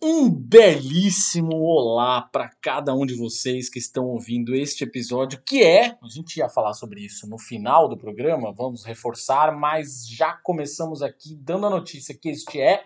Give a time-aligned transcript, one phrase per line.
[0.00, 5.98] Um belíssimo olá para cada um de vocês que estão ouvindo este episódio, que é,
[6.00, 11.02] a gente ia falar sobre isso no final do programa, vamos reforçar, mas já começamos
[11.02, 12.84] aqui dando a notícia que este é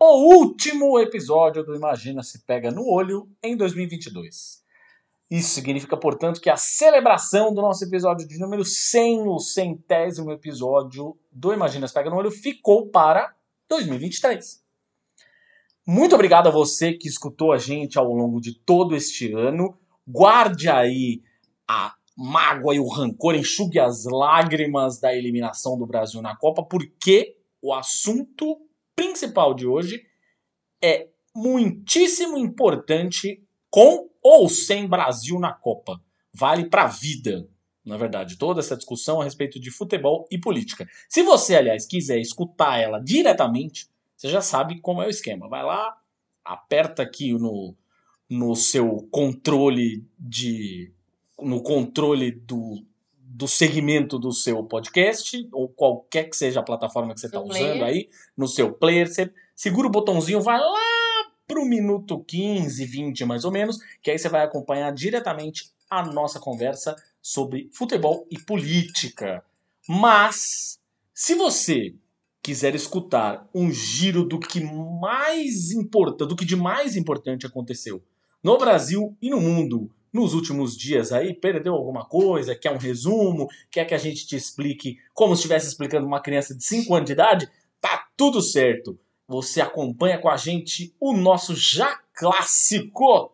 [0.00, 4.60] o último episódio do Imagina se Pega no Olho em 2022.
[5.30, 11.16] Isso significa, portanto, que a celebração do nosso episódio de número 100, o centésimo episódio
[11.30, 13.32] do Imagina se Pega no Olho, ficou para
[13.68, 14.66] 2023.
[15.90, 19.74] Muito obrigado a você que escutou a gente ao longo de todo este ano.
[20.06, 21.22] Guarde aí
[21.66, 27.38] a mágoa e o rancor, enxugue as lágrimas da eliminação do Brasil na Copa, porque
[27.62, 28.60] o assunto
[28.94, 30.02] principal de hoje
[30.84, 35.98] é muitíssimo importante com ou sem Brasil na Copa.
[36.34, 37.48] Vale para a vida,
[37.82, 40.86] na verdade, toda essa discussão a respeito de futebol e política.
[41.08, 45.48] Se você, aliás, quiser escutar ela diretamente, você já sabe como é o esquema.
[45.48, 45.96] Vai lá,
[46.44, 47.74] aperta aqui no,
[48.28, 50.92] no seu controle de.
[51.40, 52.84] no controle do,
[53.16, 57.84] do segmento do seu podcast, ou qualquer que seja a plataforma que você está usando
[57.84, 63.24] aí, no seu player, você segura o botãozinho, vai lá para o minuto 15, 20
[63.24, 68.38] mais ou menos, que aí você vai acompanhar diretamente a nossa conversa sobre futebol e
[68.38, 69.44] política.
[69.88, 70.80] Mas,
[71.14, 71.94] se você
[72.48, 78.02] quiser escutar um giro do que mais importa, do que de mais importante aconteceu
[78.42, 83.48] no Brasil e no mundo nos últimos dias aí, perdeu alguma coisa, quer um resumo,
[83.70, 87.06] quer que a gente te explique como se estivesse explicando uma criança de 5 anos
[87.06, 87.50] de idade,
[87.82, 88.98] tá tudo certo.
[89.26, 93.30] Você acompanha com a gente o nosso já clássico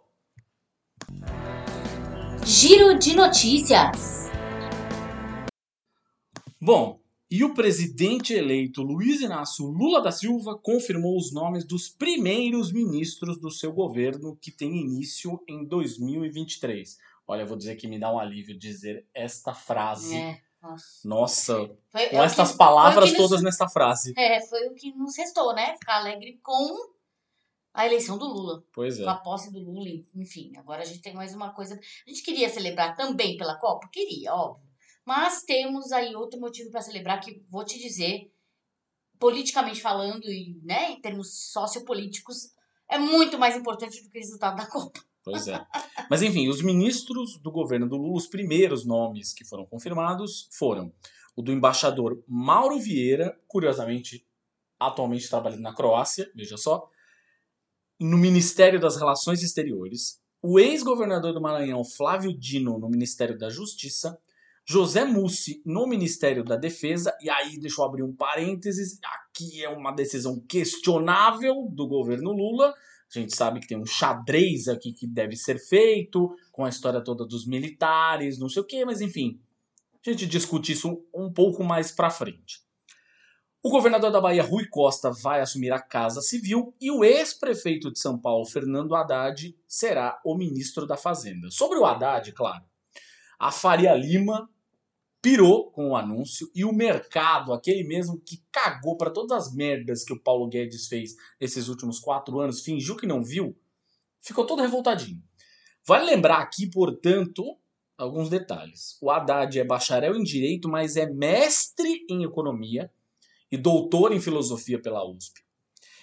[2.44, 4.28] Giro de notícias.
[6.60, 7.03] Bom,
[7.36, 13.38] e o presidente eleito Luiz Inácio Lula da Silva confirmou os nomes dos primeiros ministros
[13.40, 16.96] do seu governo que tem início em 2023.
[17.26, 20.14] Olha, eu vou dizer que me dá um alívio dizer esta frase.
[20.16, 21.08] É, nossa.
[21.08, 21.56] Nossa,
[21.90, 24.12] Foi- com é estas que- palavras nos- todas nessa frase.
[24.16, 25.74] É, foi o que nos restou, né?
[25.78, 26.76] Ficar alegre com
[27.72, 28.62] a eleição do Lula.
[28.72, 29.04] Pois é.
[29.04, 30.52] Com a posse do Lula, enfim.
[30.56, 31.74] Agora a gente tem mais uma coisa.
[32.06, 33.88] A gente queria celebrar também pela Copa?
[33.92, 34.63] Queria, óbvio.
[35.04, 38.32] Mas temos aí outro motivo para celebrar que vou te dizer,
[39.18, 42.54] politicamente falando e, né, em termos sociopolíticos,
[42.88, 45.00] é muito mais importante do que o resultado da Copa.
[45.22, 45.66] Pois é.
[46.10, 50.92] Mas enfim, os ministros do governo do Lula, os primeiros nomes que foram confirmados foram
[51.34, 54.26] o do embaixador Mauro Vieira, curiosamente,
[54.78, 56.88] atualmente trabalhando na Croácia, veja só,
[57.98, 64.20] no Ministério das Relações Exteriores, o ex-governador do Maranhão, Flávio Dino, no Ministério da Justiça,
[64.66, 69.68] José Mussi no Ministério da Defesa, e aí deixa eu abrir um parênteses, aqui é
[69.68, 72.74] uma decisão questionável do governo Lula,
[73.14, 77.02] a gente sabe que tem um xadrez aqui que deve ser feito, com a história
[77.02, 79.38] toda dos militares, não sei o quê, mas enfim,
[80.04, 82.64] a gente discute isso um pouco mais pra frente.
[83.62, 87.98] O governador da Bahia, Rui Costa, vai assumir a Casa Civil e o ex-prefeito de
[87.98, 91.50] São Paulo, Fernando Haddad, será o ministro da Fazenda.
[91.50, 92.64] Sobre o Haddad, claro,
[93.38, 94.50] a Faria Lima
[95.24, 100.04] pirou com o anúncio e o mercado, aquele mesmo que cagou para todas as merdas
[100.04, 103.56] que o Paulo Guedes fez nesses últimos quatro anos, fingiu que não viu,
[104.20, 105.22] ficou todo revoltadinho.
[105.86, 107.56] Vale lembrar aqui, portanto,
[107.96, 108.98] alguns detalhes.
[109.00, 112.92] O Haddad é bacharel em direito, mas é mestre em economia
[113.50, 115.42] e doutor em filosofia pela USP.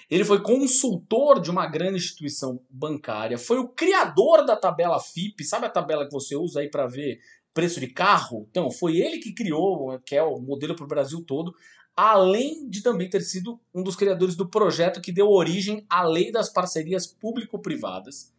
[0.10, 5.68] Ele foi consultor de uma grande instituição bancária, foi o criador da tabela FIP, sabe
[5.68, 7.22] a tabela que você usa aí para ver
[7.54, 8.48] preço de carro?
[8.50, 11.54] Então, foi ele que criou, que é o modelo para o Brasil todo,
[11.96, 16.32] além de também ter sido um dos criadores do projeto que deu origem à Lei
[16.32, 18.34] das Parcerias Público-Privadas,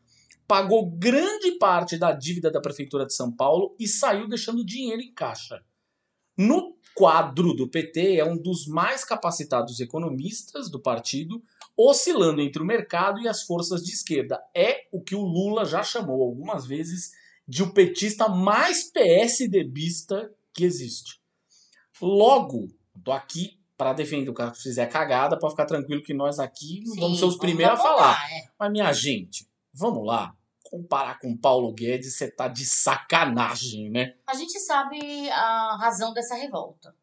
[0.47, 5.13] pagou grande parte da dívida da Prefeitura de São Paulo e saiu deixando dinheiro em
[5.13, 5.63] caixa.
[6.37, 11.43] No quadro do PT, é um dos mais capacitados economistas do partido,
[11.77, 14.41] oscilando entre o mercado e as forças de esquerda.
[14.55, 17.13] É o que o Lula já chamou algumas vezes
[17.47, 21.21] de o petista mais PSDBista que existe.
[22.01, 22.69] Logo,
[23.05, 26.85] tô aqui para defender o cara que fizer cagada, para ficar tranquilo que nós aqui
[26.87, 28.31] Sim, vamos ser os primeiros a falar.
[28.33, 28.45] é.
[28.59, 30.37] Mas minha gente, vamos lá.
[30.65, 34.15] comparar com Paulo Guedes, você tá de sacanagem, né?
[34.27, 36.95] A gente sabe a razão dessa revolta,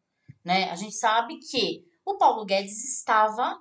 [0.44, 0.70] né?
[0.70, 3.60] A gente sabe que o Paulo Guedes estava,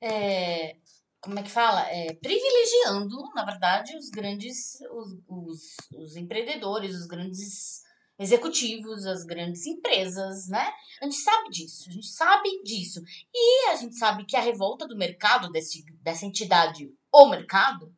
[0.00, 0.76] é,
[1.24, 1.80] como é que fala?
[1.88, 5.60] É, privilegiando, na verdade, os grandes, os, os,
[5.96, 7.82] os empreendedores, os grandes
[8.18, 10.70] executivos, as grandes empresas, né?
[11.00, 13.00] A gente sabe disso, a gente sabe disso.
[13.32, 17.92] E a gente sabe que a revolta do mercado, desse, dessa entidade, o mercado,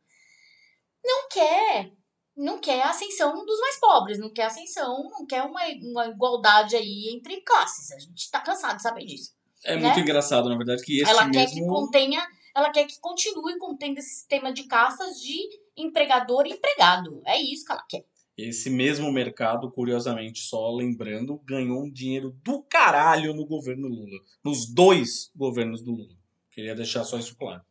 [1.03, 1.91] não quer
[2.35, 6.75] não quer a ascensão dos mais pobres, não quer ascensão, não quer uma, uma igualdade
[6.75, 7.91] aí entre classes.
[7.91, 9.31] A gente tá cansado de saber disso.
[9.65, 9.81] É né?
[9.81, 11.33] muito engraçado, na verdade, que esse ela mesmo...
[11.33, 12.23] quer que contenha,
[12.57, 15.37] ela quer que continue contendo esse sistema de castas de
[15.75, 17.21] empregador e empregado.
[17.25, 18.03] É isso que ela quer.
[18.35, 24.19] Esse mesmo mercado, curiosamente, só lembrando, ganhou um dinheiro do caralho no governo Lula.
[24.43, 26.15] Nos dois governos do Lula.
[26.51, 27.61] Queria deixar só isso claro.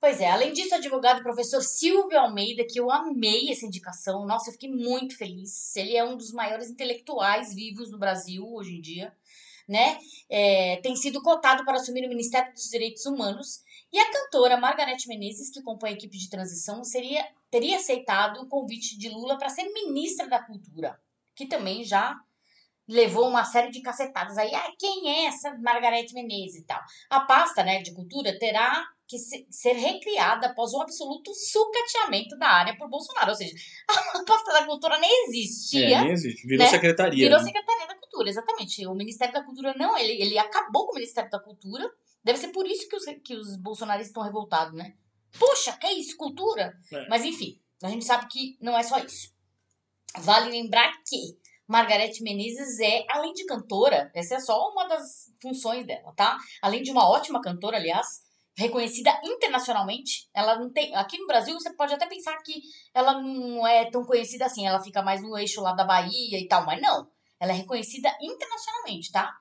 [0.00, 4.50] Pois é, além disso, o advogado professor Silvio Almeida, que eu amei essa indicação, nossa,
[4.50, 5.74] eu fiquei muito feliz.
[5.76, 9.14] Ele é um dos maiores intelectuais vivos no Brasil hoje em dia,
[9.66, 9.98] né?
[10.28, 13.62] É, tem sido cotado para assumir o Ministério dos Direitos Humanos.
[13.94, 18.48] E a cantora Margarete Menezes, que compõe a equipe de transição, seria, teria aceitado o
[18.48, 21.00] convite de Lula para ser ministra da Cultura,
[21.32, 22.12] que também já
[22.88, 24.52] levou uma série de cacetadas aí.
[24.52, 26.80] Ah, quem é essa Margarete Menezes e tal?
[27.08, 32.76] A pasta né, de cultura terá que ser recriada após o absoluto sucateamento da área
[32.76, 33.30] por Bolsonaro.
[33.30, 33.54] Ou seja,
[33.88, 35.98] a pasta da cultura nem existia.
[35.98, 36.48] É, nem existe.
[36.48, 36.70] Virou né?
[36.70, 37.24] secretaria.
[37.26, 37.44] Virou né?
[37.44, 38.86] Secretaria da Cultura, exatamente.
[38.88, 41.88] O Ministério da Cultura não, ele, ele acabou com o Ministério da Cultura.
[42.24, 44.94] Deve ser por isso que os, que os bolsonaristas estão revoltados, né?
[45.38, 46.16] Poxa, que isso?
[46.16, 46.74] Cultura?
[46.92, 47.08] É.
[47.08, 49.32] Mas enfim, a gente sabe que não é só isso.
[50.18, 51.36] Vale lembrar que
[51.66, 56.38] Margarete Menezes é, além de cantora, essa é só uma das funções dela, tá?
[56.62, 58.06] Além de uma ótima cantora, aliás,
[58.56, 60.28] reconhecida internacionalmente.
[60.32, 60.94] Ela não tem.
[60.94, 62.62] Aqui no Brasil, você pode até pensar que
[62.94, 66.46] ela não é tão conhecida assim, ela fica mais no eixo lá da Bahia e
[66.46, 67.10] tal, mas não.
[67.40, 69.34] Ela é reconhecida internacionalmente, tá?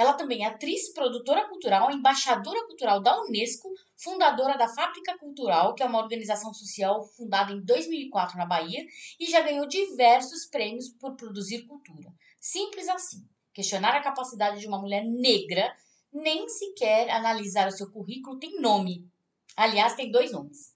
[0.00, 3.68] Ela também é atriz, produtora cultural, embaixadora cultural da Unesco,
[4.02, 8.82] fundadora da Fábrica Cultural, que é uma organização social fundada em 2004 na Bahia,
[9.20, 12.10] e já ganhou diversos prêmios por produzir cultura.
[12.40, 13.28] Simples assim.
[13.52, 15.70] Questionar a capacidade de uma mulher negra
[16.10, 19.06] nem sequer analisar o seu currículo tem nome.
[19.54, 20.74] Aliás, tem dois nomes.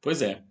[0.00, 0.42] Pois é.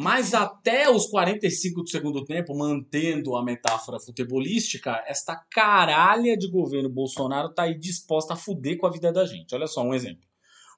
[0.00, 6.88] Mas até os 45 do segundo tempo, mantendo a metáfora futebolística, esta caralha de governo
[6.88, 9.56] Bolsonaro tá aí disposta a fuder com a vida da gente.
[9.56, 10.22] Olha só um exemplo.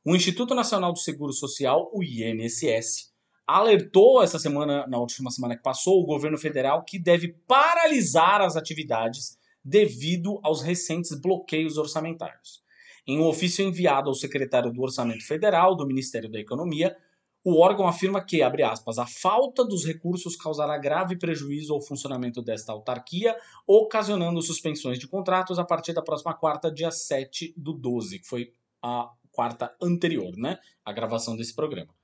[0.02, 3.12] O Instituto Nacional do Seguro Social, o INSS,
[3.46, 8.56] alertou essa semana, na última semana que passou, o governo federal que deve paralisar as
[8.56, 12.62] atividades devido aos recentes bloqueios orçamentários.
[13.06, 16.96] Em um ofício enviado ao secretário do Orçamento Federal do Ministério da Economia,
[17.42, 22.42] o órgão afirma que, abre aspas, a falta dos recursos causará grave prejuízo ao funcionamento
[22.42, 23.34] desta autarquia,
[23.66, 28.52] ocasionando suspensões de contratos a partir da próxima quarta, dia 7 do 12, que foi
[28.82, 30.58] a quarta anterior, né?
[30.84, 31.94] A gravação desse programa.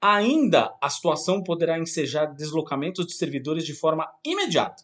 [0.00, 4.82] Ainda, a situação poderá ensejar deslocamentos de servidores de forma imediata,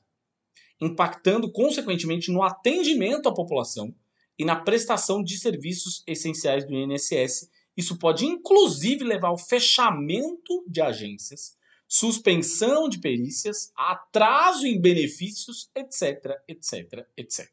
[0.79, 3.94] impactando consequentemente no atendimento à população
[4.38, 7.50] e na prestação de serviços essenciais do INSS.
[7.76, 11.56] Isso pode inclusive levar ao fechamento de agências,
[11.87, 17.48] suspensão de perícias, atraso em benefícios, etc, etc, etc.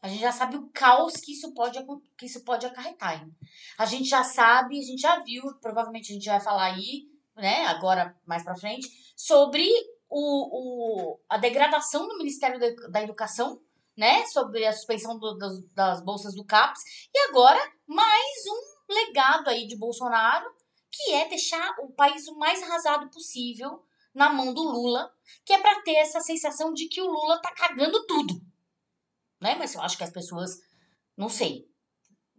[0.00, 1.78] A gente já sabe o caos que isso pode,
[2.18, 3.22] que isso pode acarretar.
[3.22, 3.32] Hein?
[3.78, 7.66] A gente já sabe, a gente já viu, provavelmente a gente vai falar aí, né,
[7.66, 9.68] agora mais pra frente, sobre
[10.08, 13.60] o, o, a degradação do Ministério da, da Educação,
[13.96, 16.82] né, sobre a suspensão do, das, das bolsas do CAPES,
[17.14, 20.50] e agora mais um legado aí de Bolsonaro,
[20.90, 23.82] que é deixar o país o mais arrasado possível
[24.14, 25.10] na mão do Lula,
[25.44, 28.34] que é para ter essa sensação de que o Lula tá cagando tudo.
[29.40, 29.54] Né?
[29.54, 30.60] Mas eu acho que as pessoas,
[31.16, 31.66] não sei,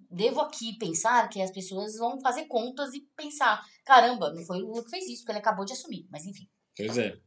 [0.10, 4.68] devo aqui pensar que as pessoas vão fazer contas e pensar, caramba, não foi o
[4.68, 6.48] Lula que fez isso, porque ele acabou de assumir, mas enfim.
[6.78, 7.20] Pois é.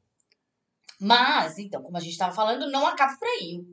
[0.99, 3.66] Mas, então, como a gente estava falando, não acaba por aí.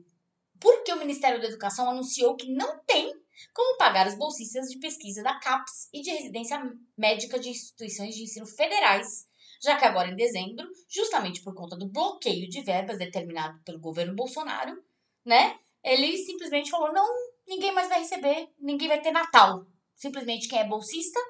[0.60, 3.14] Porque o Ministério da Educação anunciou que não tem
[3.52, 6.60] como pagar os bolsistas de pesquisa da CAPES e de residência
[6.96, 9.26] médica de instituições de ensino federais,
[9.62, 14.14] já que agora em dezembro, justamente por conta do bloqueio de verbas determinado pelo governo
[14.14, 14.76] Bolsonaro,
[15.24, 15.58] né?
[15.82, 17.06] Ele simplesmente falou: não,
[17.46, 19.66] ninguém mais vai receber, ninguém vai ter Natal.
[19.94, 21.20] Simplesmente quem é bolsista,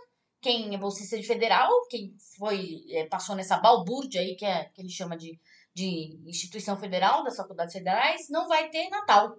[0.41, 4.81] quem é bolsista de federal, quem foi é, passou nessa balbúrdia aí que, é, que
[4.81, 5.39] ele chama de
[5.75, 9.37] de instituição federal, das faculdades federais, não vai ter Natal.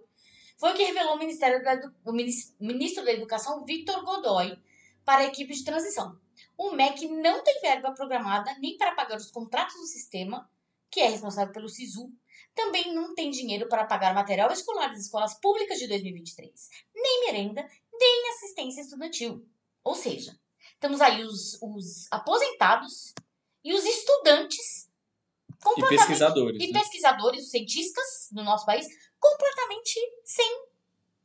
[0.58, 4.58] Foi o que revelou o, Ministério da, o ministro da Educação, Victor Godoy,
[5.04, 6.20] para a equipe de transição.
[6.58, 10.50] o MEC não tem verba programada nem para pagar os contratos do sistema,
[10.90, 12.10] que é responsável pelo SISU,
[12.54, 17.68] também não tem dinheiro para pagar material escolar das escolas públicas de 2023, nem merenda,
[17.94, 19.46] nem assistência estudantil.
[19.84, 20.40] Ou seja,
[20.80, 23.14] temos aí os, os aposentados
[23.64, 24.90] e os estudantes
[25.78, 26.64] E pesquisadores.
[26.64, 26.80] e né?
[26.80, 28.88] pesquisadores, os cientistas do nosso país,
[29.32, 30.66] completamente sem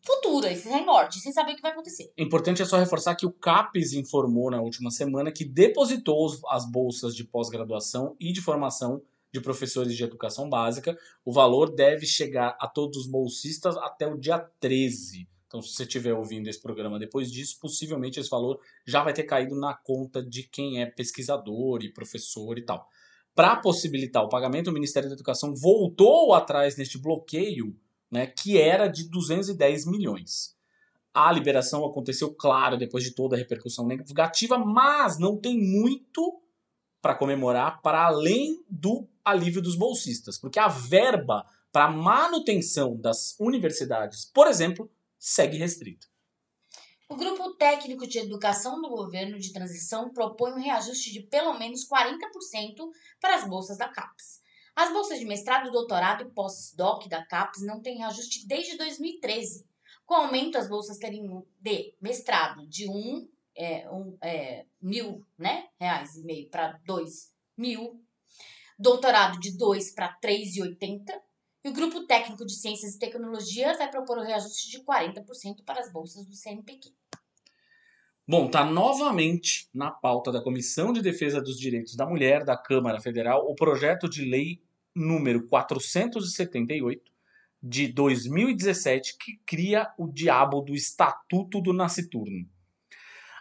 [0.02, 2.10] futuro, sem norte, sem saber o que vai acontecer.
[2.16, 6.70] Importante é só reforçar que o CAPES informou na última semana que depositou os- as
[6.70, 9.02] bolsas de pós-graduação e de formação
[9.32, 10.98] de professores de educação básica.
[11.24, 15.28] O valor deve chegar a todos os bolsistas até o dia 13.
[15.46, 19.24] Então, se você estiver ouvindo esse programa depois disso, possivelmente esse valor já vai ter
[19.24, 22.88] caído na conta de quem é pesquisador e professor e tal.
[23.34, 27.76] Para possibilitar o pagamento, o Ministério da Educação voltou atrás neste bloqueio,
[28.10, 30.56] né, que era de 210 milhões.
[31.12, 36.40] A liberação aconteceu, claro, depois de toda a repercussão negativa, mas não tem muito
[37.02, 44.24] para comemorar para além do alívio dos bolsistas, porque a verba para manutenção das universidades,
[44.24, 46.06] por exemplo, segue restrita.
[47.08, 51.86] O Grupo Técnico de Educação do Governo de Transição propõe um reajuste de pelo menos
[51.88, 52.88] 40%
[53.20, 54.39] para as bolsas da CAPES.
[54.80, 59.66] As bolsas de mestrado, doutorado e pós-doc da CAPES não têm reajuste desde 2013.
[60.06, 66.16] Com aumento, as bolsas teriam de mestrado de um, é, um, é, mil né, reais
[66.16, 68.02] e meio para dois mil,
[68.78, 71.12] doutorado de 2 para 3,80
[71.62, 75.80] e o Grupo Técnico de Ciências e Tecnologia vai propor o reajuste de 40% para
[75.80, 76.88] as bolsas do CNPq.
[78.26, 82.98] Bom, tá novamente na pauta da Comissão de Defesa dos Direitos da Mulher da Câmara
[82.98, 87.10] Federal o projeto de lei número 478
[87.62, 92.48] de 2017 que cria o diabo do Estatuto do Nasciturno.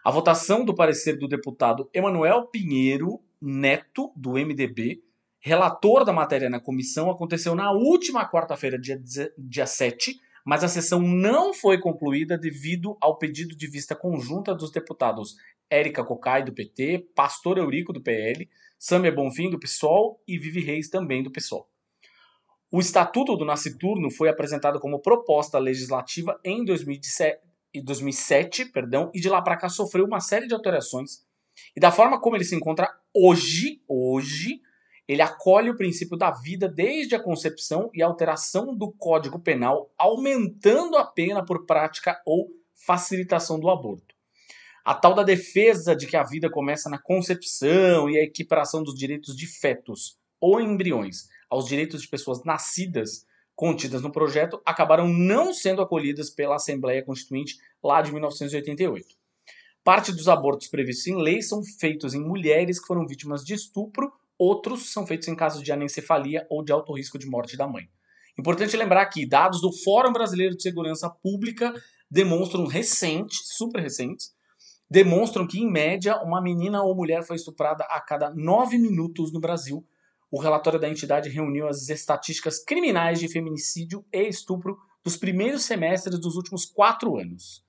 [0.04, 5.02] A votação do parecer do deputado Emanuel Pinheiro Neto, do MDB,
[5.40, 9.02] relator da matéria na comissão, aconteceu na última quarta-feira, dia,
[9.38, 14.72] dia 7, mas a sessão não foi concluída devido ao pedido de vista conjunta dos
[14.72, 15.36] deputados
[15.70, 20.90] Érica Cocai, do PT, Pastor Eurico, do PL, Sâmia Bonfim, do PSOL e Vivi Reis,
[20.90, 21.70] também do PSOL.
[22.72, 27.42] O Estatuto do Nasciturno foi apresentado como proposta legislativa em 2017,
[27.74, 31.26] e 2007 perdão, e de lá para cá sofreu uma série de alterações.
[31.76, 34.62] E da forma como ele se encontra hoje, hoje,
[35.08, 40.96] ele acolhe o princípio da vida desde a concepção e alteração do Código Penal, aumentando
[40.96, 42.48] a pena por prática ou
[42.86, 44.16] facilitação do aborto.
[44.90, 48.96] A tal da defesa de que a vida começa na concepção e a equiparação dos
[48.96, 53.24] direitos de fetos ou embriões aos direitos de pessoas nascidas
[53.56, 59.10] contidas no projeto acabaram não sendo acolhidas pela Assembleia Constituinte lá de 1988.
[59.84, 64.12] Parte dos abortos previstos em lei são feitos em mulheres que foram vítimas de estupro,
[64.40, 67.88] outros são feitos em casos de anencefalia ou de alto risco de morte da mãe.
[68.40, 71.72] Importante lembrar que dados do Fórum Brasileiro de Segurança Pública
[72.10, 74.34] demonstram recentes, super recentes,
[74.90, 79.40] demonstram que, em média, uma menina ou mulher foi estuprada a cada nove minutos no
[79.40, 79.86] Brasil.
[80.32, 86.20] O relatório da entidade reuniu as estatísticas criminais de feminicídio e estupro dos primeiros semestres
[86.20, 87.64] dos últimos quatro anos.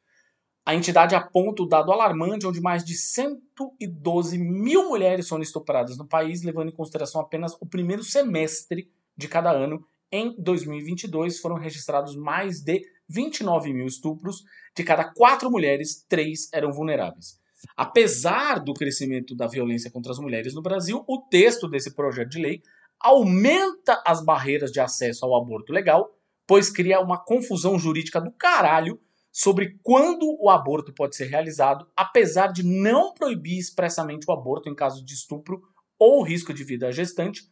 [0.64, 6.06] A entidade aponta o dado alarmante, onde mais de 112 mil mulheres foram estupradas no
[6.06, 9.84] país, levando em consideração apenas o primeiro semestre de cada ano.
[10.12, 14.42] Em 2022, foram registrados mais de 29 mil estupros.
[14.74, 17.38] De cada quatro mulheres, três eram vulneráveis.
[17.76, 22.40] Apesar do crescimento da violência contra as mulheres no Brasil, o texto desse projeto de
[22.40, 22.62] lei
[22.98, 26.10] aumenta as barreiras de acesso ao aborto legal,
[26.46, 29.00] pois cria uma confusão jurídica do caralho
[29.32, 34.74] sobre quando o aborto pode ser realizado, apesar de não proibir expressamente o aborto em
[34.74, 35.62] caso de estupro
[35.98, 37.42] ou risco de vida à gestante,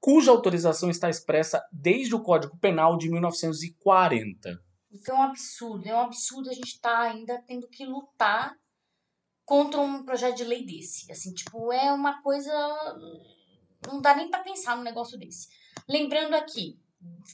[0.00, 4.58] cuja autorização está expressa desde o Código Penal de 1940.
[4.90, 8.54] Então é um absurdo, é um absurdo a gente estar ainda tendo que lutar
[9.44, 11.10] contra um projeto de lei desse.
[11.10, 12.52] Assim, tipo, é uma coisa.
[13.86, 15.48] Não dá nem pra pensar num negócio desse.
[15.88, 16.78] Lembrando aqui,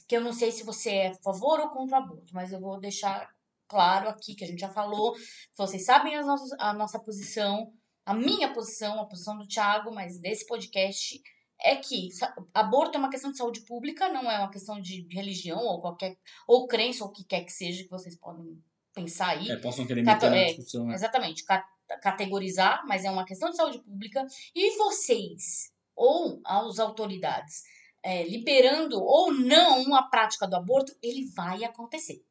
[0.07, 2.59] que eu não sei se você é a favor ou contra o aborto, mas eu
[2.59, 3.27] vou deixar
[3.67, 5.15] claro aqui que a gente já falou.
[5.57, 7.71] Vocês sabem as nossas, a nossa posição,
[8.05, 11.21] a minha posição, a posição do Thiago, mas desse podcast
[11.61, 12.09] é que
[12.53, 16.17] aborto é uma questão de saúde pública, não é uma questão de religião ou qualquer
[16.47, 18.61] ou crença ou o que quer que seja que vocês podem
[18.93, 19.49] pensar aí.
[19.49, 20.85] É, possam querer Cato- meter na é, discussão.
[20.85, 20.93] né?
[20.93, 21.67] Exatamente, ca-
[22.01, 27.63] categorizar, mas é uma questão de saúde pública e vocês ou as autoridades
[28.03, 32.21] é, liberando ou não a prática do aborto, ele vai acontecer,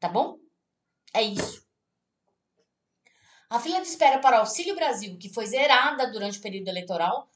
[0.00, 0.38] tá bom?
[1.12, 1.62] É isso.
[3.50, 7.28] A fila de espera para o Auxílio Brasil, que foi zerada durante o período eleitoral,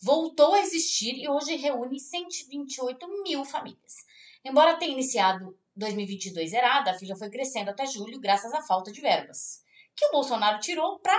[0.00, 3.94] voltou a existir e hoje reúne 128 mil famílias.
[4.44, 9.00] Embora tenha iniciado 2022 zerada, a fila foi crescendo até julho graças à falta de
[9.00, 9.62] verbas,
[9.94, 11.18] que o Bolsonaro tirou para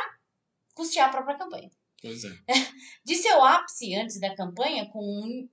[0.73, 1.69] custear a própria campanha.
[2.01, 2.29] Pois é.
[3.03, 5.47] De seu ápice antes da campanha, com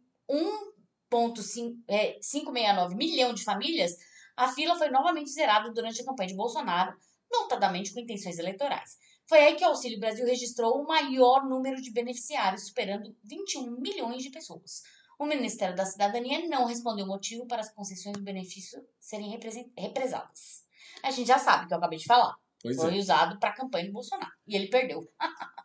[1.10, 3.96] 1,569 é, milhão de famílias,
[4.36, 6.96] a fila foi novamente zerada durante a campanha de Bolsonaro,
[7.30, 8.98] notadamente com intenções eleitorais.
[9.26, 14.22] Foi aí que o Auxílio Brasil registrou o maior número de beneficiários, superando 21 milhões
[14.22, 14.82] de pessoas.
[15.18, 19.30] O Ministério da Cidadania não respondeu o motivo para as concessões do benefício serem
[19.78, 20.64] represadas.
[21.02, 22.34] A gente já sabe o que eu acabei de falar.
[22.60, 22.98] Pois Foi é.
[22.98, 24.32] usado para a campanha do Bolsonaro.
[24.46, 25.06] E ele perdeu.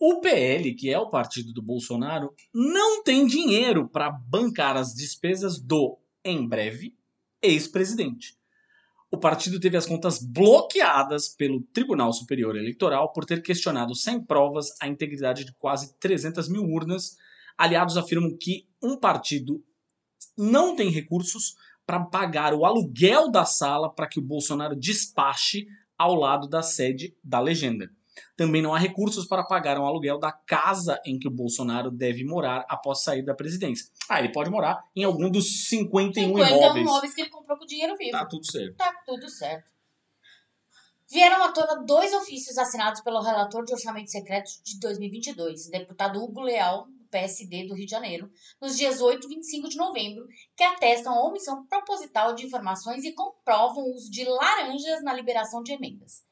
[0.00, 5.58] O PL, que é o partido do Bolsonaro, não tem dinheiro para bancar as despesas
[5.58, 6.96] do, em breve,
[7.42, 8.38] ex-presidente.
[9.10, 14.68] O partido teve as contas bloqueadas pelo Tribunal Superior Eleitoral por ter questionado sem provas
[14.82, 17.16] a integridade de quase 300 mil urnas.
[17.56, 19.64] Aliados afirmam que um partido
[20.36, 21.54] não tem recursos
[21.86, 27.16] para pagar o aluguel da sala para que o Bolsonaro despache ao lado da sede
[27.24, 27.90] da legenda.
[28.36, 32.24] Também não há recursos para pagar um aluguel da casa em que o Bolsonaro deve
[32.24, 33.86] morar após sair da presidência.
[34.08, 36.76] Ah, ele pode morar em algum dos 51 50 imóveis.
[36.76, 38.12] imóveis que ele comprou com dinheiro vivo.
[38.12, 38.76] Tá tudo certo.
[38.76, 39.78] Tá tudo certo.
[41.10, 46.22] Vieram à tona dois ofícios assinados pelo relator de orçamento secreto de 2022, o deputado
[46.22, 50.26] Hugo Leal, do PSD do Rio de Janeiro, nos dias 8 e 25 de novembro,
[50.54, 55.62] que atestam a omissão proposital de informações e comprovam o uso de laranjas na liberação
[55.62, 56.27] de emendas.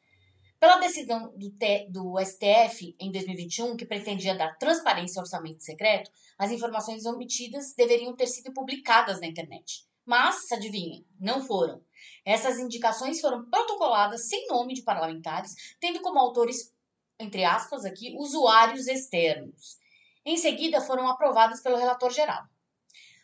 [0.59, 1.51] Pela decisão do,
[1.91, 8.17] do STF em 2021, que pretendia dar transparência ao orçamento secreto, as informações omitidas deveriam
[8.17, 9.87] ter sido publicadas na internet.
[10.05, 11.83] Mas, adivinha, não foram.
[12.25, 16.73] Essas indicações foram protocoladas sem nome de parlamentares, tendo como autores,
[17.19, 19.79] entre aspas aqui, usuários externos.
[20.25, 22.45] Em seguida, foram aprovadas pelo relator geral.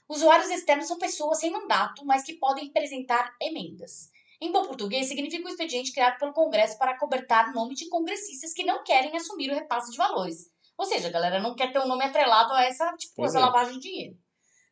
[0.09, 4.11] Usuários externos são pessoas sem mandato, mas que podem apresentar emendas.
[4.43, 8.65] Em bom português, significa um expediente criado pelo Congresso para cobertar nome de congressistas que
[8.65, 10.51] não querem assumir o repasse de valores.
[10.77, 13.39] Ou seja, a galera não quer ter um nome atrelado a essa, tipo, Pois essa
[13.39, 13.47] é.
[13.47, 14.19] lavagem de dinheiro.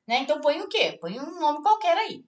[0.08, 0.18] Né?
[0.18, 0.98] Então põe o quê?
[1.00, 2.24] Põe um nome qualquer aí.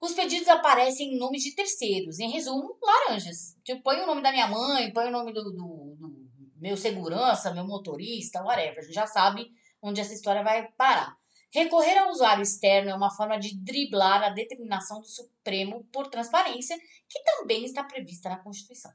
[0.00, 2.20] Os pedidos aparecem em nomes de terceiros.
[2.20, 3.56] Em resumo, laranjas.
[3.64, 6.28] Tipo, põe o nome da minha mãe, põe o nome do, do- do
[6.60, 8.78] meu segurança, meu motorista, whatever.
[8.78, 9.50] A gente já sabe
[9.82, 11.16] onde essa história vai parar.
[11.50, 16.76] Recorrer ao usuário externo é uma forma de driblar a determinação do Supremo por transparência,
[17.08, 18.92] que também está prevista na Constituição.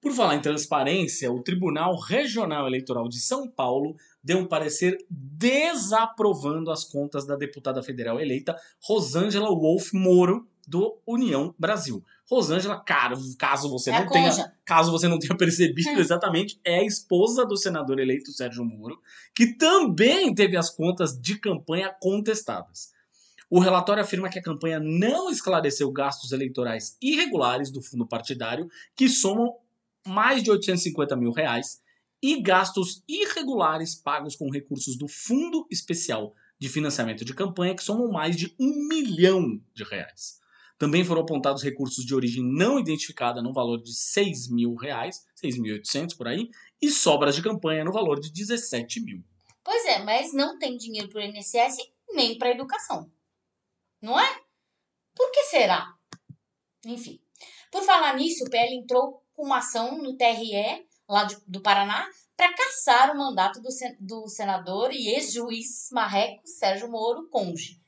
[0.00, 6.70] Por falar em transparência, o Tribunal Regional Eleitoral de São Paulo deu um parecer desaprovando
[6.70, 12.02] as contas da deputada federal eleita Rosângela Wolf Moro do União Brasil.
[12.28, 14.52] Rosângela, cara, caso você É não tenha, Conja.
[14.64, 18.98] caso você não tenha percebido exatamente, é a esposa do senador eleito Sérgio Moro,
[19.34, 22.92] que também teve as contas de campanha contestadas.
[23.50, 29.08] O relatório afirma que a campanha não esclareceu gastos eleitorais irregulares do fundo partidário, que
[29.08, 29.54] somam
[30.06, 31.82] mais de 850 mil reais,
[32.22, 38.10] e gastos irregulares pagos com recursos do Fundo Especial de Financiamento de Campanha, que somam
[38.10, 40.40] mais de um milhão de reais.
[40.78, 46.16] Também foram apontados recursos de origem não identificada no valor de 6 mil reais, 6.800
[46.16, 46.50] por aí,
[46.82, 49.22] e sobras de campanha no valor de 17 mil.
[49.62, 51.76] Pois é, mas não tem dinheiro para o INSS
[52.12, 53.10] nem para educação.
[54.02, 54.40] Não é?
[55.14, 55.94] Por que será?
[56.84, 57.20] Enfim.
[57.70, 62.06] Por falar nisso, o PL entrou com uma ação no TRE, lá de- do Paraná,
[62.36, 63.68] para caçar o mandato do,
[64.00, 67.80] do senador e ex-juiz marreco Sérgio Moro Conge.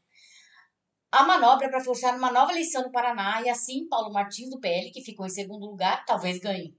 [1.16, 4.90] A manobra para forçar uma nova eleição no Paraná e assim Paulo Martins, do PL,
[4.90, 6.76] que ficou em segundo lugar, talvez ganhe.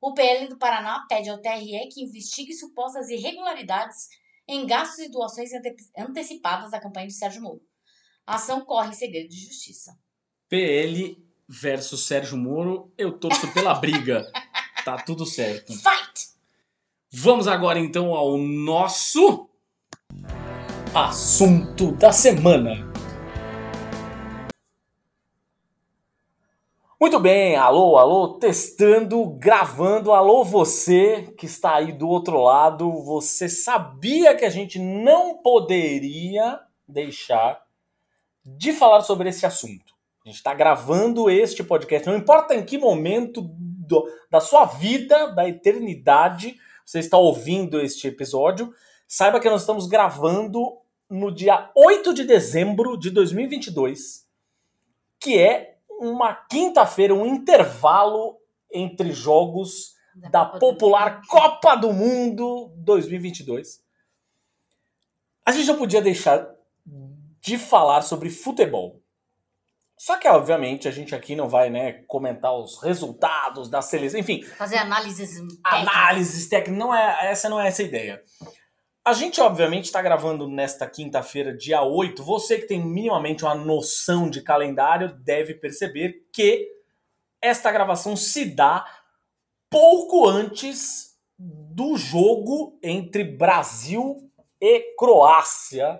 [0.00, 4.06] O PL do Paraná pede ao TRE que investigue supostas irregularidades
[4.46, 7.60] em gastos e doações ante- antecipadas da campanha de Sérgio Moro.
[8.24, 9.98] A ação corre em segredo de justiça.
[10.48, 14.24] PL versus Sérgio Moro, eu torço pela briga.
[14.82, 15.74] Tá tudo certo.
[15.74, 16.30] Fight!
[17.12, 19.50] Vamos agora então ao nosso
[20.94, 22.89] assunto da semana.
[27.00, 30.12] Muito bem, alô, alô, testando, gravando.
[30.12, 32.90] Alô, você que está aí do outro lado.
[33.04, 37.62] Você sabia que a gente não poderia deixar
[38.44, 39.94] de falar sobre esse assunto.
[40.24, 45.28] A gente está gravando este podcast, não importa em que momento do- da sua vida,
[45.28, 48.74] da eternidade, você está ouvindo este episódio,
[49.08, 50.76] saiba que nós estamos gravando
[51.08, 54.26] no dia 8 de dezembro de 2022,
[55.18, 55.69] que é
[56.00, 58.38] uma quinta-feira, um intervalo
[58.72, 59.94] entre jogos
[60.30, 63.80] da popular Copa do Mundo 2022.
[65.44, 66.48] A gente não podia deixar
[67.40, 69.02] de falar sobre futebol.
[69.98, 74.42] Só que, obviamente, a gente aqui não vai né, comentar os resultados da seleção, enfim.
[74.42, 75.58] Fazer análises técnicas.
[75.64, 76.78] Análises técnicas.
[76.78, 78.22] Não é, essa não é essa a ideia.
[79.02, 82.22] A gente, obviamente, está gravando nesta quinta-feira, dia 8.
[82.22, 86.70] Você que tem minimamente uma noção de calendário deve perceber que
[87.40, 88.84] esta gravação se dá
[89.70, 95.98] pouco antes do jogo entre Brasil e Croácia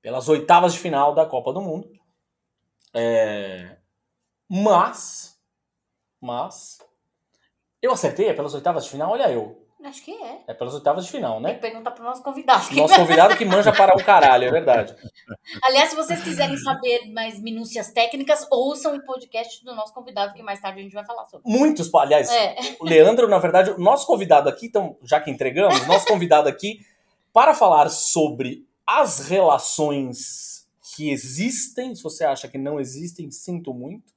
[0.00, 1.90] pelas oitavas de final da Copa do Mundo.
[2.94, 3.76] É...
[4.48, 5.36] Mas,
[6.20, 6.78] mas,
[7.82, 9.67] eu acertei, é pelas oitavas de final, olha eu.
[9.84, 10.40] Acho que é.
[10.48, 11.50] É pelas oitavas de final, né?
[11.50, 12.74] Tem que perguntar pro nosso convidado.
[12.74, 14.94] Nosso convidado que manja para o caralho, é verdade.
[15.62, 20.42] Aliás, se vocês quiserem saber mais minúcias técnicas, ouçam o podcast do nosso convidado, que
[20.42, 21.48] mais tarde a gente vai falar sobre.
[21.48, 22.56] Muitos, aliás, É.
[22.80, 26.80] o Leandro, na verdade, o nosso convidado aqui, então, já que entregamos, nosso convidado aqui
[27.32, 31.94] para falar sobre as relações que existem.
[31.94, 34.12] Se você acha que não existem, sinto muito.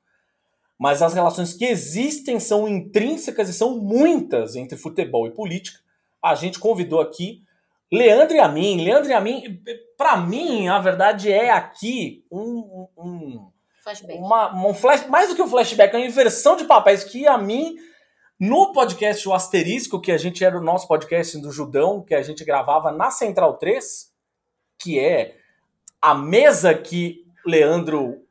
[0.82, 5.80] Mas as relações que existem são intrínsecas e são muitas entre futebol e política.
[6.20, 7.44] A gente convidou aqui
[7.94, 8.84] Leandro e a mim.
[8.84, 9.62] Leandro e a mim,
[9.96, 13.52] para mim, a verdade é aqui um, um,
[13.84, 14.18] Flashback.
[14.18, 17.38] uma, um flash, mais do que um flashback, é uma inversão de papéis que a
[17.38, 17.76] mim,
[18.40, 22.24] no podcast O Asterisco, que a gente era o nosso podcast do Judão, que a
[22.24, 24.12] gente gravava na Central 3,
[24.80, 25.36] que é
[26.02, 28.26] a mesa que Leandro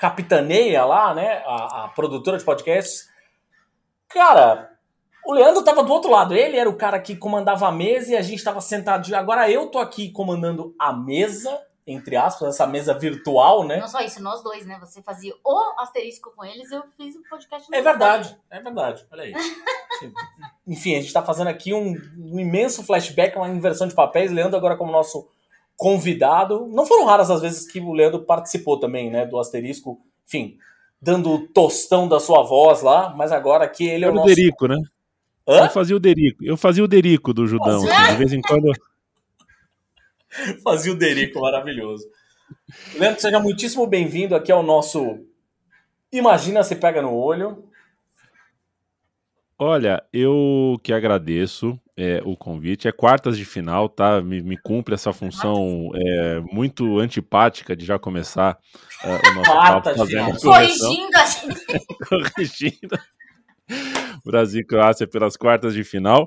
[0.00, 1.42] capitaneia lá, né?
[1.46, 3.10] A, a produtora de podcasts.
[4.08, 4.72] Cara,
[5.26, 6.34] o Leandro tava do outro lado.
[6.34, 9.14] Ele era o cara que comandava a mesa e a gente tava sentado.
[9.14, 13.76] Agora eu tô aqui comandando a mesa, entre aspas, essa mesa virtual, né?
[13.76, 14.78] Não só isso, nós dois, né?
[14.80, 17.70] Você fazia o asterisco com eles, eu fiz o podcast.
[17.70, 19.06] no É verdade, é verdade.
[19.12, 19.34] Olha aí.
[20.66, 24.32] Enfim, a gente tá fazendo aqui um, um imenso flashback, uma inversão de papéis.
[24.32, 25.28] Leandro agora como nosso
[25.80, 26.68] convidado.
[26.70, 29.98] Não foram raras as vezes que o Leandro participou também, né, do asterisco.
[30.28, 30.58] Enfim,
[31.00, 34.28] dando o tostão da sua voz lá, mas agora aqui ele é o nosso...
[34.28, 34.76] Derico, né?
[35.48, 35.64] Hã?
[35.64, 36.44] Eu fazia o Derico.
[36.44, 37.80] Eu fazia o Derico do Judão.
[37.80, 37.96] Fazia?
[37.96, 38.70] assim, de vez em quando.
[40.62, 42.06] Fazia o Derico, maravilhoso.
[42.94, 45.18] Leandro, seja muitíssimo bem-vindo aqui ao nosso
[46.12, 47.64] Imagina se pega no olho.
[49.58, 52.88] Olha, eu que agradeço é, o convite.
[52.88, 54.22] É quartas de final, tá?
[54.22, 58.58] Me, me cumpre essa função é, muito antipática de já começar
[59.04, 61.86] é, o nosso Quartas papo fazendo Corrigindo a gente.
[62.08, 62.98] corrigindo.
[64.24, 66.26] Brasil e Croácia pelas quartas de final.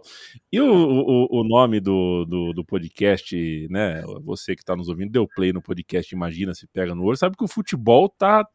[0.52, 4.04] E o, o, o nome do, do, do podcast, né?
[4.24, 7.36] Você que está nos ouvindo, deu play no podcast Imagina se pega no olho, sabe
[7.36, 8.48] que o futebol tá.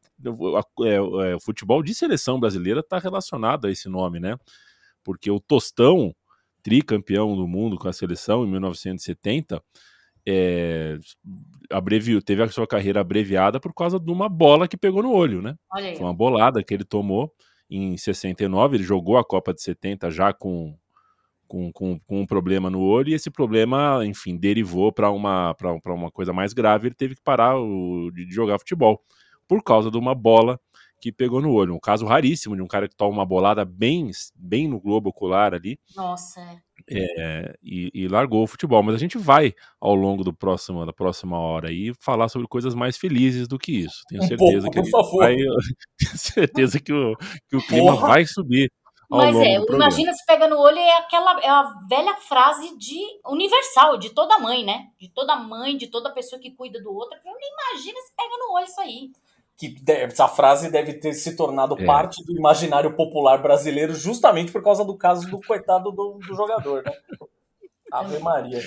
[0.84, 4.36] É, é, o futebol de seleção brasileira está relacionado a esse nome, né?
[5.04, 6.14] Porque o Tostão,
[6.62, 9.62] tricampeão do mundo com a seleção em 1970,
[10.26, 10.98] é,
[11.70, 15.40] abreviou, teve a sua carreira abreviada por causa de uma bola que pegou no olho,
[15.40, 15.56] né?
[15.96, 17.32] Foi uma bolada que ele tomou
[17.70, 18.76] em 69.
[18.76, 20.76] Ele jogou a Copa de 70 já com,
[21.46, 25.80] com, com, com um problema no olho, e esse problema, enfim, derivou para uma, pra,
[25.80, 26.88] pra uma coisa mais grave.
[26.88, 29.02] Ele teve que parar o, de jogar futebol
[29.46, 30.60] por causa de uma bola
[31.00, 31.74] que pegou no olho.
[31.74, 35.54] Um caso raríssimo de um cara que toma uma bolada bem, bem no globo ocular
[35.54, 35.78] ali.
[35.96, 36.58] Nossa, é.
[36.90, 38.82] É, e, e, largou o futebol.
[38.82, 42.74] Mas a gente vai, ao longo do próximo, da próxima hora, aí, falar sobre coisas
[42.74, 44.02] mais felizes do que isso.
[44.08, 45.18] Tenho Um certeza pouco, que por favor.
[45.18, 45.36] vai,
[45.98, 47.16] tenho certeza que o,
[47.48, 48.08] que o clima Porra.
[48.08, 48.70] vai subir
[49.10, 52.76] ao Mas longo é, imagina se pega no olho é aquela é a velha frase
[52.76, 54.88] de universal, de toda mãe, né?
[54.98, 57.18] De toda mãe, de toda pessoa que cuida do outro.
[57.24, 59.10] Imagina se pega no olho isso aí.
[59.58, 61.84] Que essa frase deve ter se tornado É.
[61.84, 66.84] parte do imaginário popular brasileiro justamente por causa do caso do coitado do, do jogador,
[66.84, 66.92] né?
[67.92, 68.60] Ave Maria.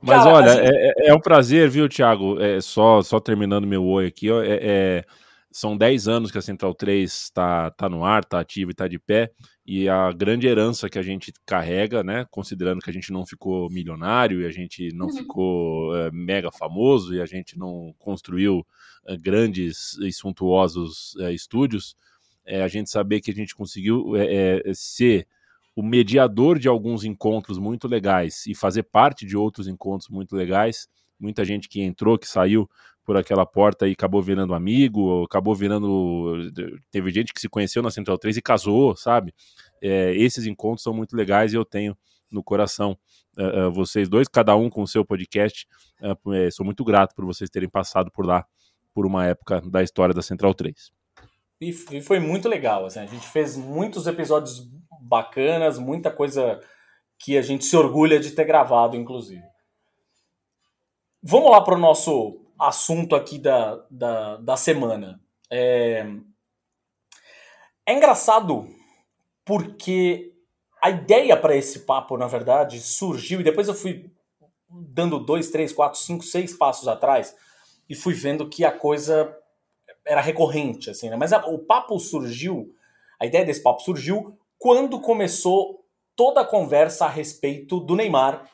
[0.00, 2.40] Mas Cara, olha, a gente- é, é- é um prazer, viu, Thiago?
[2.40, 5.04] É, só, só terminando meu oi aqui, ó, é- é-
[5.50, 8.86] são 10 anos que a Central 3 está tá no ar, está ativa e está
[8.86, 9.30] de pé,
[9.66, 13.68] e a grande herança que a gente carrega, né, considerando que a gente não ficou
[13.70, 15.16] milionário e a gente não Uhum.
[15.16, 18.64] ficou é, mega famoso e a gente não construiu
[19.14, 21.94] grandes e suntuosos é, estúdios,
[22.44, 25.26] é, a gente saber que a gente conseguiu é, ser
[25.74, 30.88] o mediador de alguns encontros muito legais e fazer parte de outros encontros muito legais.
[31.20, 32.68] Muita gente que entrou, que saiu
[33.04, 36.50] por aquela porta e acabou virando amigo, ou acabou virando.
[36.90, 39.34] Teve gente que se conheceu na Central 3 e casou, sabe?
[39.82, 41.96] É, esses encontros são muito legais e eu tenho
[42.30, 42.98] no coração
[43.38, 45.66] uh, uh, vocês dois, cada um com o seu podcast.
[46.00, 48.44] Uh, sou muito grato por vocês terem passado por lá
[48.96, 50.90] por uma época da história da Central 3.
[51.60, 54.66] E, e foi muito legal, assim, a gente fez muitos episódios
[55.02, 56.58] bacanas, muita coisa
[57.18, 59.44] que a gente se orgulha de ter gravado, inclusive.
[61.22, 65.20] Vamos lá para o nosso assunto aqui da, da, da semana.
[65.50, 66.06] É...
[67.84, 68.66] é engraçado
[69.44, 70.32] porque
[70.82, 74.10] a ideia para esse papo, na verdade, surgiu e depois eu fui
[74.70, 77.36] dando dois, três, quatro, cinco, seis passos atrás
[77.88, 79.34] e fui vendo que a coisa
[80.04, 81.16] era recorrente, assim, né?
[81.16, 82.74] Mas a, o papo surgiu,
[83.20, 88.48] a ideia desse papo surgiu quando começou toda a conversa a respeito do Neymar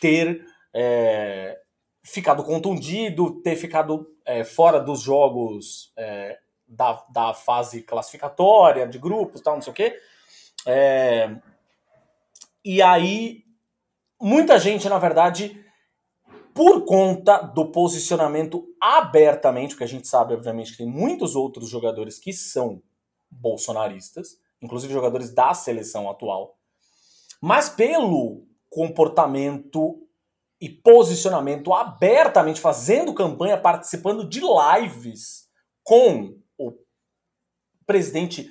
[0.00, 0.44] ter
[0.74, 1.58] é,
[2.02, 9.40] ficado contundido, ter ficado é, fora dos jogos é, da, da fase classificatória, de grupos
[9.40, 9.98] tal, não sei o quê.
[10.66, 11.34] É,
[12.64, 13.44] e aí,
[14.20, 15.64] muita gente, na verdade,
[16.54, 22.18] por conta do posicionamento abertamente, porque a gente sabe, obviamente, que tem muitos outros jogadores
[22.18, 22.82] que são
[23.30, 26.56] bolsonaristas, inclusive jogadores da seleção atual,
[27.40, 29.98] mas pelo comportamento
[30.60, 35.48] e posicionamento abertamente, fazendo campanha, participando de lives
[35.82, 36.72] com o
[37.84, 38.48] presidente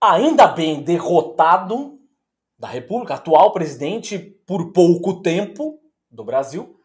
[0.00, 1.98] ainda bem derrotado
[2.58, 5.78] da República, atual presidente por pouco tempo
[6.10, 6.77] do Brasil,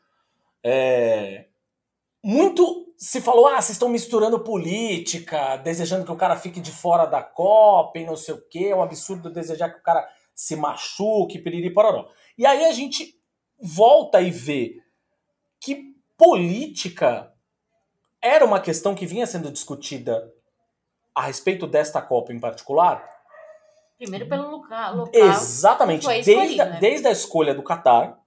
[0.64, 1.48] é,
[2.24, 7.06] muito se falou, ah, vocês estão misturando política, desejando que o cara fique de fora
[7.06, 10.56] da Copa e não sei o quê, é um absurdo desejar que o cara se
[10.56, 12.08] machuque, piriri pororó.
[12.38, 13.20] E aí a gente
[13.60, 14.82] volta e vê
[15.60, 17.34] que política
[18.22, 20.32] era uma questão que vinha sendo discutida
[21.14, 23.06] a respeito desta Copa em particular.
[23.98, 25.10] Primeiro pelo local.
[25.14, 26.08] Exatamente.
[26.08, 26.78] Desde, né?
[26.80, 28.23] desde a escolha do Catar,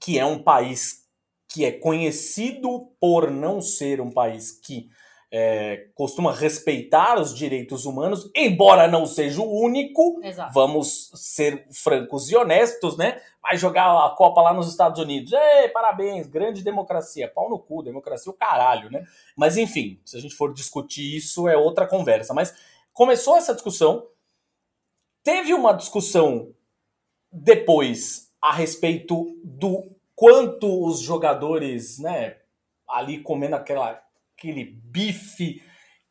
[0.00, 1.04] que é um país
[1.48, 4.88] que é conhecido por não ser um país que
[5.32, 10.52] é, costuma respeitar os direitos humanos, embora não seja o único, Exato.
[10.52, 13.20] vamos ser francos e honestos, né?
[13.40, 15.32] Vai jogar a Copa lá nos Estados Unidos.
[15.32, 17.30] Ei, parabéns, grande democracia.
[17.32, 19.04] Pau no cu, democracia o caralho, né?
[19.36, 22.34] Mas enfim, se a gente for discutir isso, é outra conversa.
[22.34, 22.52] Mas
[22.92, 24.06] começou essa discussão,
[25.22, 26.52] teve uma discussão
[27.32, 32.36] depois a respeito do quanto os jogadores, né,
[32.88, 34.00] ali comendo aquela,
[34.36, 35.62] aquele bife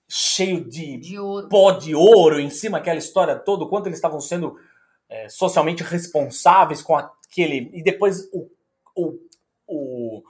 [0.08, 1.16] cheio de, de
[1.50, 4.56] pó de ouro em cima, aquela história toda, quanto eles estavam sendo
[5.08, 7.70] é, socialmente responsáveis com aquele.
[7.74, 8.50] E depois o,
[8.96, 9.20] o,
[9.68, 10.24] o,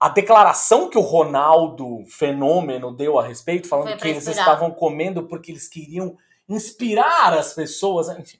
[0.00, 5.52] a declaração que o Ronaldo Fenômeno deu a respeito, falando que eles estavam comendo porque
[5.52, 6.16] eles queriam
[6.48, 8.38] inspirar as pessoas, enfim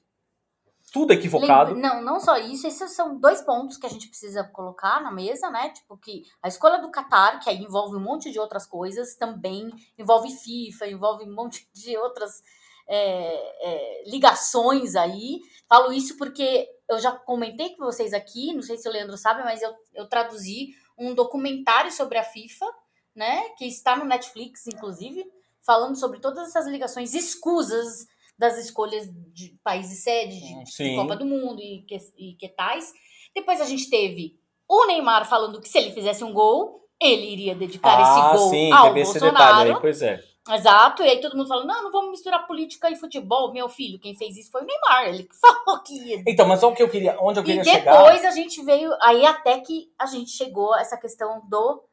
[0.90, 1.74] tudo equivocado.
[1.74, 5.50] Não, não só isso, esses são dois pontos que a gente precisa colocar na mesa,
[5.50, 5.70] né?
[5.70, 9.70] Tipo, que a escolha do Qatar, que aí envolve um monte de outras coisas, também
[9.98, 12.42] envolve FIFA, envolve um monte de outras
[12.88, 15.40] é, é, ligações aí.
[15.68, 19.42] Falo isso porque eu já comentei com vocês aqui, não sei se o Leandro sabe,
[19.42, 22.66] mas eu, eu traduzi um documentário sobre a FIFA,
[23.14, 23.48] né?
[23.58, 25.24] Que está no Netflix, inclusive,
[25.64, 28.06] falando sobre todas essas ligações escusas
[28.38, 32.92] das escolhas de países sede de, de Copa do Mundo e que, e que tais.
[33.34, 37.54] Depois a gente teve o Neymar falando que se ele fizesse um gol, ele iria
[37.54, 39.00] dedicar ah, esse gol sim, ao Bolsonaro.
[39.00, 40.22] Esse detalhe aí, pois é.
[40.50, 44.00] Exato, e aí todo mundo falando, não, não vamos misturar política e futebol, meu filho,
[44.00, 46.22] quem fez isso foi o Neymar, ele que falou que ia.
[46.26, 47.92] Então, mas o que eu queria, onde eu queria chegar...
[47.92, 48.28] E depois chegar...
[48.28, 51.84] a gente veio, aí até que a gente chegou a essa questão do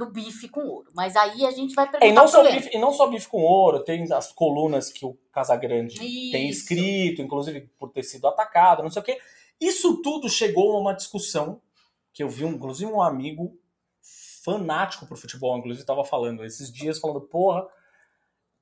[0.00, 0.90] do bife com ouro.
[0.94, 2.06] Mas aí a gente vai perguntar.
[2.06, 5.04] É, e, não só bife, e não só bife com ouro, tem as colunas que
[5.04, 6.32] o Casagrande Isso.
[6.32, 9.20] tem escrito, inclusive por ter sido atacado, não sei o quê.
[9.60, 11.60] Isso tudo chegou a uma discussão
[12.12, 13.56] que eu vi, inclusive, um amigo
[14.42, 17.66] fanático por futebol, inclusive, estava falando esses dias, falando, porra.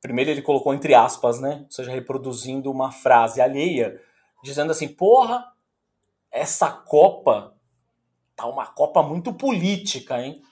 [0.01, 1.63] Primeiro ele colocou entre aspas, né?
[1.65, 4.01] Ou seja, reproduzindo uma frase alheia,
[4.43, 5.53] dizendo assim, porra,
[6.31, 7.55] essa Copa
[8.35, 10.43] tá uma Copa muito política, hein?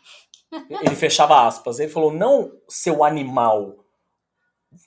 [0.71, 1.79] Ele fechava aspas.
[1.79, 3.77] Ele falou: não seu animal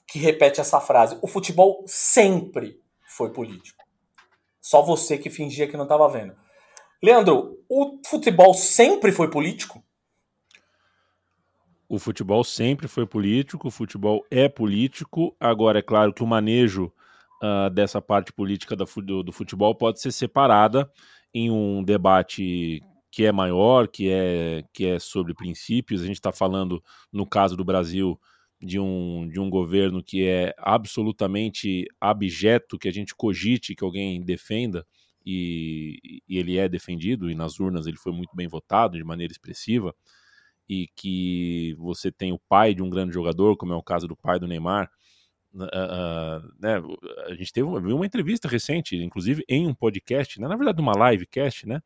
[0.06, 1.18] que repete essa frase.
[1.22, 3.84] O futebol sempre foi político.
[4.60, 6.34] Só você que fingia que não estava vendo.
[7.02, 9.82] Leandro, o futebol sempre foi político?
[11.88, 15.34] O futebol sempre foi político, o futebol é político.
[15.40, 16.92] Agora, é claro que o manejo
[17.42, 20.88] uh, dessa parte política do, do futebol pode ser separada
[21.34, 26.02] em um debate que é maior, que é, que é sobre princípios.
[26.02, 28.18] A gente está falando, no caso do Brasil,
[28.60, 34.22] de um, de um governo que é absolutamente abjeto, que a gente cogite que alguém
[34.22, 34.86] defenda,
[35.24, 39.32] e, e, ele é defendido, e nas urnas ele foi muito bem votado de maneira
[39.32, 39.94] expressiva,
[40.68, 44.16] e que você tem o pai de um grande jogador, como é o caso do
[44.16, 44.90] pai do Neymar,
[45.52, 46.80] Uh, uh, né,
[47.26, 51.10] a gente teve uma, uma, entrevista recente, inclusive em um podcast, né, na verdade uma
[51.10, 51.82] livecast, né,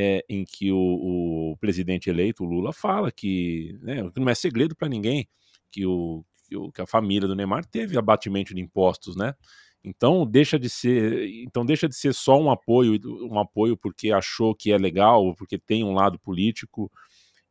[0.00, 4.76] é, em que o, o, presidente eleito, o Lula, fala que né, não é segredo
[4.76, 5.28] para ninguém
[5.72, 9.34] que, o, que, o, que a família do Neymar teve abatimento de impostos, né?
[9.82, 12.96] Então deixa de ser, então deixa de ser só um apoio,
[13.28, 16.90] um apoio porque achou que é legal, porque tem um lado político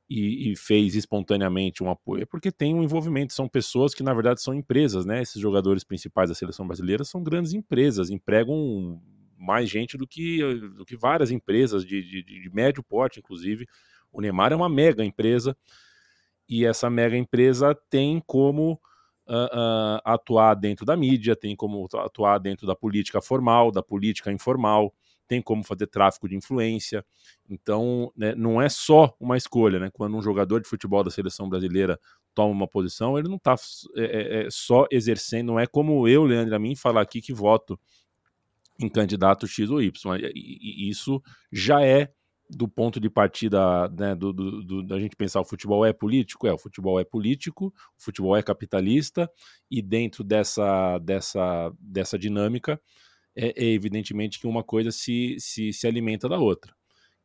[0.09, 4.13] e, e, fez espontaneamente um apoio, é porque tem um envolvimento, são pessoas que na
[4.13, 5.21] verdade são empresas, né?
[5.21, 9.01] Esses jogadores principais da seleção brasileira são grandes empresas, empregam
[9.37, 10.39] mais gente do que,
[10.75, 13.67] do que várias empresas de, de, de médio porte, inclusive.
[14.11, 15.55] O Neymar é uma mega empresa
[16.47, 18.73] e essa mega empresa tem como
[19.27, 24.31] uh, uh, atuar dentro da mídia, tem como atuar dentro da política formal, da política
[24.31, 24.93] informal
[25.27, 27.05] tem como fazer tráfico de influência.
[27.49, 29.89] Então, né, não é só uma escolha, né?
[29.91, 31.99] Quando um jogador de futebol da seleção brasileira
[32.33, 33.55] toma uma posição, ele não está
[33.95, 37.33] é, é, é, só exercendo, não é como eu, Leandro, a mim falar aqui que
[37.33, 37.79] voto
[38.79, 40.19] em candidato X ou Y.
[40.33, 42.11] E, isso já é
[42.49, 46.47] do ponto de partida né, do, do, do, da gente pensar o futebol é político,
[46.47, 49.29] é, o futebol é político, o futebol é capitalista,
[49.69, 52.79] e dentro dessa, dessa, dessa dinâmica,
[53.35, 56.73] é, é evidentemente que uma coisa se, se, se alimenta da outra.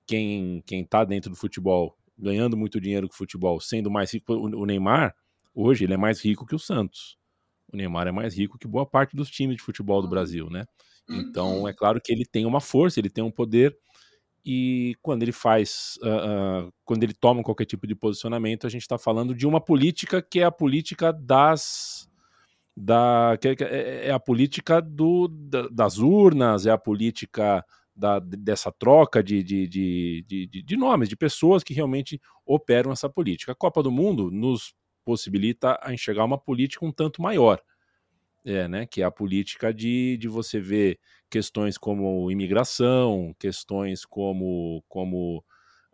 [0.05, 4.67] Quem está dentro do futebol, ganhando muito dinheiro com o futebol, sendo mais rico, o
[4.67, 5.15] Neymar,
[5.55, 7.17] hoje, ele é mais rico que o Santos.
[7.73, 10.67] O Neymar é mais rico que boa parte dos times de futebol do Brasil, né?
[11.09, 13.77] Então, é claro que ele tem uma força, ele tem um poder,
[14.45, 18.83] e quando ele faz, uh, uh, quando ele toma qualquer tipo de posicionamento, a gente
[18.83, 22.09] está falando de uma política que é a política das
[22.77, 28.19] da que, que é, é a política do, da, das urnas, é a política da,
[28.19, 33.53] dessa troca de, de, de, de, de nomes, de pessoas que realmente operam essa política.
[33.53, 37.61] A Copa do Mundo nos possibilita a enxergar uma política um tanto maior,
[38.45, 40.99] é, né, que é a política de, de você ver
[41.31, 45.45] questões como imigração, questões como, como,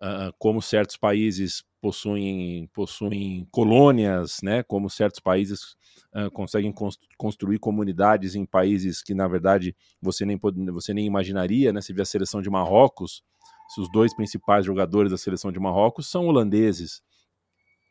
[0.02, 5.76] uh, como certos países possuem, possuem colônias, né, como certos países
[6.14, 6.74] uh, conseguem
[7.16, 10.38] construir comunidades em países que, na verdade, você nem,
[10.72, 13.22] você nem imaginaria, né, você vê a seleção de Marrocos,
[13.68, 17.02] se os dois principais jogadores da seleção de Marrocos são holandeses,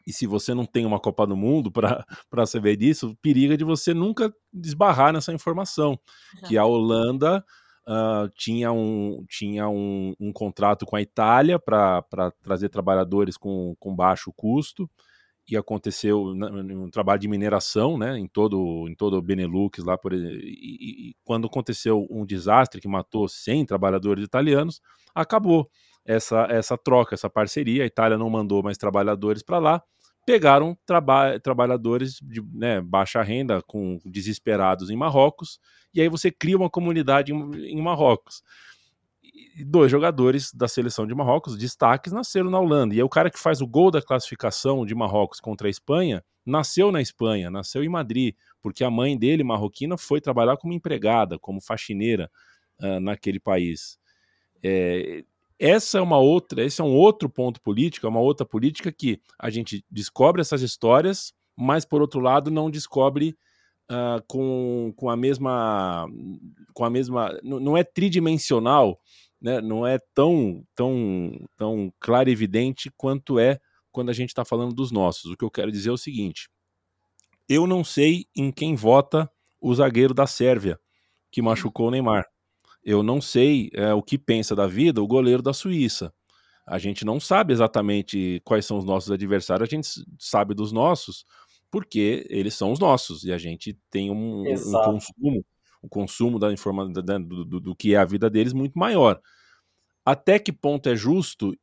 [0.07, 2.05] e se você não tem uma Copa do Mundo para
[2.47, 5.99] saber disso, periga de você nunca desbarrar nessa informação.
[6.33, 6.47] Exato.
[6.47, 7.43] Que a Holanda
[7.85, 12.01] uh, tinha, um, tinha um, um, contrato com a Itália para
[12.41, 14.89] trazer trabalhadores com, com baixo custo.
[15.49, 20.11] E aconteceu um trabalho de mineração né, em todo em todo o Benelux lá por,
[20.11, 24.81] e, e, quando aconteceu um desastre que matou 100 trabalhadores italianos
[25.15, 25.69] acabou
[26.05, 29.81] essa essa troca essa parceria a Itália não mandou mais trabalhadores para lá
[30.27, 35.57] pegaram traba trabalhadores de né, baixa renda, com desesperados em Marrocos,
[35.93, 38.43] e aí você cria uma comunidade em, em Marrocos.
[39.23, 42.93] E dois jogadores da seleção de Marrocos, destaques, nasceram na Holanda.
[42.93, 46.21] E aí o cara que faz o gol da classificação de Marrocos contra a Espanha,
[46.45, 51.39] nasceu na Espanha, nasceu em Madrid, porque a mãe dele, marroquina, foi trabalhar como empregada,
[51.39, 52.29] como faxineira
[52.81, 53.97] uh, naquele país.
[54.61, 55.23] É,
[55.59, 59.19] essa é uma outra, esse é um outro ponto político, é uma outra política que
[59.39, 63.35] a gente descobre essas histórias, mas por outro lado não descobre
[63.91, 66.07] uh, com, com a mesma
[66.73, 68.99] com a mesma não é tridimensional,
[69.41, 69.59] né?
[69.61, 73.59] Não é tão tão tão claro e evidente quanto é
[73.91, 75.31] quando a gente está falando dos nossos.
[75.31, 76.49] O que eu quero dizer é o seguinte:
[77.49, 80.79] eu não sei em quem vota o zagueiro da Sérvia
[81.31, 82.25] que machucou o Neymar.
[82.87, 86.13] Eu não sei é, o que pensa da vida o goleiro da Suíça.
[86.65, 91.25] A gente não sabe exatamente quais são os nossos adversários, a gente sabe dos nossos
[91.69, 95.45] porque eles são os nossos e a gente tem um, um consumo,
[95.81, 99.19] o consumo da informação do, do, do, que é a vida deles muito maior.
[100.05, 101.53] Até que ponto é justo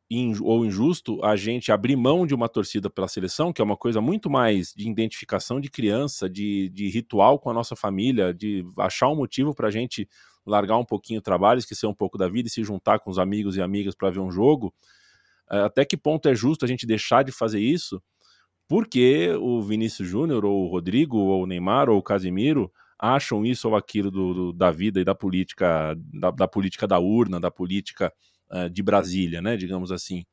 [0.43, 4.03] ou injusto a gente abrir mão de uma torcida pela seleção, que é uma coisa
[4.03, 9.09] muito mais de identificação de criança, de, de ritual com a nossa família, de achar
[9.09, 10.07] um motivo para a gente
[10.47, 13.19] largar um pouquinho o trabalho, esquecer um pouco da vida e se juntar com os
[13.19, 14.75] amigos e amigas para ver um jogo.
[15.51, 18.03] Eh, até que ponto é justo a gente deixar de fazer isso?
[18.69, 23.69] Porque o Vinícius Júnior, ou o Rodrigo, ou o Neymar, ou o Casimiro acham isso
[23.69, 27.51] ou aquilo do, do da vida e da política, da, da, política da urna, da
[27.51, 28.13] política
[28.51, 29.57] uh, de Brasília, né?
[29.57, 30.25] Digamos assim.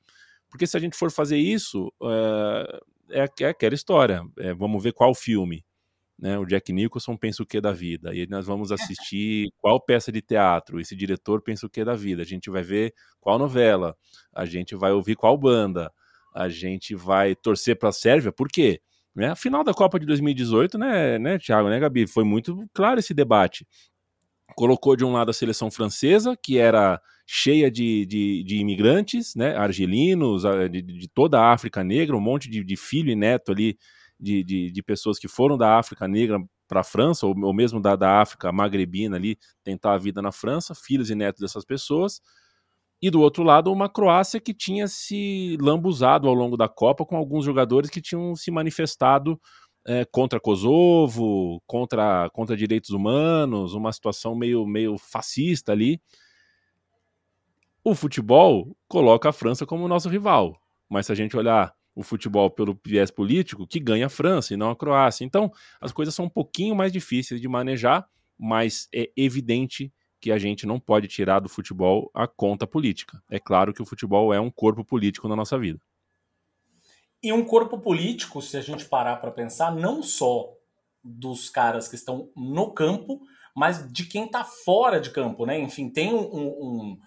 [0.49, 4.23] Porque se a gente for fazer isso, uh, é, é aquela história.
[4.37, 5.65] É, vamos ver qual filme
[6.21, 10.11] né, o Jack Nicholson pensa o que da vida, e nós vamos assistir qual peça
[10.11, 13.97] de teatro, esse diretor pensa o que da vida, a gente vai ver qual novela,
[14.31, 15.91] a gente vai ouvir qual banda,
[16.33, 18.79] a gente vai torcer para a Sérvia, por quê?
[19.15, 19.29] Né?
[19.29, 22.07] A final da Copa de 2018, né, né, Thiago, né, Gabi?
[22.07, 23.67] Foi muito claro esse debate.
[24.55, 29.55] Colocou de um lado a seleção francesa, que era cheia de, de, de imigrantes, né,
[29.55, 33.77] argelinos, de, de, toda a África Negra, um monte de, de filho e neto ali
[34.21, 37.81] de, de, de pessoas que foram da África Negra para a França, ou, ou mesmo
[37.81, 42.21] da, da África magrebina ali, tentar a vida na França, filhos e netos dessas pessoas.
[43.01, 47.17] E do outro lado, uma Croácia que tinha se lambuzado ao longo da Copa com
[47.17, 49.41] alguns jogadores que tinham se manifestado
[49.85, 55.99] é, contra Kosovo, contra, contra direitos humanos, uma situação meio, meio fascista ali.
[57.83, 60.55] O futebol coloca a França como nosso rival,
[60.87, 64.57] mas se a gente olhar o futebol pelo viés político, que ganha a França e
[64.57, 65.25] não a Croácia.
[65.25, 70.37] Então, as coisas são um pouquinho mais difíceis de manejar, mas é evidente que a
[70.37, 73.21] gente não pode tirar do futebol a conta política.
[73.29, 75.79] É claro que o futebol é um corpo político na nossa vida.
[77.23, 80.53] E um corpo político, se a gente parar para pensar, não só
[81.03, 83.21] dos caras que estão no campo,
[83.55, 85.59] mas de quem está fora de campo, né?
[85.59, 86.99] Enfim, tem um, um,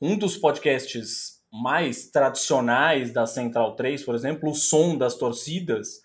[0.00, 6.02] um dos podcasts mais tradicionais da Central 3, por exemplo, o som das torcidas,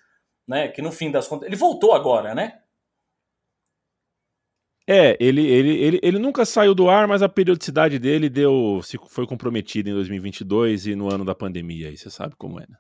[0.48, 0.68] né?
[0.68, 1.48] Que no fim das contas.
[1.48, 2.60] Ele voltou agora, né?
[4.86, 8.98] É, ele, ele, ele, ele nunca saiu do ar, mas a periodicidade dele deu se
[9.08, 12.78] foi comprometida em 2022 e no ano da pandemia, aí você sabe como é, né?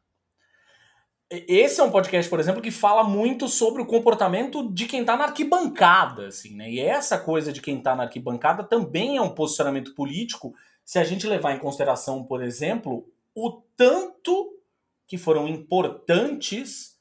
[1.31, 5.17] Esse é um podcast, por exemplo, que fala muito sobre o comportamento de quem tá
[5.17, 6.69] na arquibancada, assim, né?
[6.69, 10.53] E essa coisa de quem tá na arquibancada também é um posicionamento político,
[10.85, 14.59] se a gente levar em consideração, por exemplo, o tanto
[15.07, 16.97] que foram importantes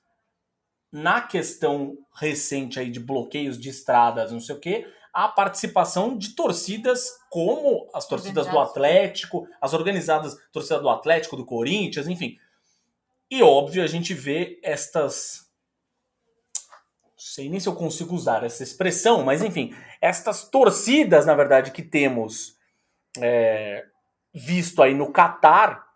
[0.91, 6.31] na questão recente aí de bloqueios de estradas, não sei o quê, a participação de
[6.31, 12.39] torcidas como as torcidas do Atlético, as organizadas, torcida do Atlético, do Corinthians, enfim.
[13.31, 15.51] E óbvio, a gente vê estas
[17.03, 21.71] não sei nem se eu consigo usar essa expressão, mas enfim, estas torcidas, na verdade,
[21.71, 22.57] que temos
[23.19, 23.85] é,
[24.35, 25.87] visto aí no Catar,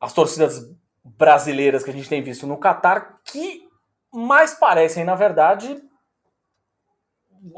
[0.00, 0.70] as torcidas
[1.04, 3.68] brasileiras que a gente tem visto no Catar, que
[4.12, 5.82] mais parecem, na verdade,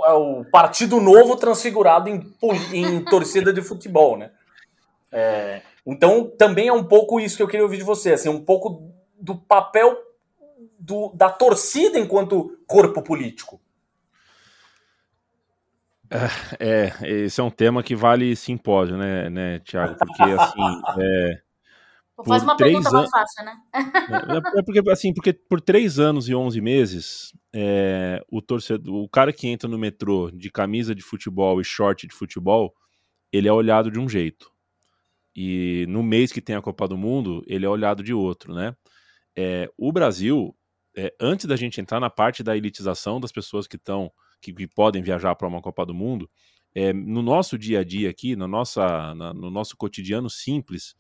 [0.05, 2.35] é o Partido Novo transfigurado em,
[2.73, 4.31] em torcida de futebol, né?
[5.13, 8.45] É, então, também é um pouco isso que eu queria ouvir de você, assim, um
[8.45, 9.97] pouco do papel
[10.79, 13.61] do, da torcida enquanto corpo político.
[16.59, 19.97] É, é, esse é um tema que vale simpósio, né, né Tiago?
[19.97, 21.41] Porque, assim, é,
[22.25, 23.57] Faz uma pergunta mais fácil, né?
[23.75, 29.09] É, é, porque, assim, porque por três anos e onze meses, é, o torcedor, o
[29.09, 32.75] cara que entra no metrô de camisa de futebol e short de futebol,
[33.33, 34.51] ele é olhado de um jeito.
[35.35, 38.75] E no mês que tem a Copa do Mundo, ele é olhado de outro, né?
[39.37, 40.55] É, o Brasil,
[40.97, 44.67] é, antes da gente entrar na parte da elitização das pessoas que estão, que, que,
[44.67, 46.29] podem viajar para uma Copa do Mundo,
[46.75, 50.95] é, no nosso dia a dia aqui, no, nossa, na, no nosso cotidiano simples,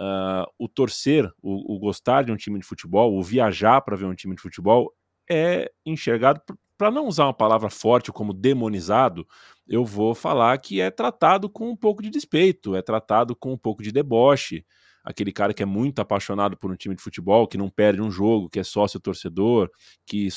[0.00, 4.06] uh, o torcer, o, o, gostar de um time de futebol, o viajar para ver
[4.06, 4.92] um time de futebol
[5.30, 6.40] é enxergado,
[6.76, 9.26] para não usar uma palavra forte como demonizado,
[9.68, 13.56] eu vou falar que é tratado com um pouco de despeito, é tratado com um
[13.56, 14.66] pouco de deboche.
[15.04, 18.10] Aquele cara que é muito apaixonado por um time de futebol, que não perde um
[18.10, 19.68] jogo, que é sócio torcedor,
[20.06, 20.28] que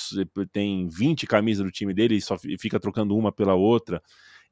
[0.52, 4.02] tem 20 camisas do time dele e só fica trocando uma pela outra.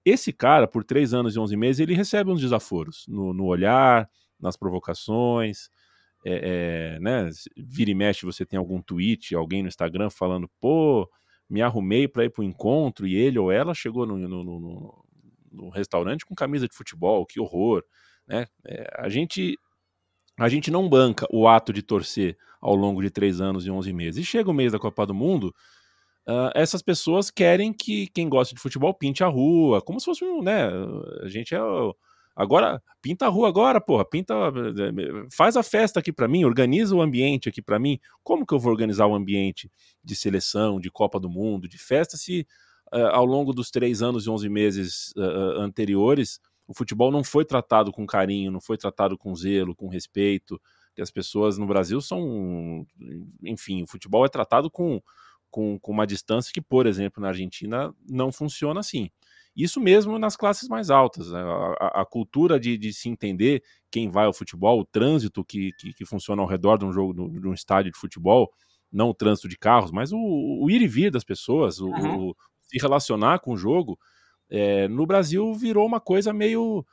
[0.05, 4.09] Esse cara, por três anos e 11 meses, ele recebe uns desaforos no, no olhar,
[4.39, 5.70] nas provocações.
[6.26, 11.09] É, é, né, vira e mexe, você tem algum tweet, alguém no Instagram falando, pô,
[11.49, 15.05] me arrumei para ir para o encontro e ele ou ela chegou no, no, no,
[15.51, 17.84] no, restaurante com camisa de futebol, que horror.
[18.26, 18.47] Né?
[18.66, 19.59] É, a, gente,
[20.39, 23.93] a gente não banca o ato de torcer ao longo de três anos e onze
[23.93, 24.23] meses.
[24.23, 25.53] E chega o mês da Copa do Mundo,
[26.27, 30.23] uh, essas pessoas querem que quem gosta de futebol pinte a rua, como se fosse
[30.23, 30.69] um, né,
[31.21, 31.59] a gente é
[32.36, 34.34] Agora, pinta a rua agora, porra, pinta,
[35.31, 37.99] faz a festa aqui para mim, organiza o ambiente aqui para mim.
[38.23, 39.71] Como que eu vou organizar o ambiente
[40.03, 42.47] de seleção, de Copa do Mundo, de festa, se
[42.91, 47.45] uh, ao longo dos três anos e onze meses uh, anteriores o futebol não foi
[47.45, 50.59] tratado com carinho, não foi tratado com zelo, com respeito,
[50.95, 52.86] que as pessoas no Brasil são,
[53.43, 55.01] enfim, o futebol é tratado com,
[55.49, 59.09] com, com uma distância que, por exemplo, na Argentina não funciona assim.
[59.55, 61.30] Isso mesmo nas classes mais altas.
[61.32, 61.39] Né?
[61.80, 63.61] A, a, cultura de, de, se entender
[63.91, 67.14] quem vai ao futebol, o trânsito que, que, que funciona ao redor de um jogo,
[67.39, 68.51] de um estádio de futebol,
[68.91, 72.30] não o trânsito de carros, mas o, o ir e vir das pessoas, o, uhum.
[72.30, 73.99] o se relacionar com o jogo,
[74.53, 76.85] é, no Brasil virou uma coisa meio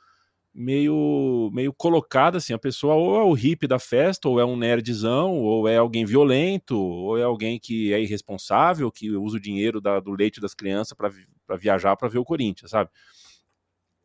[0.53, 4.57] meio meio colocada assim, a pessoa ou é o hippie da festa, ou é um
[4.57, 9.79] nerdzão, ou é alguém violento, ou é alguém que é irresponsável, que usa o dinheiro
[9.79, 12.89] da, do leite das crianças para viajar para ver o Corinthians, sabe?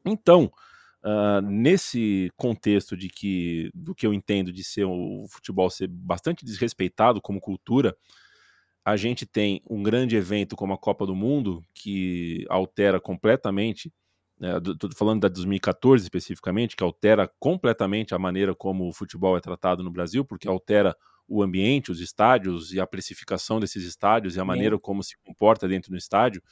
[0.05, 0.53] Então,
[1.03, 6.45] uh, nesse contexto de que do que eu entendo de ser o futebol ser bastante
[6.45, 7.97] desrespeitado como cultura,
[8.87, 13.93] a gente tem um grande evento como a Copa do Mundo que altera completamente
[14.39, 19.41] Estou né, falando da 2014 especificamente, que altera completamente a maneira como o futebol é
[19.41, 20.95] tratado no Brasil, porque altera
[21.27, 25.67] o ambiente, os estádios e a precificação desses estádios e a maneira como se comporta
[25.67, 26.43] dentro do estádio.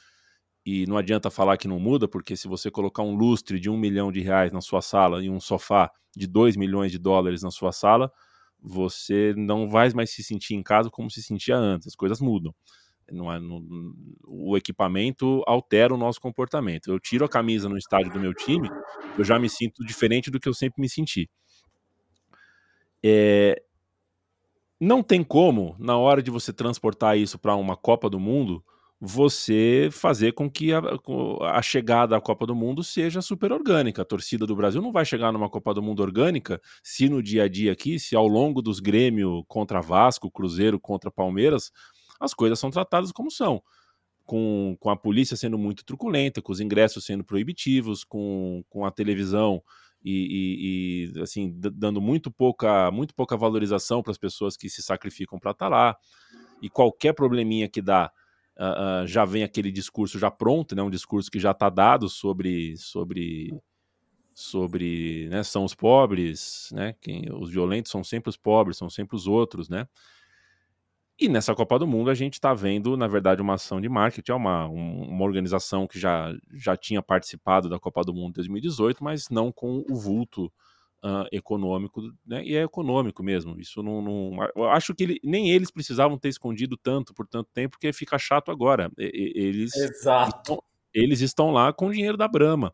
[0.65, 3.77] E não adianta falar que não muda, porque se você colocar um lustre de um
[3.77, 7.51] milhão de reais na sua sala e um sofá de dois milhões de dólares na
[7.51, 8.11] sua sala,
[8.65, 11.87] você não vai mais se sentir em casa como se sentia antes.
[11.87, 12.53] As coisas mudam.
[13.11, 13.63] Não é, não,
[14.23, 16.89] o equipamento altera o nosso comportamento.
[16.89, 18.67] Eu tiro a camisa no estádio do meu time,
[19.15, 21.29] eu já me sinto diferente do que eu sempre me senti.
[23.03, 23.61] É,
[24.79, 28.63] não tem como, na hora de você transportar isso para uma Copa do Mundo,
[29.05, 30.81] você fazer com que a,
[31.51, 34.01] a, chegada à Copa do Mundo seja super orgânica.
[34.01, 37.43] A torcida do Brasil não vai chegar numa Copa do Mundo orgânica se no dia
[37.43, 41.71] a dia aqui, se ao longo dos Grêmio contra Vasco, Cruzeiro contra Palmeiras,
[42.19, 43.61] as coisas são tratadas como são.
[44.25, 48.89] Com, com a polícia sendo muito truculenta, com os ingressos sendo proibitivos, com, com a
[48.89, 49.61] televisão
[50.03, 54.81] e, e, e assim dando muito pouca, muito pouca valorização para as pessoas que se
[54.81, 55.95] sacrificam para estar tá lá.
[56.59, 58.11] E qualquer probleminha que dá,
[58.57, 62.09] uh, uh, já vem aquele discurso já pronto, né, um discurso que já está dado
[62.09, 63.57] sobre, sobre,
[64.33, 69.15] sobre né, são os pobres, né, quem, os violentos são sempre os pobres, são sempre
[69.15, 69.87] os outros, né?
[71.17, 74.31] E nessa Copa do Mundo a gente está vendo, na verdade, uma ação de marketing,
[74.31, 79.01] é uma, uma organização que já, já tinha participado da Copa do Mundo em 2018,
[79.01, 80.51] mas não com o vulto
[81.05, 82.43] uh, econômico, né?
[82.43, 83.59] E é econômico mesmo.
[83.59, 84.01] Isso não.
[84.01, 87.93] não eu acho que ele, nem eles precisavam ter escondido tanto por tanto tempo, porque
[87.93, 88.91] fica chato agora.
[88.97, 90.63] Eles, Exato.
[90.93, 92.73] eles estão lá com o dinheiro da Brama.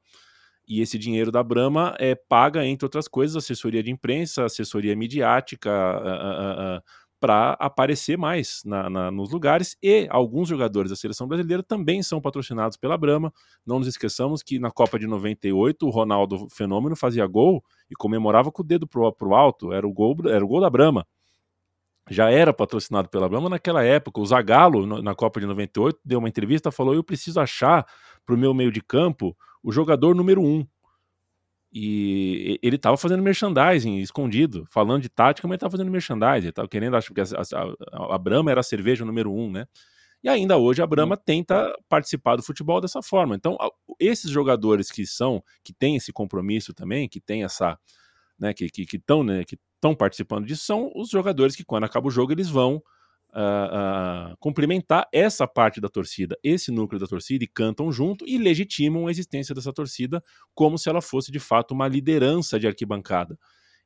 [0.67, 5.69] E esse dinheiro da Brama é paga, entre outras coisas, assessoria de imprensa, assessoria midiática,
[5.69, 6.81] uh,
[7.21, 12.19] para aparecer mais na, na, nos lugares e alguns jogadores da seleção brasileira também são
[12.19, 13.31] patrocinados pela Brahma.
[13.63, 18.51] Não nos esqueçamos que na Copa de 98 o Ronaldo Fenômeno fazia gol e comemorava
[18.51, 21.05] com o dedo pro, pro alto, era o gol, era o gol da Brahma.
[22.09, 24.19] Já era patrocinado pela Brahma naquela época.
[24.19, 27.85] O Zagallo, na Copa de 98, deu uma entrevista falou: Eu preciso achar
[28.25, 30.65] para o meu meio de campo o jogador número um.
[31.73, 36.47] E ele estava fazendo merchandising escondido, falando de tática, mas estava fazendo merchandising.
[36.47, 39.65] Ele tava querendo, acho que a, a, a, Brahma era a cerveja número um, né?
[40.23, 43.35] E ainda hoje a Brahma tenta participar do futebol dessa forma.
[43.35, 43.57] Então,
[43.99, 47.79] esses jogadores que são, que têm esse compromisso também, que têm essa,
[48.37, 49.57] né, que estão que, que né, que
[49.97, 52.83] participando disso, são os jogadores que, quando acaba o jogo, eles vão
[53.33, 58.37] uh, uh, cumprimentar essa parte da torcida, esse núcleo da torcida, e cantam junto e
[58.37, 60.23] legitimam a existência dessa torcida
[60.53, 63.37] como se ela fosse de fato uma liderança de arquibancada.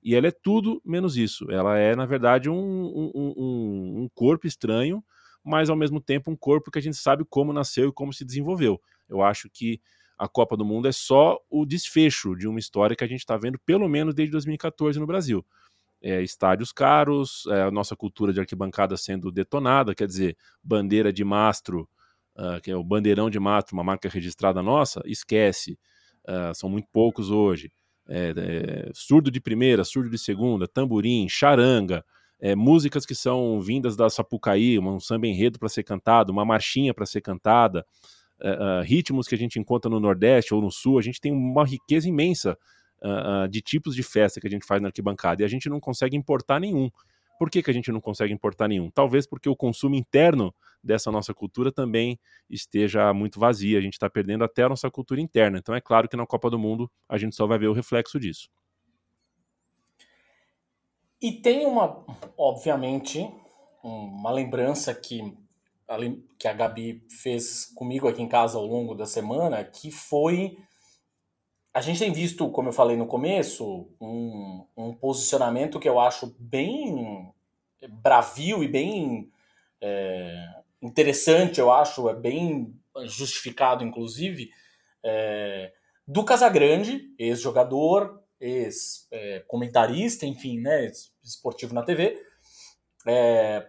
[0.04, 1.50] E ela é tudo menos isso.
[1.50, 5.04] Ela é, na verdade, um, um, um, um corpo estranho,
[5.44, 8.24] mas ao mesmo tempo um corpo que a gente sabe como nasceu e como se
[8.24, 8.80] desenvolveu.
[9.10, 9.82] Eu acho que
[10.18, 13.36] a Copa do Mundo é só o desfecho de uma história que a gente está
[13.36, 15.46] vendo pelo menos desde 2014 no Brasil
[16.02, 21.24] é, estádios caros, é, a nossa cultura de arquibancada sendo detonada, quer dizer, bandeira de
[21.24, 21.90] mastro,
[22.38, 25.78] uh, que é o bandeirão de mastro, uma marca registrada nossa, esquece,
[26.28, 27.72] uh, são muito poucos hoje.
[28.08, 32.06] É, é, surdo de primeira, surdo de segunda, tamborim, charanga,
[32.40, 36.94] é, músicas que são vindas da Sapucaí, um samba enredo para ser cantado, uma marchinha
[36.94, 37.84] para ser cantada,
[38.40, 41.66] uh, ritmos que a gente encontra no Nordeste ou no Sul, a gente tem uma
[41.66, 42.56] riqueza imensa
[43.02, 45.80] uh, de tipos de festa que a gente faz na arquibancada e a gente não
[45.80, 46.90] consegue importar nenhum.
[47.38, 48.90] Por que, que a gente não consegue importar nenhum?
[48.90, 52.20] Talvez porque o consumo interno dessa nossa cultura também
[52.50, 55.58] esteja muito vazia, a gente está perdendo até a nossa cultura interna.
[55.58, 58.20] Então é claro que na Copa do Mundo a gente só vai ver o reflexo
[58.20, 58.50] disso.
[61.22, 62.06] E tem uma,
[62.38, 63.28] obviamente,
[63.84, 65.34] uma lembrança que
[66.40, 70.58] que a Gabi fez comigo aqui em casa ao longo da semana, que foi
[71.76, 76.34] a gente tem visto, como eu falei no começo, um, um posicionamento que eu acho
[76.40, 77.30] bem
[78.02, 79.30] bravio e bem
[79.82, 80.42] é,
[80.82, 82.74] interessante, eu acho, é bem
[83.04, 84.50] justificado, inclusive,
[85.04, 85.74] é,
[86.08, 90.90] do Casagrande, ex-jogador, ex-comentarista, enfim, né,
[91.22, 92.18] esportivo na TV,
[93.06, 93.68] é,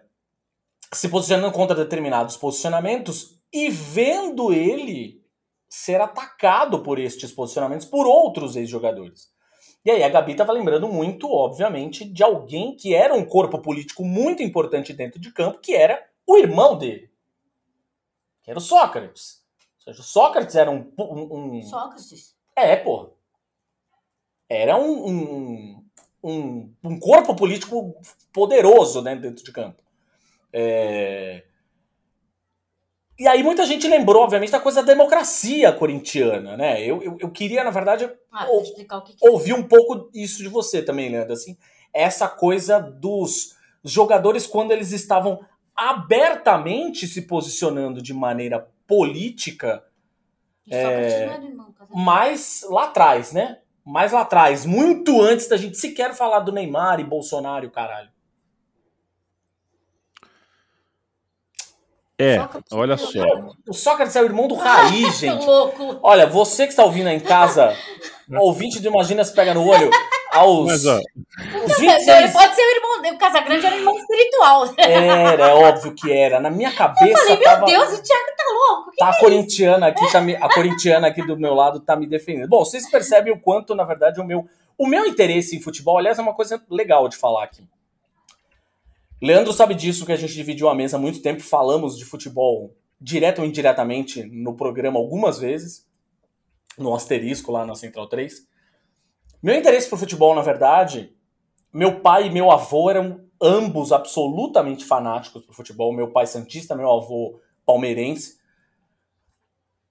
[0.93, 5.26] se posicionando contra determinados posicionamentos e vendo ele
[5.69, 9.31] ser atacado por estes posicionamentos por outros ex-jogadores.
[9.83, 14.03] E aí a Gabi estava lembrando muito, obviamente, de alguém que era um corpo político
[14.03, 17.09] muito importante dentro de campo, que era o irmão dele.
[18.43, 19.45] Que era o Sócrates.
[19.77, 20.91] Ou seja, o Sócrates era um.
[20.99, 21.61] um, um...
[21.63, 22.35] Sócrates?
[22.55, 23.11] É, pô.
[24.49, 25.81] Era um,
[26.23, 27.95] um, um, corpo político
[28.33, 29.81] poderoso né, dentro de campo.
[30.51, 31.45] É...
[33.19, 36.81] E aí muita gente lembrou, obviamente, da coisa da democracia corintiana, né?
[36.83, 39.29] Eu, eu, eu queria, na verdade, ah, ou, que que é.
[39.29, 41.57] ouvir um pouco isso de você também, Leandro, assim,
[41.91, 45.39] essa coisa dos jogadores quando eles estavam
[45.75, 49.83] abertamente se posicionando de maneira política,
[50.69, 51.39] é,
[51.91, 53.59] mais lá atrás, né?
[53.83, 58.09] Mais lá atrás, muito antes da gente sequer falar do Neymar e Bolsonaro caralho.
[62.19, 62.39] É,
[62.71, 63.23] olha só.
[63.67, 65.45] O Sócrates é o irmão do Raí, gente.
[65.45, 65.99] louco.
[66.01, 67.75] Olha, você que está ouvindo aí em casa,
[68.39, 69.91] ouvinte do Imagina se pega no olho,
[70.31, 70.65] aos.
[70.65, 72.07] Mas, ó, os 26...
[72.07, 73.13] Ele pode ser o irmão.
[73.13, 74.73] O Casagrande era o irmão espiritual.
[74.77, 76.39] Era, é óbvio que era.
[76.39, 77.05] Na minha cabeça.
[77.05, 77.65] Eu falei, meu tava...
[77.65, 78.91] Deus, o Thiago tá louco.
[78.91, 80.35] Que Tá que a é corintiana aqui, tá me...
[80.35, 82.49] a corintiana aqui do meu lado tá me defendendo.
[82.49, 84.47] Bom, vocês percebem o quanto, na verdade, o meu,
[84.77, 87.63] o meu interesse em futebol, aliás, é uma coisa legal de falar aqui.
[89.21, 92.75] Leandro sabe disso, que a gente dividiu a mesa há muito tempo, falamos de futebol
[92.99, 95.87] direto ou indiretamente no programa algumas vezes,
[96.77, 98.47] no asterisco lá na Central 3.
[99.41, 101.15] Meu interesse por futebol, na verdade,
[101.73, 105.93] meu pai e meu avô eram ambos absolutamente fanáticos por futebol.
[105.93, 108.37] Meu pai santista, meu avô palmeirense.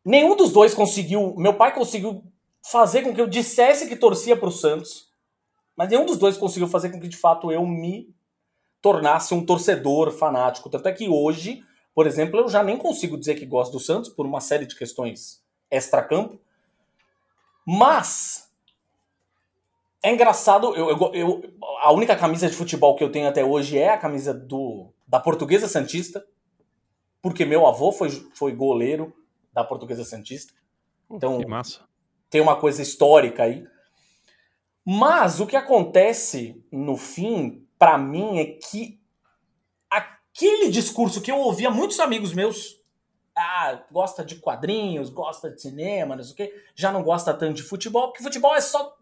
[0.05, 1.35] Nenhum dos dois conseguiu.
[1.37, 2.25] Meu pai conseguiu
[2.71, 5.09] fazer com que eu dissesse que torcia para o Santos,
[5.77, 8.15] mas nenhum dos dois conseguiu fazer com que de fato eu me
[8.87, 10.71] tornasse um torcedor fanático.
[10.71, 14.09] Tanto é que hoje, por exemplo, eu já nem consigo dizer que gosto do Santos
[14.11, 16.39] por uma série de questões extra-campo.
[17.67, 18.49] Mas
[20.01, 21.43] é engraçado, eu, eu, eu,
[21.81, 25.19] a única camisa de futebol que eu tenho até hoje é a camisa do da
[25.19, 26.25] Portuguesa Santista,
[27.21, 29.13] porque meu avô foi, foi goleiro
[29.53, 30.53] da Portuguesa Santista.
[31.11, 31.81] Então, que massa.
[32.31, 33.67] tem uma coisa histórica aí.
[34.85, 39.01] Mas o que acontece no fim, para mim, é que
[39.89, 42.83] aquele discurso que eu ouvia muitos amigos meus,
[43.33, 47.55] ah, gosta de quadrinhos, gosta de cinema, não sei o quê, já não gosta tanto
[47.55, 48.97] de futebol, porque futebol é só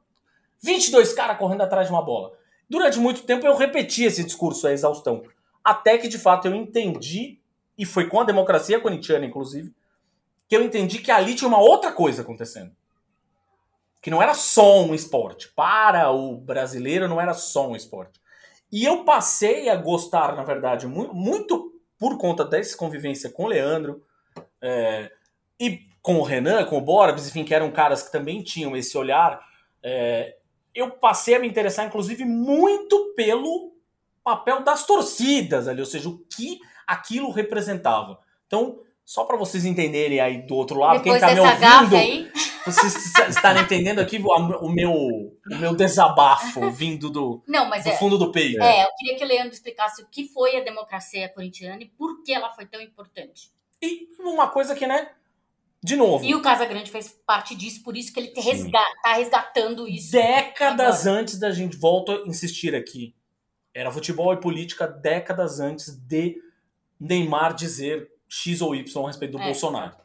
[0.61, 2.37] 22 caras correndo atrás de uma bola.
[2.69, 5.23] Durante muito tempo eu repeti esse discurso, a exaustão.
[5.65, 7.41] Até que de fato eu entendi,
[7.79, 9.75] e foi com a democracia corintiana, inclusive,
[10.47, 12.77] que eu entendi que ali tinha uma outra coisa acontecendo.
[14.03, 15.49] Que não era só um esporte.
[15.57, 18.23] Para o brasileiro não era só um esporte.
[18.75, 24.03] E eu passei a gostar, na verdade, muito, por conta dessa convivência com o Leandro
[24.61, 25.13] é,
[25.61, 28.99] e com o Renan, com o Borbs, enfim, que eram caras que também tinham esse
[28.99, 29.41] olhar.
[29.81, 30.39] É,
[30.75, 33.77] eu passei a me interessar, inclusive, muito pelo
[34.25, 38.19] papel das torcidas ali, ou seja, o que aquilo representava.
[38.49, 42.29] Então, só para vocês entenderem aí do outro lado, Depois quem tá me ouvindo, aí,
[42.65, 42.95] vocês
[43.29, 48.31] estarem entendendo aqui o meu, o meu desabafo vindo do, Não, do é, fundo do
[48.33, 48.63] peito.
[48.63, 52.23] é, eu queria que o Leandro explicasse o que foi a democracia corintiana e por
[52.23, 53.51] que ela foi tão importante.
[53.83, 55.11] E uma coisa que, né,
[55.83, 58.41] de novo, E o Casagrande fez parte disso, por isso que ele Sim.
[58.41, 60.13] resga tá resgatando isso.
[60.13, 63.15] décadas antes da gente, volto a insistir aqui,
[63.75, 66.41] era futebol e política décadas antes de
[66.99, 69.45] Neymar dizer X ou Y a respeito do É.
[69.45, 69.97] Bolsonaro.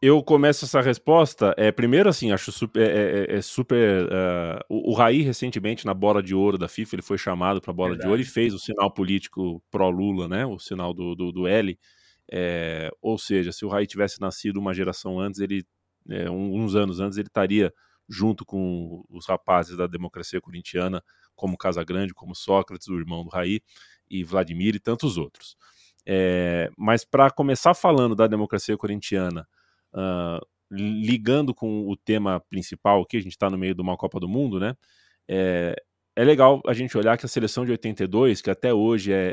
[0.00, 1.54] Eu começo essa resposta.
[1.56, 2.80] É, primeiro, assim, acho super.
[2.88, 6.96] É, é- é super ah, o, o Raí, recentemente, na bola de ouro da FIFA,
[6.96, 8.10] ele foi chamado para a bola de Verdade.
[8.10, 10.44] ouro e fez o sinal político pró-Lula, né?
[10.44, 11.78] O sinal do, do, do L.
[12.30, 15.64] É, ou seja, se o Raí tivesse nascido uma geração antes, ele.
[16.10, 17.72] é, um- uns anos antes, ele estaria
[18.08, 21.02] junto com os rapazes da democracia corintiana,
[21.34, 23.60] como Casagrande, como Sócrates, o irmão do Raí,
[24.08, 25.56] e Vladimir e tantos outros.
[26.06, 29.48] É, mas para começar falando da democracia corintiana,
[29.96, 30.40] ah,
[30.70, 34.28] ligando com o tema principal aqui, a gente está no meio de uma Copa do
[34.28, 34.74] Mundo, né?
[35.28, 35.76] É,
[36.16, 39.32] é legal a gente olhar que a seleção de 82, que até hoje é,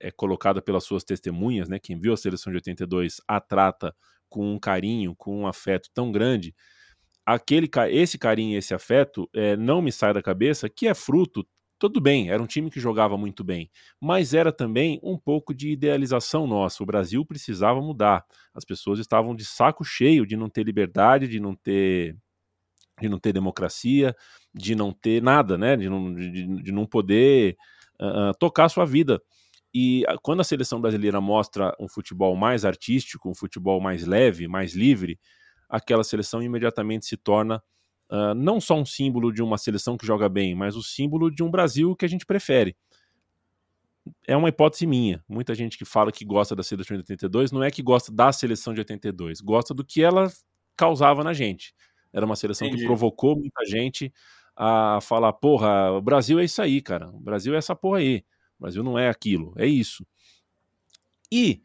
[0.00, 1.78] é- é colocada pelas suas testemunhas, né?
[1.78, 3.94] Quem viu a seleção de 82 a trata
[4.28, 6.54] com um carinho, com um afeto tão grande.
[7.26, 11.46] Aquele, esse carinho, esse afeto, é, não me sai da cabeça que é fruto.
[11.82, 13.68] Tudo bem, era um time que jogava muito bem,
[14.00, 16.80] mas era também um pouco de idealização nossa.
[16.80, 18.24] O Brasil precisava mudar.
[18.54, 22.16] As pessoas estavam de saco cheio de não ter liberdade, de não ter,
[23.00, 24.14] de não ter democracia,
[24.54, 25.76] de não ter nada, né?
[25.76, 27.56] De não, de, de não poder
[28.00, 29.20] ah, tocar a sua vida.
[29.74, 34.72] E quando a seleção brasileira mostra um futebol mais artístico, um futebol mais leve, mais
[34.72, 35.18] livre,
[35.68, 37.60] aquela seleção imediatamente se torna
[38.12, 41.42] uh, não só um símbolo de uma seleção que joga bem, mas o símbolo de
[41.42, 42.76] um Brasil que a gente prefere.
[44.26, 45.24] É uma hipótese minha.
[45.28, 48.32] Muita gente que fala que gosta da seleção de 82 não é que gosta da
[48.32, 50.30] seleção de 82, gosta do que ela
[50.76, 51.72] causava na gente.
[52.12, 52.82] Era uma seleção Entendi.
[52.82, 54.12] que provocou muita gente
[54.56, 57.08] a falar: porra, o Brasil é isso aí, cara.
[57.10, 58.24] O Brasil é essa porra aí.
[58.58, 60.06] O Brasil não é aquilo, é isso.
[61.30, 61.62] E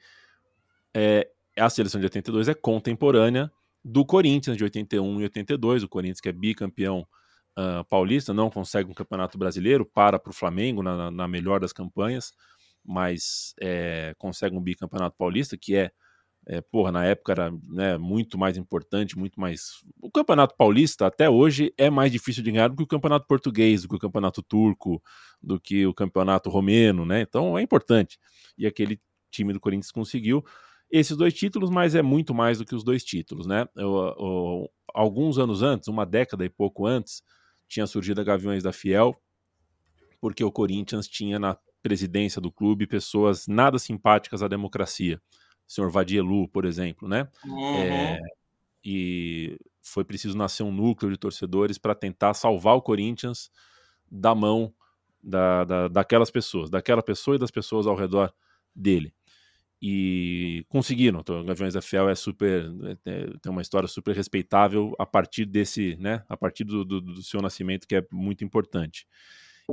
[0.93, 3.51] é, a seleção de 82 é contemporânea
[3.87, 5.83] do Corinthians de 81 e 82.
[5.83, 7.07] O Corinthians, que é bicampeão
[7.57, 11.71] uh, paulista, não consegue um campeonato brasileiro, para para o Flamengo na, na, melhor das
[11.71, 12.33] campanhas,
[12.83, 15.91] mas é, consegue um bicampeonato paulista, que é,
[16.45, 19.81] é porra, na época era né, muito mais importante, muito mais.
[20.01, 23.83] O campeonato paulista, até hoje, é mais difícil de ganhar do que o campeonato português,
[23.83, 25.01] do que o campeonato turco,
[25.41, 27.21] do que o campeonato romeno, né?
[27.21, 28.19] Então é importante.
[28.57, 28.99] E aquele
[29.31, 30.43] time do Corinthians conseguiu
[30.89, 33.67] esses dois títulos, mas é muito mais do que os dois títulos, né?
[33.75, 37.21] Eu, eu, alguns anos antes, uma década e pouco antes,
[37.67, 39.15] tinha surgido a Gaviões da Fiel,
[40.21, 45.21] porque o Corinthians tinha na presidência do clube pessoas nada simpáticas à democracia.
[45.67, 47.27] O senhor Vadielu, por exemplo, né?
[47.45, 47.75] Uhum.
[47.75, 48.19] É,
[48.83, 53.51] e foi preciso nascer um núcleo de torcedores para tentar salvar o Corinthians
[54.09, 54.73] da mão
[55.21, 58.33] da, da, daquelas pessoas, daquela pessoa e das pessoas ao redor
[58.73, 59.13] dele
[59.81, 61.19] e conseguiram.
[61.19, 62.71] Então, Gaviões da Fiel é super
[63.05, 67.23] é, tem uma história super respeitável a partir desse, né, a partir do, do, do
[67.23, 69.05] seu nascimento que é muito importante.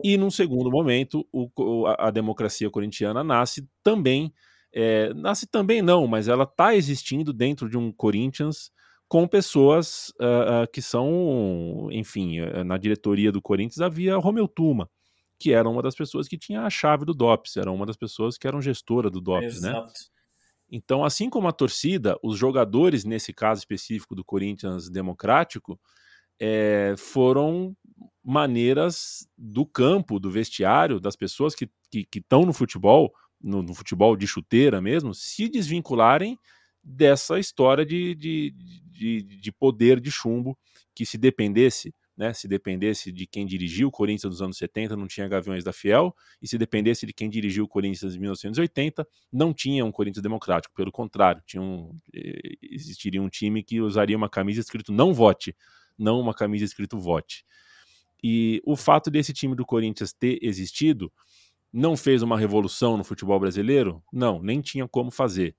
[0.02, 4.32] E num segundo momento, o, a, a, democracia corintiana nasce também,
[4.72, 8.72] é, nasce também não, mas ela está existindo dentro de um Corinthians
[9.08, 14.90] com pessoas uh, uh, que são, enfim, uh, na diretoria do Corinthians havia Romeu Tuma,
[15.44, 18.38] que era uma das pessoas que tinha a chave do DOPS, era uma das pessoas
[18.38, 19.72] que eram gestora do DOPS, né?
[19.72, 19.88] Exato.
[19.88, 19.92] né?
[20.70, 25.78] Então, assim como a torcida, os jogadores, nesse caso específico do Corinthians Democrático,
[26.40, 27.76] é, foram
[28.24, 34.26] maneiras do campo, do vestiário, das pessoas que estão no futebol, no, no, futebol de
[34.26, 36.38] chuteira mesmo, se desvincularem
[36.82, 38.50] dessa história de, de,
[38.86, 40.56] de, de poder de chumbo
[40.94, 42.32] que se dependesse né?
[42.32, 46.14] Se dependesse de quem dirigiu o Corinthians nos anos 70, não tinha Gaviões da Fiel,
[46.40, 50.74] e se dependesse de quem dirigiu o Corinthians em 1980, não tinha um Corinthians democrático.
[50.74, 55.56] Pelo contrário, tinha um, eh, existiria um time que usaria uma camisa escrito não vote,
[55.98, 57.44] não uma camisa escrito vote.
[58.22, 61.12] E o fato desse time do Corinthians ter existido
[61.72, 64.02] não fez uma revolução no futebol brasileiro?
[64.12, 65.56] Não, nem tinha como fazer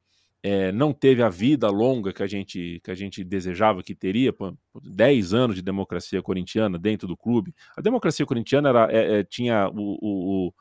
[0.48, 4.32] é, não teve a vida longa que a gente, que a gente desejava que teria,
[4.80, 7.52] 10 anos de democracia corintiana dentro do clube.
[7.76, 10.54] A democracia corintiana era, é, é, tinha o, o, o,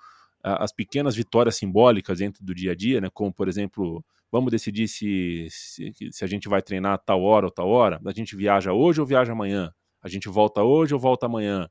[0.43, 4.89] as pequenas vitórias simbólicas dentro do dia a dia, né, como, por exemplo, vamos decidir
[4.89, 8.73] se, se, se a gente vai treinar tal hora ou tal hora, a gente viaja
[8.73, 9.71] hoje ou viaja amanhã,
[10.01, 11.69] a gente volta hoje ou volta amanhã.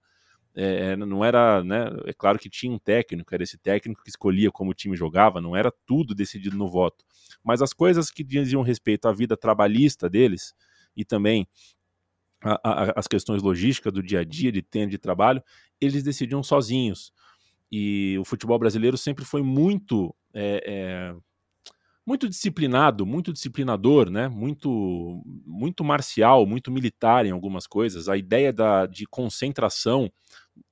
[0.56, 1.86] É, é, não era, né?
[2.06, 5.42] É claro que tinha um técnico, era esse técnico que escolhia como o time jogava,
[5.42, 7.04] não era tudo decidido no voto.
[7.44, 10.54] Mas as coisas que diziam respeito à vida trabalhista deles
[10.96, 11.48] e também
[12.44, 15.44] a, a, as questões logísticas do dia a dia, de tempo de trabalho,
[15.82, 17.12] eles decidiam sozinhos.
[17.72, 21.16] E o futebol brasileiro sempre foi muito é, é,
[22.06, 24.28] muito disciplinado, muito disciplinador, né?
[24.28, 28.10] Muito, muito marcial, muito militar em algumas coisas.
[28.10, 30.12] A ideia da, de concentração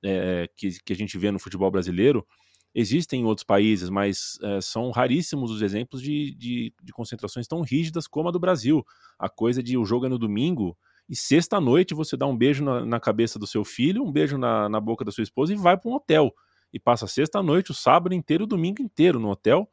[0.04, 2.26] é, que, que a gente vê no futebol brasileiro
[2.74, 7.60] existem em outros países, mas é, são raríssimos os exemplos de, de, de, concentrações tão
[7.60, 8.82] rígidas como a do Brasil.
[9.18, 10.76] A coisa de o jogo é no domingo
[11.08, 14.68] e sexta-noite você dá um beijo na, na, cabeça do seu filho, um beijo na,
[14.68, 16.32] na boca da sua esposa e vai para um hotel.
[16.72, 19.68] E passa sexta-noite, o sábado inteiro, o domingo inteiro no hotel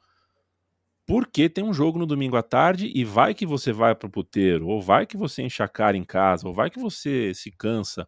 [1.09, 4.11] porque tem um jogo no domingo à tarde e vai que você vai para o
[4.11, 7.49] puteiro, ou vai que você enche a cara em casa, ou vai que você se
[7.49, 8.07] cansa.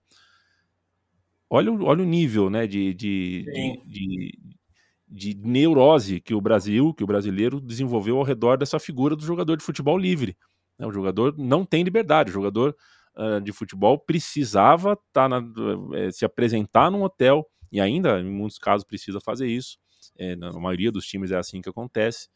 [1.54, 7.04] Olha, olha o nível né, de, de, de, de, de neurose que o Brasil, que
[7.04, 10.38] o brasileiro desenvolveu ao redor dessa figura do jogador de futebol livre.
[10.80, 10.88] Né?
[10.88, 12.74] O jogador não tem liberdade, o jogador
[13.18, 18.58] uh, de futebol precisava tá na, uh, se apresentar num hotel, e ainda, em muitos
[18.58, 19.78] casos, precisa fazer isso.
[20.18, 22.28] É, na maioria dos times é assim que acontece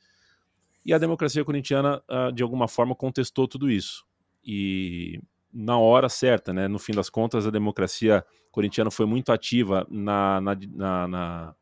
[0.86, 4.06] e a democracia corintiana, ah, de alguma forma, contestou tudo isso.
[4.44, 5.20] E
[5.56, 6.68] na hora certa, né?
[6.68, 11.56] No fim das contas, a democracia corintiana foi muito ativa na, na, na, na,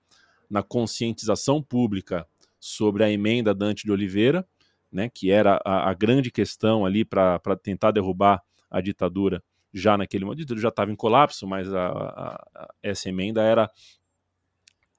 [0.50, 2.28] na conscientização pública
[2.60, 4.48] sobre a emenda Dante de Oliveira,
[4.92, 5.10] né?
[5.14, 10.58] Que era a, a grande questão ali para tentar derrubar a ditadura já naquele momento.
[10.58, 13.70] Já estava em colapso, mas a, a, a, essa emenda era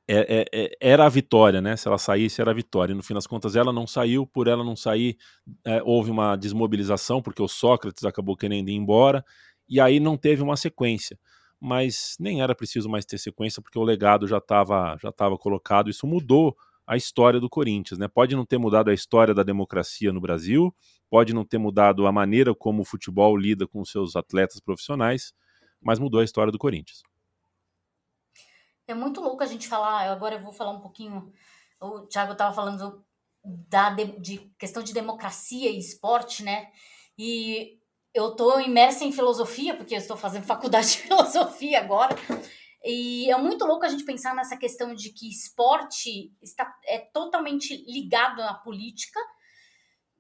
[0.07, 1.77] é, é, é, era a vitória, né?
[1.77, 2.95] Se ela saísse, era a vitória.
[2.95, 4.27] no fim das contas, ela não saiu.
[4.27, 5.17] Por ela não sair,
[5.65, 9.25] é, houve uma desmobilização, porque o Sócrates acabou querendo ir embora.
[9.69, 11.19] e aí não teve uma sequência.
[11.61, 15.89] Mas nem era preciso mais ter sequência, porque o legado já estava já tava colocado.
[15.91, 17.99] Isso mudou a história do Corinthians.
[17.99, 18.09] Né?
[18.09, 20.75] Pode não ter mudado a história da democracia no Brasil,
[21.11, 25.33] pode não ter mudado a maneira como o futebol lida com seus atletas profissionais,
[25.81, 27.03] mas mudou a história do Corinthians.
[28.87, 31.33] É muito louco a gente falar, agora eu vou falar um pouquinho,
[31.81, 33.05] o Thiago estava falando
[33.45, 36.71] da, de, de questão de democracia e esporte, né?
[37.19, 37.79] E
[38.13, 42.17] eu estou imersa em filosofia, porque eu estou fazendo faculdade de filosofia agora.
[42.85, 47.83] E é muito louco a gente pensar nessa questão de que esporte está, é totalmente
[47.91, 49.19] ligado à política,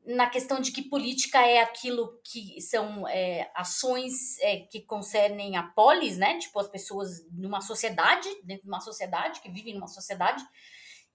[0.06, 5.62] na questão de que política é aquilo que são é, ações é, que concernem a
[5.62, 6.38] polis, né?
[6.38, 10.44] Tipo, as pessoas numa sociedade, dentro de uma sociedade, que vivem numa sociedade.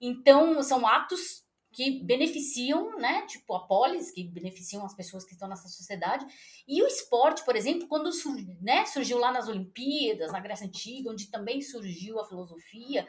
[0.00, 5.48] Então, são atos que beneficiam, né, tipo a polis, que beneficiam as pessoas que estão
[5.48, 6.26] nessa sociedade.
[6.66, 11.10] E o esporte, por exemplo, quando surgiu, né, surgiu lá nas Olimpíadas, na Grécia Antiga,
[11.10, 13.06] onde também surgiu a filosofia,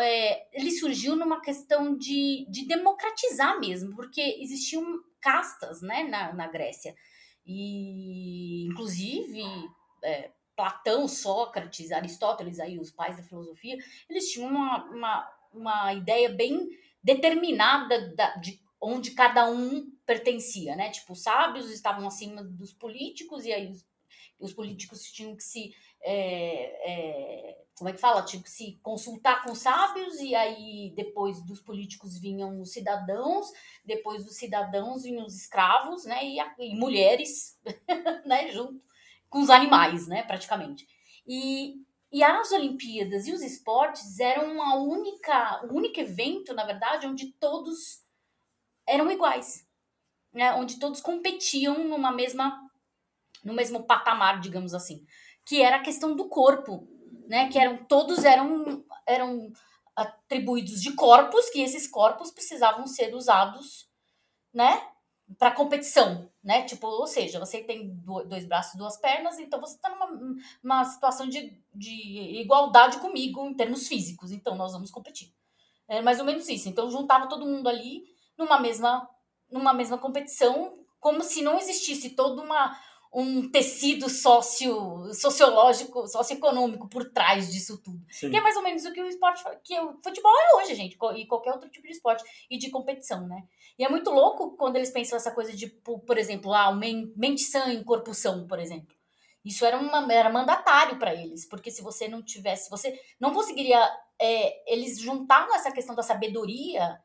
[0.00, 6.48] é, ele surgiu numa questão de, de democratizar mesmo, porque existiam castas, né, na, na
[6.48, 6.94] Grécia.
[7.44, 9.42] E, inclusive,
[10.02, 13.76] é, Platão, Sócrates, Aristóteles, aí, os pais da filosofia,
[14.08, 16.68] eles tinham uma, uma, uma ideia bem
[17.02, 20.90] determinada da, de onde cada um pertencia, né?
[20.90, 23.86] Tipo, os sábios estavam acima dos políticos e aí os,
[24.38, 25.72] os políticos tinham que se
[26.04, 28.22] é, é, como é que fala?
[28.24, 33.46] Que se consultar com os sábios, e aí depois dos políticos vinham os cidadãos,
[33.84, 36.24] depois dos cidadãos vinham os escravos, né?
[36.24, 37.58] E, e mulheres,
[38.26, 38.50] né?
[38.52, 38.80] Junto
[39.28, 40.22] com os animais, né?
[40.22, 40.86] Praticamente.
[41.26, 41.76] E,
[42.12, 47.32] e as Olimpíadas e os esportes eram a única, o único evento, na verdade, onde
[47.32, 48.04] todos
[48.86, 49.66] eram iguais,
[50.32, 50.52] né?
[50.54, 52.60] Onde todos competiam numa mesma,
[53.42, 55.04] no mesmo patamar, digamos assim,
[55.52, 56.88] que era a questão do corpo,
[57.28, 57.50] né?
[57.50, 59.52] Que eram todos eram eram
[59.94, 63.86] atribuídos de corpos, que esses corpos precisavam ser usados,
[64.54, 64.80] né?
[65.38, 66.62] para competição, né?
[66.62, 67.94] Tipo, ou seja, você tem
[68.26, 73.54] dois braços, duas pernas, então você está numa, numa situação de, de igualdade comigo em
[73.54, 75.34] termos físicos, então nós vamos competir.
[75.86, 76.68] É mais ou menos isso.
[76.68, 78.04] Então juntava todo mundo ali
[78.38, 79.06] numa mesma
[79.50, 82.74] numa mesma competição, como se não existisse toda uma
[83.12, 88.02] um tecido socio, sociológico, socioeconômico por trás disso tudo.
[88.08, 88.30] Sim.
[88.30, 90.96] Que é mais ou menos o que o esporte, que o futebol é hoje, gente,
[91.16, 93.44] e qualquer outro tipo de esporte e de competição, né?
[93.78, 97.70] E é muito louco quando eles pensam essa coisa de, por exemplo, ah, mente sã
[97.70, 98.94] em corpo são, por exemplo.
[99.44, 103.78] Isso era, uma, era mandatário para eles, porque se você não tivesse, você não conseguiria.
[104.18, 106.98] É, eles juntavam essa questão da sabedoria,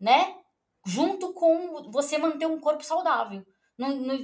[0.00, 0.36] né?
[0.84, 3.46] Junto com você manter um corpo saudável.
[3.78, 4.16] Não, não,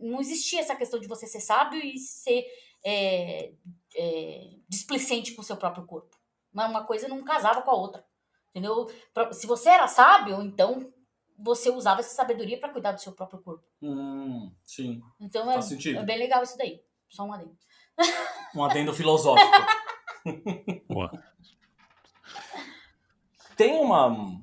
[0.00, 2.44] não, existia essa questão de você ser sábio e ser
[2.84, 3.52] é,
[3.96, 6.16] é, displicente com o seu próprio corpo.
[6.52, 8.04] Mas uma coisa não casava com a outra.
[8.50, 8.86] Entendeu?
[9.32, 10.92] Se você era sábio, então
[11.38, 13.64] você usava essa sabedoria para cuidar do seu próprio corpo.
[13.80, 15.02] Hum, sim.
[15.20, 16.80] Então é, é, bem legal isso daí.
[17.08, 17.56] Só um adendo.
[18.54, 19.50] Um adendo filosófico.
[20.88, 21.10] Boa.
[23.56, 24.40] Tem uma,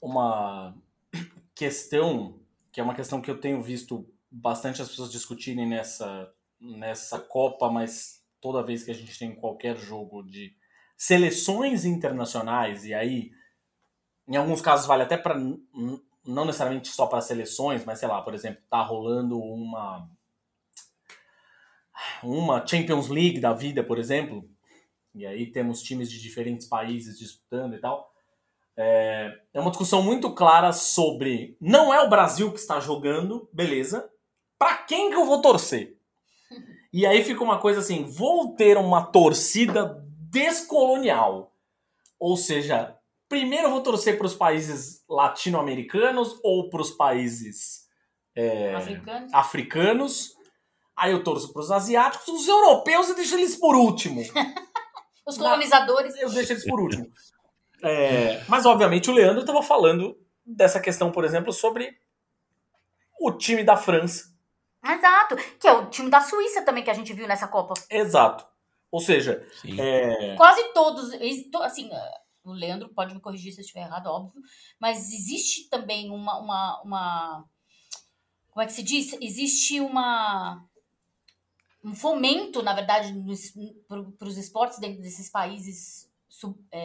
[0.00, 0.74] uma
[1.54, 2.40] questão
[2.78, 7.68] que é uma questão que eu tenho visto bastante as pessoas discutirem nessa, nessa Copa,
[7.68, 10.54] mas toda vez que a gente tem qualquer jogo de
[10.96, 13.32] seleções internacionais, e aí
[14.28, 18.32] em alguns casos vale até para não necessariamente só para seleções, mas sei lá, por
[18.32, 20.08] exemplo, tá rolando uma
[22.22, 24.48] uma Champions League da vida, por exemplo,
[25.12, 28.14] e aí temos times de diferentes países disputando e tal.
[28.80, 34.08] É, é uma discussão muito clara sobre não é o Brasil que está jogando, beleza?
[34.56, 35.96] Para quem que eu vou torcer?
[36.90, 41.52] E aí fica uma coisa assim, vou ter uma torcida descolonial.
[42.18, 42.96] Ou seja,
[43.28, 47.86] primeiro eu vou torcer para os países latino-americanos ou para os países
[48.34, 49.34] é, africanos.
[49.34, 50.34] africanos.
[50.96, 54.22] Aí eu torço para os asiáticos, os europeus eu deixo eles por último.
[55.28, 56.16] os colonizadores.
[56.16, 57.06] Eu deixo eles por último.
[57.82, 61.96] É, mas, obviamente, o Leandro estava falando dessa questão, por exemplo, sobre
[63.20, 64.36] o time da França.
[64.84, 67.74] Exato, que é o time da Suíça também que a gente viu nessa Copa.
[67.90, 68.46] Exato.
[68.90, 69.46] Ou seja,
[69.78, 70.34] é...
[70.36, 71.10] quase todos,
[71.62, 71.90] assim,
[72.42, 74.40] o Leandro pode me corrigir se eu estiver errado, óbvio,
[74.80, 77.44] mas existe também uma, uma, uma
[78.50, 79.16] como é que se diz?
[79.20, 80.64] Existe uma
[81.84, 83.14] um fomento, na verdade,
[83.86, 86.07] para os esportes dentro desses países é,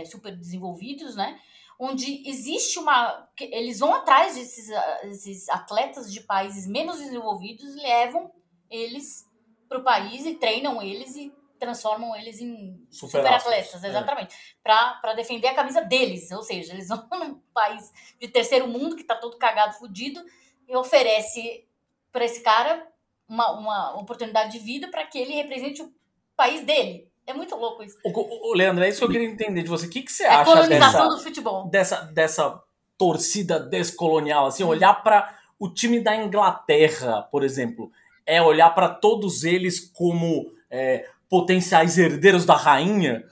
[0.06, 1.39] super desenvolvidos, né?
[1.80, 3.30] Onde existe uma.
[3.39, 4.68] Eles vão atrás desses,
[5.04, 8.32] desses atletas de países menos desenvolvidos levam
[8.70, 9.30] eles
[9.68, 13.88] pro país e treinam eles e transformam eles em Super super atletas, é.
[13.88, 14.36] exatamente.
[14.62, 16.32] Pra para defender a camisa deles.
[16.32, 20.24] Ou seja, eles vão num país de terceiro mundo que tá todo cagado, fudido,
[20.68, 21.68] e oferece
[22.12, 22.88] para esse cara
[23.28, 25.93] uma, uma oportunidade de vida para que ele represente o
[26.36, 27.12] país dele.
[27.26, 27.97] É muito louco isso.
[28.03, 29.88] O, o- o Leandro, é isso que eu queria entender de você.
[29.88, 31.69] O que, que você É acha colonização dessa, do futebol.
[31.69, 32.61] dessa, dessa
[32.97, 34.47] torcida descolonial?
[34.47, 37.91] Assim, olhar para o time da Inglaterra, por exemplo,
[38.26, 43.24] é olhar para todos eles como é, potenciais herdeiros da rainha?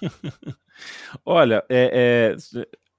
[1.24, 2.36] Olha, é,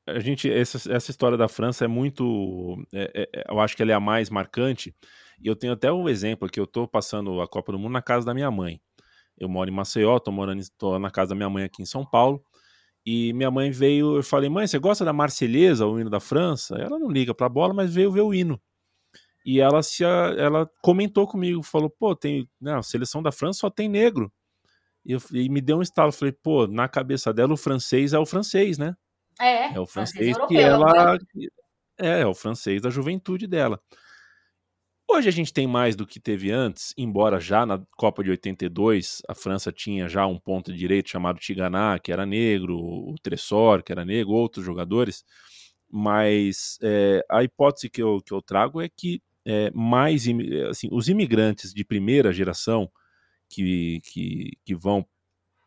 [0.07, 3.81] é, a gente essa, essa história da França é muito, é, é, eu acho que
[3.81, 4.93] ela é a mais marcante.
[5.41, 8.01] E eu tenho até um exemplo que eu tô passando a Copa do Mundo na
[8.01, 8.81] casa da minha mãe.
[9.39, 12.05] Eu moro em Maceió, tô morando, tô na casa da minha mãe aqui em São
[12.05, 12.43] Paulo.
[13.05, 16.75] E minha mãe veio, eu falei, mãe, você gosta da Marselhesa, o hino da França?
[16.75, 18.61] Ela não liga pra bola, mas veio ver o hino.
[19.45, 23.59] E ela se, a- ela comentou comigo, falou, pô, tem, né, a seleção da França
[23.61, 24.31] só tem negro.
[25.05, 28.19] E, eu- e me deu um estalo, falei, pô, na cabeça dela o francês é
[28.19, 28.95] o francês, né?
[29.39, 31.15] É, É o francês que europeu, ela.
[31.35, 31.47] né?
[31.97, 33.81] É, é o francês da juventude dela.
[35.11, 39.23] Hoje a gente tem mais do que teve antes, embora já na Copa de 82
[39.27, 43.81] a França tinha já um ponto de direito chamado Tiganá, que era negro, o Tressor,
[43.81, 45.25] que era negro, outros jogadores,
[45.89, 50.25] mas é, a hipótese que eu, que eu trago é que é, mais
[50.69, 52.87] assim, os imigrantes de primeira geração
[53.49, 55.03] que, que, que vão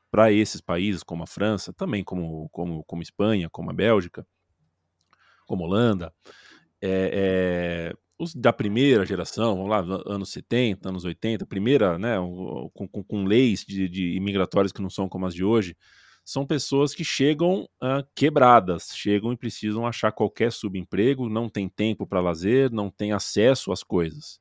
[0.08, 4.24] para esses países, como a França, também como, como, como Espanha, como a Bélgica,
[5.48, 6.14] como Holanda,
[6.80, 12.16] é, é, os da primeira geração, vamos lá, anos 70, anos 80, primeira, né,
[12.72, 15.76] com, com, com leis de, de imigratórias que não são como as de hoje,
[16.24, 22.06] são pessoas que chegam ah, quebradas, chegam e precisam achar qualquer subemprego, não tem tempo
[22.06, 24.40] para lazer, não tem acesso às coisas.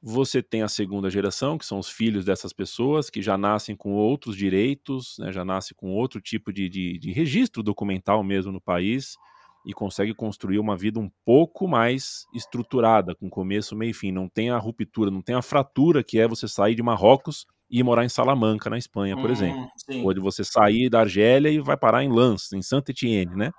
[0.00, 3.94] Você tem a segunda geração, que são os filhos dessas pessoas, que já nascem com
[3.94, 8.60] outros direitos, né, já nascem com outro tipo de, de, de registro documental mesmo no
[8.60, 9.16] país,
[9.64, 14.12] e consegue construir uma vida um pouco mais estruturada, com começo, meio e fim.
[14.12, 17.82] Não tem a ruptura, não tem a fratura que é você sair de Marrocos e
[17.82, 19.68] morar em Salamanca, na Espanha, por Hum, exemplo.
[19.76, 20.02] sim.
[20.04, 23.50] Ou de você sair da Argélia e vai parar em Lens, em Saint Etienne, né?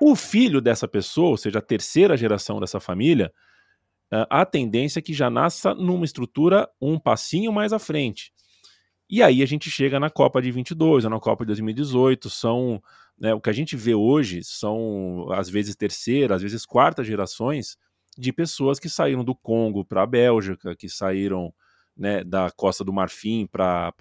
[0.00, 3.30] O filho dessa pessoa, ou seja, a terceira geração dessa família,
[4.12, 8.32] ah, a tendência é que já nasça numa estrutura um passinho mais à frente.
[9.10, 12.82] E aí a gente chega na Copa de 22, ou na Copa de 2018, são
[13.18, 17.76] né, o que a gente vê hoje são às vezes terceira, às vezes quarta gerações
[18.16, 21.52] de pessoas que saíram do Congo para a Bélgica, que saíram
[21.96, 23.92] né, da Costa do Marfim para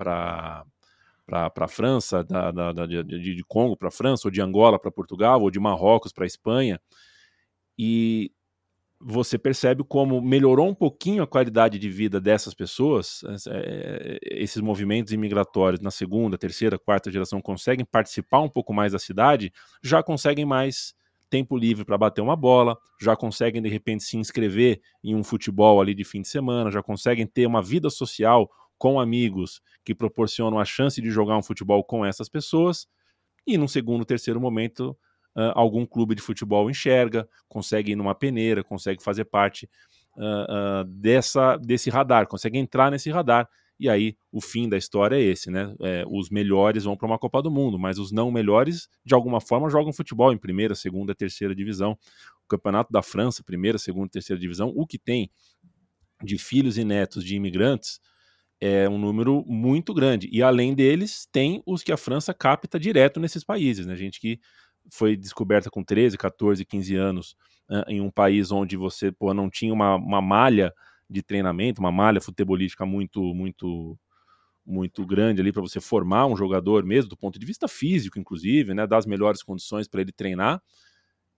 [1.26, 4.80] para a França, da, da, da- de, de- Congo para a França, ou de Angola
[4.80, 6.80] para Portugal, ou de Marrocos para a Espanha.
[7.78, 8.32] E
[9.02, 15.14] você percebe como melhorou um pouquinho a qualidade de vida dessas pessoas, é, esses movimentos
[15.14, 20.45] imigratórios na segunda, terceira, quarta geração conseguem participar um pouco mais da cidade, já conseguem
[20.45, 20.93] mais
[21.30, 25.80] tempo livre para bater uma bola, já conseguem de repente se inscrever em um futebol
[25.80, 30.60] ali de fim de semana, já conseguem ter uma vida social com amigos que proporcionam
[30.60, 32.88] a chance de jogar um futebol com essas pessoas,
[33.47, 34.97] e num segundo, terceiro momento,
[35.36, 39.69] ah, algum clube de futebol enxerga, consegue ir numa peneira, consegue fazer parte
[40.17, 43.47] ah, ah, dessa, desse radar, consegue entrar nesse radar.
[43.80, 45.73] E aí o fim da história é esse, né?
[45.82, 49.39] É, os melhores vão para uma Copa do Mundo, mas os não melhores, de alguma
[49.39, 51.97] forma, jogam futebol em primeira, segunda, terceira divisão.
[52.43, 55.32] O campeonato da França, primeira, segunda, terceira divisão, o que tem
[56.21, 58.01] de filhos e netos de imigrantes
[58.61, 60.27] é um número muito grande.
[60.32, 63.95] E além deles, tem os que a França capta direto nesses países, né?
[63.95, 64.39] Gente que
[64.92, 67.36] foi descoberta com 13, 14, 15 anos
[67.70, 70.74] ah, em um país onde você pô, não tinha uma, uma malha
[71.10, 73.98] de treinamento, uma malha futebolística muito, muito,
[74.66, 78.74] muito grande ali para você formar um jogador mesmo, do ponto de vista físico, inclusive,
[78.74, 78.88] né?
[78.88, 80.62] Dar as melhores condições para ele treinar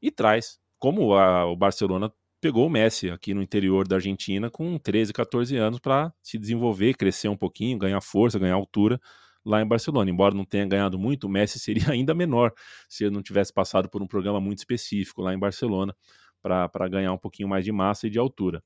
[0.01, 0.59] e traz.
[0.79, 5.55] Como a- o Barcelona pegou o Messi aqui no interior da Argentina com 13, 14
[5.57, 8.99] anos para se desenvolver, crescer um pouquinho, ganhar força, ganhar altura
[9.45, 10.09] lá em Barcelona.
[10.09, 12.53] Embora não tenha ganhado muito, o Messi seria ainda menor
[12.89, 15.95] se ele não tivesse passado por um programa muito específico lá em Barcelona
[16.41, 18.63] para ganhar um pouquinho mais de massa e de altura.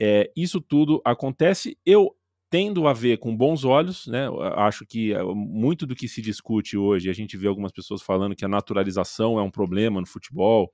[0.00, 1.78] É, isso tudo acontece.
[1.84, 2.16] Eu
[2.54, 4.28] tendo a ver com bons olhos, né?
[4.54, 8.36] Acho que eh, muito do que se discute hoje, a gente vê algumas pessoas falando
[8.36, 10.72] que a naturalização é um problema no futebol,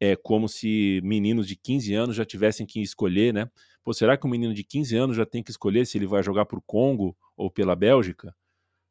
[0.00, 3.50] é como se meninos de 15 anos já tivessem que escolher, né?
[3.84, 6.22] Pô, será que um menino de 15 anos já tem que escolher se ele vai
[6.22, 8.34] jogar por Congo ou pela Bélgica?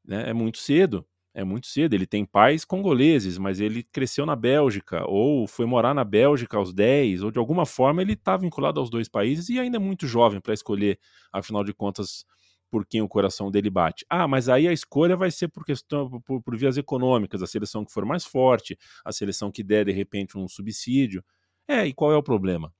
[0.09, 0.27] Né?
[0.29, 1.05] É muito cedo.
[1.33, 1.93] É muito cedo.
[1.93, 6.73] Ele tem pais congoleses, mas ele cresceu na Bélgica, ou foi morar na Bélgica aos
[6.73, 10.07] 10, ou de alguma forma ele está vinculado aos dois países e ainda é muito
[10.07, 10.99] jovem para escolher,
[11.31, 12.25] afinal de contas,
[12.71, 14.05] por quem o coração dele bate.
[14.09, 17.85] Ah, mas aí a escolha vai ser por questão por, por vias econômicas, a seleção
[17.85, 21.23] que for mais forte, a seleção que der de repente um subsídio.
[21.67, 22.73] É, e qual é o problema?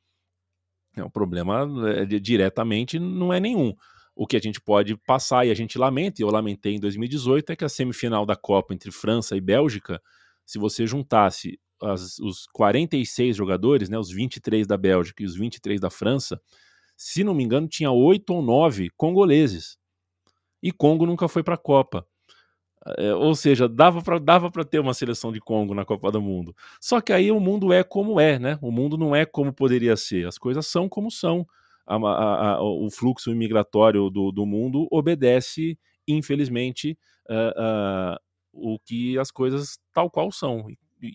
[0.95, 3.75] É, o problema é, diretamente não é nenhum.
[4.19, 7.53] O que a gente pode passar, e a gente lamenta, e eu lamentei em 2018,
[7.53, 10.01] é que a semifinal da Copa entre França e Bélgica,
[10.45, 15.79] se você juntasse as, os 46 jogadores, né, os 23 da Bélgica e os 23
[15.79, 16.37] da França,
[16.97, 19.77] se não me engano, tinha oito ou nove congoleses.
[20.61, 22.05] E Congo nunca foi para a Copa.
[22.97, 26.53] É, ou seja, dava para dava ter uma seleção de Congo na Copa do Mundo.
[26.81, 28.59] Só que aí o mundo é como é, né?
[28.61, 30.27] O mundo não é como poderia ser.
[30.27, 31.47] As coisas são como são
[31.89, 35.77] a, a, a, o fluxo imigratório do, do mundo obedece,
[36.07, 36.97] infelizmente,
[37.29, 38.17] uh, uh,
[38.53, 40.67] o que as coisas tal qual são.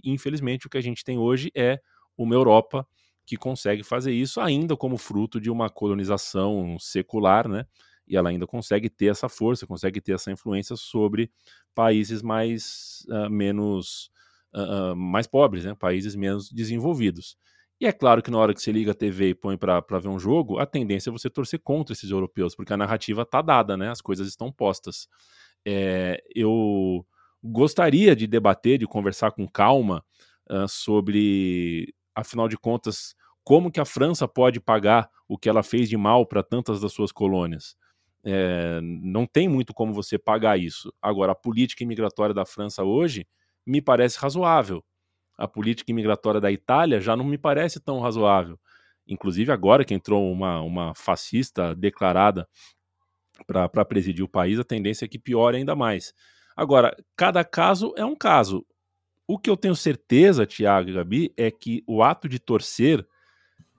[0.05, 1.79] Infelizmente, o que a gente tem hoje é
[2.17, 2.87] uma Europa
[3.27, 7.67] que consegue fazer isso ainda como fruto de uma colonização secular, né?
[8.07, 11.31] E ela ainda consegue ter essa força, consegue ter essa influência sobre
[11.75, 14.11] países mais uh, menos
[14.55, 15.75] uh, mais pobres, né?
[15.75, 17.37] Países menos desenvolvidos.
[17.85, 20.09] E é claro que na hora que você liga a TV e põe para ver
[20.09, 23.77] um jogo, a tendência é você torcer contra esses europeus, porque a narrativa tá dada,
[23.77, 23.91] né?
[23.91, 25.07] As coisas estão postas.
[25.67, 27.07] É, eu
[27.43, 30.03] gostaria de debater, de conversar com calma
[30.51, 33.15] uh, sobre, afinal de contas,
[33.45, 36.91] como que a França pode pagar o que ela fez de mal para tantas das
[36.91, 37.77] suas colônias.
[38.25, 40.91] É, não tem muito como você pagar isso.
[41.03, 43.27] Agora, a política imigratória da França hoje
[43.67, 44.83] me parece razoável
[45.37, 48.59] a política imigratória da Itália já não me parece tão razoável.
[49.07, 52.49] Inclusive, agora que entrou uma, uma fascista declarada
[53.47, 56.15] para presidir o país, a tendência é que piore ainda mais.
[56.57, 58.65] Agora, cada caso é um caso.
[59.27, 63.07] O que eu tenho certeza, Tiago e Gabi, é que o ato de torcer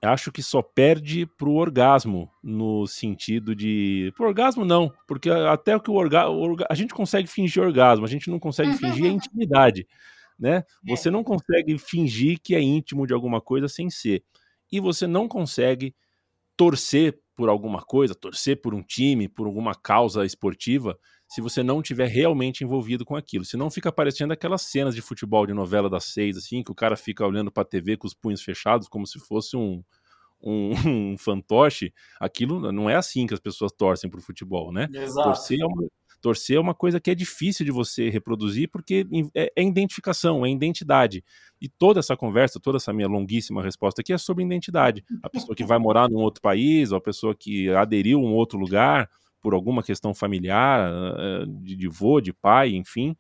[0.02, 4.14] acho que só perde pro orgasmo, no sentido de.
[4.16, 6.58] Pro orgasmo, não, porque até que o orgasmo.
[6.70, 9.88] A gente consegue fingir orgasmo, a gente não consegue fingir a intimidade
[10.38, 10.64] né?
[10.88, 10.96] É.
[10.96, 14.24] Você não consegue fingir que é íntimo de alguma coisa sem ser.
[14.72, 15.96] E você não consegue
[16.58, 21.82] torcer por alguma coisa, torcer por um time, por alguma causa esportiva, se você não
[21.82, 23.44] tiver realmente envolvido com aquilo.
[23.44, 26.96] Senão fica parecendo aquelas cenas de futebol de novela das seis, assim, que o cara
[26.96, 29.84] fica olhando para a TV com os punhos fechados, como se fosse um,
[30.42, 30.70] um,
[31.14, 31.94] um fantoche.
[32.20, 34.88] Aquilo não é assim que as pessoas torcem pro futebol, né?
[34.94, 35.30] Exato.
[35.30, 35.88] Torcer é uma,
[36.26, 39.06] Torcer é uma coisa que é difícil de você reproduzir porque
[39.36, 41.24] é, é identificação, é identidade.
[41.62, 45.06] E toda essa conversa, toda essa minha longuíssima resposta aqui é sobre identidade.
[45.22, 48.34] A pessoa que vai morar num outro país, ou a pessoa que aderiu a um
[48.34, 49.08] outro lugar
[49.40, 53.16] por alguma questão familiar, eh, de, de vô, de pai, enfim,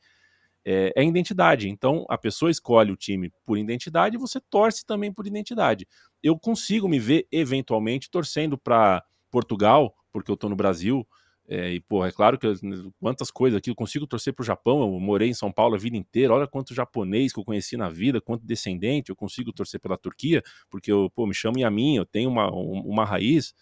[0.66, 1.70] é, é, identidade.
[1.70, 5.88] Então, a pessoa escolhe o time por identidade e você torce também por identidade.
[6.24, 11.08] Eu consigo me ver, eventualmente, torcendo para Portugal, porque eu estou no Brasil,
[11.48, 12.54] é, e, pô, é claro que eu,
[13.00, 15.96] quantas coisas aqui, eu consigo torcer pro Japão, eu morei em São Paulo a vida
[15.96, 19.98] inteira, olha quanto japonês que eu conheci na vida, quanto descendente, eu consigo torcer pela
[19.98, 23.54] Turquia, porque eu, pô, me chamo Yamin, eu tenho uma, uma raiz,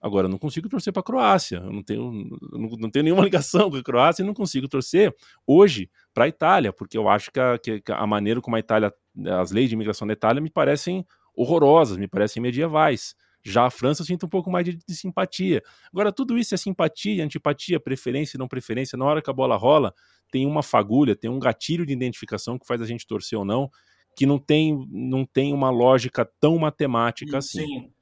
[0.00, 2.10] agora eu não consigo torcer pra Croácia, eu não tenho,
[2.52, 5.14] não, não tenho nenhuma ligação com a Croácia e não consigo torcer
[5.46, 8.92] hoje para a Itália, porque eu acho que a, que a maneira como a Itália,
[9.40, 14.02] as leis de imigração da Itália me parecem horrorosas, me parecem medievais, já a França
[14.02, 15.62] eu sinto um pouco mais de, de, simpatia.
[15.92, 18.96] Agora, tudo isso é simpatia, antipatia, preferência e não preferência.
[18.96, 19.94] Na hora que a bola rola,
[20.30, 23.70] tem uma fagulha, tem um gatilho de identificação que faz a gente torcer ou não,
[24.16, 27.66] que não tem, não tem uma lógica tão matemática assim.
[27.66, 27.92] Sim.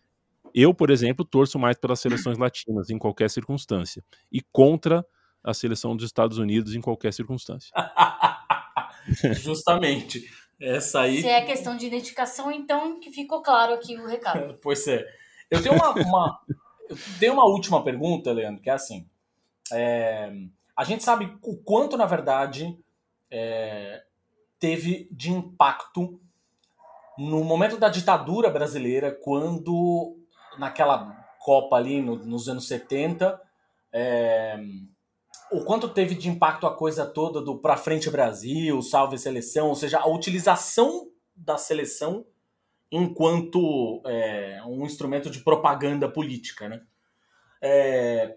[0.55, 5.05] Eu, por exemplo, torço mais pelas seleções latinas em qualquer circunstância e contra
[5.43, 7.73] a seleção dos Estados Unidos em qualquer circunstância.
[9.43, 10.23] Justamente.
[10.61, 11.21] Essa aí.
[11.21, 14.59] Se é questão de identificação, então que ficou claro aqui o recado.
[14.63, 15.05] pois é.
[15.53, 16.41] Eu tenho uma, uma,
[16.89, 19.07] eu tenho uma última pergunta, Leandro, que é assim.
[19.71, 20.33] É,
[20.75, 22.75] a gente sabe o quanto, na verdade,
[23.31, 24.03] é,
[24.59, 26.19] teve de impacto
[27.19, 30.17] no momento da ditadura brasileira, quando
[30.59, 33.39] naquela Copa ali no, nos anos 70,
[33.93, 34.59] é,
[35.51, 39.75] o quanto teve de impacto a coisa toda do Pra Frente Brasil, Salve Seleção, ou
[39.75, 42.25] seja, a utilização da seleção
[42.93, 46.69] enquanto é, um instrumento de propaganda política.
[46.69, 46.83] Né?
[47.63, 48.37] É...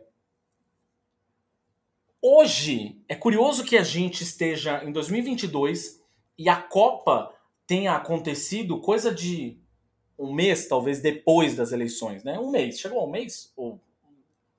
[2.22, 6.02] Hoje, é curioso que a gente esteja em 2022
[6.38, 7.34] e a Copa
[7.68, 9.60] tenha acontecido coisa de
[10.18, 12.24] um mês, talvez, depois das eleições.
[12.24, 12.40] Né?
[12.40, 12.80] Um mês.
[12.80, 13.52] Chegou a um mês?
[13.58, 13.82] Ou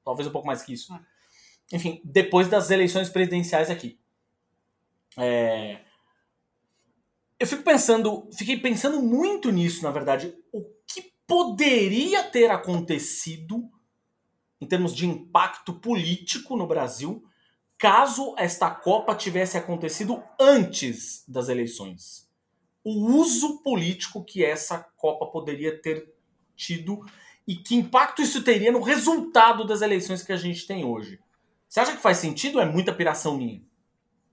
[0.04, 0.94] talvez um pouco mais que isso.
[1.72, 3.98] Enfim, depois das eleições presidenciais aqui.
[5.16, 5.85] É...
[7.38, 10.34] Eu fico pensando, fiquei pensando muito nisso, na verdade.
[10.52, 13.70] O que poderia ter acontecido
[14.60, 17.22] em termos de impacto político no Brasil
[17.78, 22.26] caso esta Copa tivesse acontecido antes das eleições?
[22.82, 26.10] O uso político que essa Copa poderia ter
[26.54, 27.04] tido
[27.46, 31.20] e que impacto isso teria no resultado das eleições que a gente tem hoje.
[31.68, 33.62] Você acha que faz sentido ou é muita piração minha?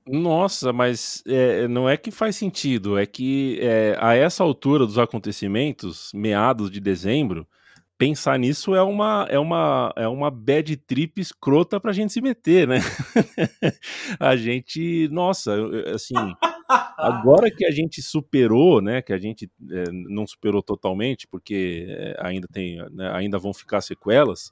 [0.06, 4.98] Nossa, mas é, não é que faz sentido, é que é, a essa altura dos
[5.00, 7.48] acontecimentos, meados de dezembro,
[7.98, 12.68] pensar nisso é uma é uma é uma bad trip escrota pra gente se meter,
[12.68, 12.80] né?
[14.20, 15.56] a gente, nossa,
[15.94, 16.16] assim,
[16.98, 21.88] agora que a gente superou, né, que a gente é, não superou totalmente, porque
[22.20, 24.52] ainda tem, né, ainda vão ficar sequelas,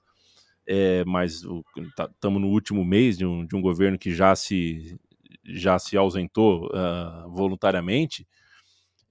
[0.67, 4.97] é, mas estamos tá, no último mês de um, de um governo que já se
[5.43, 8.27] já se ausentou uh, voluntariamente,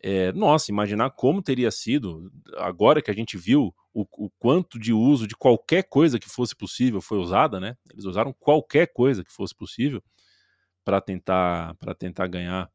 [0.02, 4.94] é, nossa, imaginar como teria sido, agora que a gente viu o, o, quanto de
[4.94, 7.76] uso de qualquer coisa que fosse possível foi usada, né?
[7.92, 10.02] Eles usaram qualquer coisa que fosse possível
[10.84, 12.70] para tentar tentar ganhar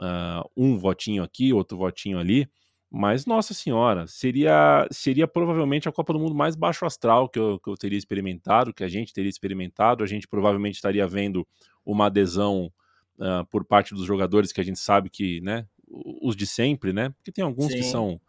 [0.00, 2.48] uh, um votinho aqui, outro votinho ali.
[2.90, 7.58] Mas, nossa senhora, seria, seria provavelmente a Copa do Mundo mais baixo astral que eu,
[7.58, 10.04] que eu teria experimentado, que a gente teria experimentado.
[10.04, 11.46] A gente provavelmente estaria vendo
[11.84, 12.72] uma adesão
[13.18, 17.10] uh, por parte dos jogadores que a gente sabe que, né, os de sempre, né?
[17.10, 17.78] Porque tem alguns Sim.
[17.78, 18.20] que são,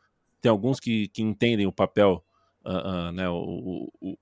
[0.41, 2.23] tem alguns que, que entendem o papel,
[2.65, 4.17] uh, uh, né, o, o,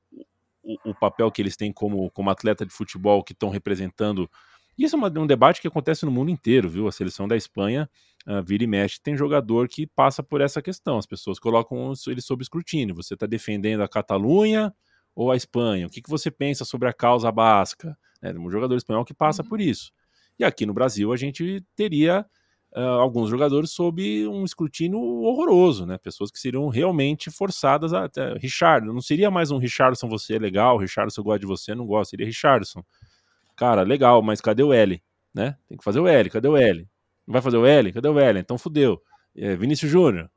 [0.64, 4.30] o, o, papel que eles têm como, como atleta de futebol que estão representando.
[4.78, 6.88] Isso é uma, um debate que acontece no mundo inteiro, viu?
[6.88, 7.90] A seleção da Espanha
[8.26, 10.98] uh, vira e mexe, tem jogador que passa por essa questão.
[10.98, 12.96] As pessoas colocam ele sob escrutínio.
[12.96, 14.74] Você está defendendo a Catalunha
[15.16, 15.86] ou a Espanha?
[15.86, 17.96] O que, que você pensa sobre a causa basca?
[18.22, 19.50] É um jogador espanhol que passa uhum.
[19.50, 19.92] por isso.
[20.44, 22.26] Aqui no Brasil a gente teria
[22.76, 25.98] uh, alguns jogadores sob um escrutínio horroroso, né?
[25.98, 28.06] Pessoas que seriam realmente forçadas a.
[28.06, 31.76] Até, Richard, não seria mais um Richardson, você é legal, Richardson eu gosto de você,
[31.76, 32.84] não gosto, seria Richardson.
[33.56, 35.02] Cara, legal, mas cadê o L?
[35.34, 35.58] Né?
[35.68, 36.88] Tem que fazer o L, cadê o L?
[37.26, 37.92] Não vai fazer o L?
[37.92, 38.40] Cadê o L?
[38.40, 39.02] Então fudeu.
[39.36, 40.30] É, Vinícius Júnior,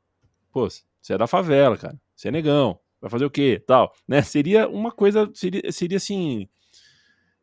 [0.51, 3.63] pô, você é da favela, cara, você é negão, vai fazer o quê?
[3.65, 4.21] Tal, né?
[4.23, 6.47] Seria uma coisa, seria, seria assim.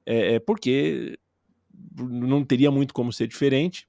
[0.07, 1.19] É, é porque
[1.97, 3.89] não teria muito como ser diferente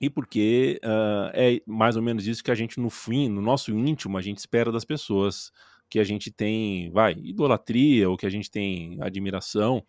[0.00, 3.70] e porque uh, é mais ou menos isso que a gente, no fim, no nosso
[3.70, 5.52] íntimo, a gente espera das pessoas,
[5.88, 9.80] que a gente tem, vai, idolatria, ou que a gente tem admiração.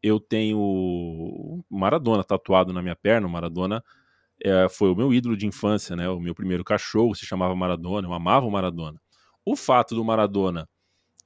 [0.00, 3.82] Eu tenho Maradona tatuado na minha perna, Maradona
[4.44, 6.08] é, foi o meu ídolo de infância, né?
[6.08, 9.00] O meu primeiro cachorro se chamava Maradona, eu amava o Maradona.
[9.44, 10.68] O fato do Maradona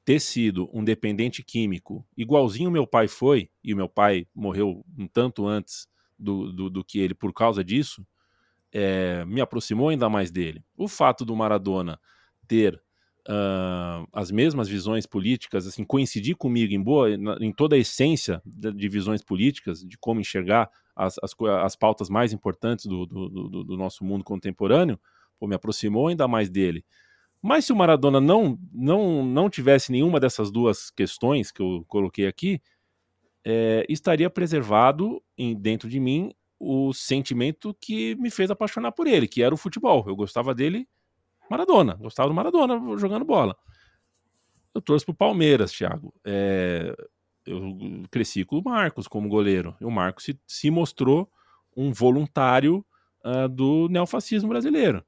[0.04, 5.46] ter sido um dependente químico, igualzinho meu pai foi, e meu pai morreu um tanto
[5.46, 5.86] antes
[6.18, 8.06] do, do, do que ele por causa disso,
[8.72, 10.64] é, me aproximou ainda mais dele.
[10.76, 11.98] O fato do Maradona
[12.46, 12.80] ter
[13.28, 17.08] uh, as mesmas visões políticas, assim, coincidir comigo em boa,
[17.40, 22.32] em toda a essência de visões políticas, de como enxergar as, as, as pautas mais
[22.32, 24.98] importantes do, do, do, do, nosso mundo contemporâneo,
[25.38, 26.84] pô, me aproximou ainda mais dele.
[27.42, 32.26] Mas se o Maradona não, não, não tivesse nenhuma dessas duas questões que eu coloquei
[32.26, 32.60] aqui,
[33.44, 39.26] é, estaria preservado em, dentro de mim o sentimento que me fez apaixonar por ele,
[39.26, 40.04] que era o futebol.
[40.06, 40.86] Eu gostava dele,
[41.50, 43.56] Maradona, gostava do Maradona jogando bola.
[44.74, 46.14] Eu torço pro Palmeiras, Thiago.
[46.24, 46.94] É,
[47.46, 47.76] eu
[48.10, 49.74] cresci com o Marcos como goleiro.
[49.80, 51.30] E o Marcos se, se mostrou
[51.76, 52.84] um voluntário
[53.24, 55.04] uh, do neofascismo brasileiro.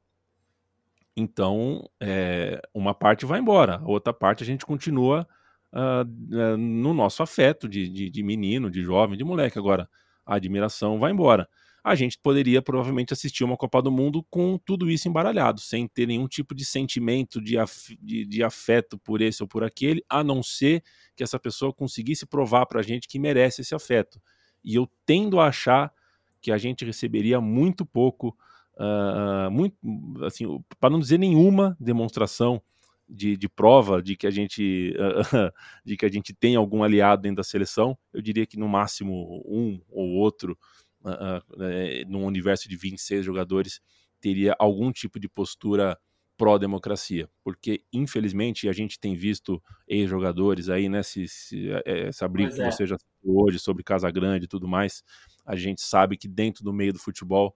[1.17, 5.27] Então, é, uma parte vai embora, a outra parte a gente continua
[5.73, 9.59] uh, no nosso afeto de, de, de menino, de jovem, de moleque.
[9.59, 9.89] Agora,
[10.25, 11.49] a admiração vai embora.
[11.85, 16.07] A gente poderia provavelmente assistir uma Copa do Mundo com tudo isso embaralhado, sem ter
[16.07, 20.23] nenhum tipo de sentimento de, af de, de afeto por esse ou por aquele, a
[20.23, 20.83] não ser
[21.17, 24.21] que essa pessoa conseguisse provar para a gente que merece esse afeto.
[24.65, 25.93] E eu tendo a achar
[26.41, 28.37] que a gente receberia muito pouco,
[28.75, 29.77] uh, muito,
[30.25, 30.47] assim,
[30.79, 32.63] para não dizer nenhuma demonstração
[33.09, 34.95] de, de, prova de que a gente
[35.85, 39.43] de que a gente tem algum aliado dentro da seleção, eu diria que no máximo
[39.47, 40.59] um ou outro
[41.03, 43.81] uh, uh, num universo de 26 jogadores
[44.21, 45.99] teria algum tipo de postura
[46.37, 52.51] pró-democracia, porque infelizmente a gente tem visto ex-jogadores aí, né, se, se, é, essa briga
[52.51, 55.05] que você já falou hoje sobre Casa Grande e tudo mais,
[55.45, 57.55] a gente sabe que dentro do meio do futebol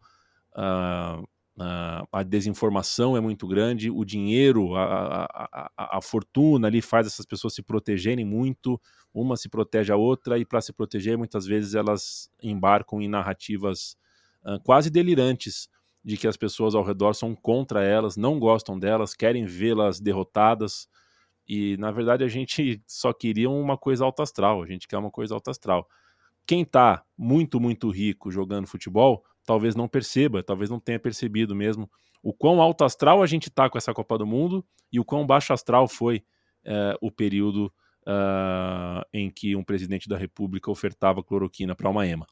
[0.57, 1.27] uh,
[1.59, 7.07] Uh, a desinformação é muito grande, o dinheiro, a, a, a, a, fortuna ali faz
[7.07, 8.79] essas pessoas se protegerem muito,
[9.15, 13.97] uma se protege a outra, e para se proteger, muitas vezes elas embarcam em narrativas
[14.45, 15.67] uh, quase delirantes
[16.05, 20.87] de que as pessoas ao redor são contra elas, não gostam delas, querem vê-las derrotadas.
[21.49, 25.11] E na verdade a gente só queria uma coisa alta astral, a gente quer uma
[25.11, 25.89] coisa alta astral.
[26.47, 31.91] Quem está muito, muito rico jogando futebol, talvez não perceba, talvez não tenha percebido mesmo
[32.23, 35.25] o quão alto astral a gente está com essa Copa do Mundo e o quão
[35.25, 36.25] baixo astral foi
[36.65, 42.27] é, o período uh, em que um presidente da República ofertava cloroquina para uma ema.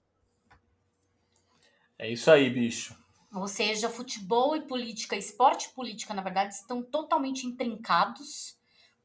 [1.97, 2.97] É isso aí, bicho.
[3.33, 8.57] Ou seja, futebol e política, esporte e política, na verdade, estão totalmente intrincados,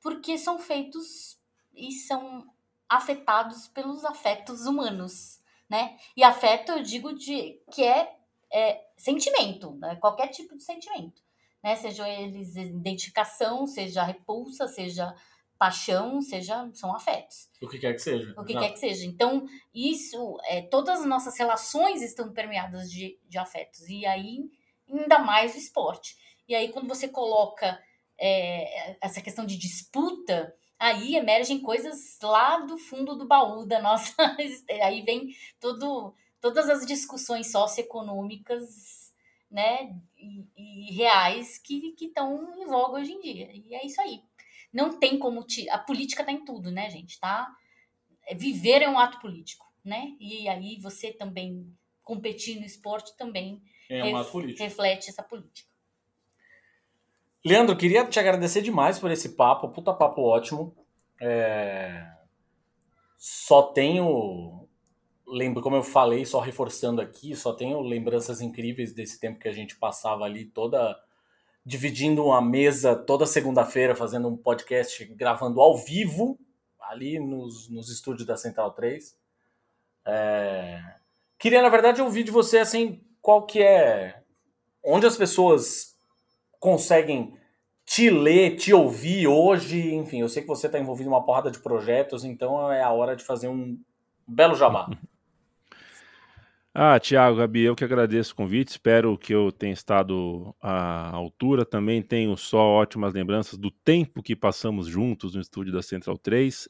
[0.01, 1.39] porque são feitos
[1.73, 2.47] e são
[2.87, 5.38] afetados pelos afetos humanos,
[5.69, 5.97] né?
[6.17, 8.11] E afeto, eu digo, de que é,
[8.51, 9.95] é sentimento, né?
[9.97, 11.21] qualquer tipo de sentimento,
[11.63, 11.75] né?
[11.75, 15.15] Seja eles identificação, seja repulsa, seja
[15.59, 17.49] paixão, seja são afetos.
[17.61, 18.33] O que quer que seja.
[18.37, 19.05] O que quer que seja.
[19.05, 23.81] Então, isso, é, todas as nossas relações estão permeadas de, de afetos.
[23.89, 24.49] E aí,
[24.89, 26.15] ainda mais o esporte.
[26.47, 27.77] E aí, quando você coloca
[28.17, 34.15] é, essa questão de disputa, aí emergem coisas lá do fundo do baú da nossa.
[34.81, 39.13] aí vem todo, todas as discussões socioeconômicas
[39.51, 43.49] né, e, e reais que estão em voga hoje em dia.
[43.53, 44.21] E é isso aí.
[44.71, 45.43] Não tem como.
[45.43, 45.69] Te...
[45.69, 47.19] A política tá em tudo, né, gente?
[47.19, 47.51] Tá?
[48.25, 50.15] É, viver é um ato político, né?
[50.19, 54.63] E aí você também competir no esporte também é um político.
[54.63, 55.68] reflete essa política.
[57.45, 60.75] Leandro, queria te agradecer demais por esse papo, puta papo ótimo.
[61.21, 62.05] É...
[63.17, 64.67] Só tenho,
[65.27, 69.53] lembro como eu falei, só reforçando aqui, só tenho lembranças incríveis desse tempo que a
[69.53, 70.97] gente passava ali toda
[71.65, 76.39] dividindo uma mesa toda segunda-feira, fazendo um podcast, gravando ao vivo,
[76.79, 79.17] ali nos, nos estúdios da Central 3.
[80.05, 80.81] É...
[81.37, 84.23] Queria, na verdade, ouvir de você, assim, qual que é...
[84.83, 85.98] Onde as pessoas
[86.59, 87.33] conseguem
[87.85, 91.49] te ler, te ouvir hoje, enfim, eu sei que você está envolvido em uma porrada
[91.49, 93.79] de projetos, então é a hora de fazer um
[94.27, 94.89] belo jabá.
[96.71, 98.69] Ah, Tiago, Gabi, eu que agradeço o convite.
[98.69, 101.65] Espero que eu tenha estado à altura.
[101.65, 106.67] Também tenho só ótimas lembranças do tempo que passamos juntos no estúdio da Central 3.
[106.67, 106.69] Uh,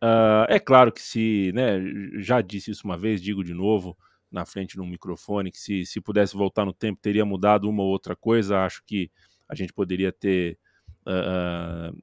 [0.00, 1.78] ah, é claro que se, né,
[2.18, 3.98] já disse isso uma vez, digo de novo,
[4.30, 7.82] na frente de um microfone, que se, se pudesse voltar no tempo, teria mudado uma
[7.82, 8.60] ou outra coisa.
[8.60, 9.10] Acho que
[9.50, 10.56] a gente poderia ter,
[11.06, 11.96] uh,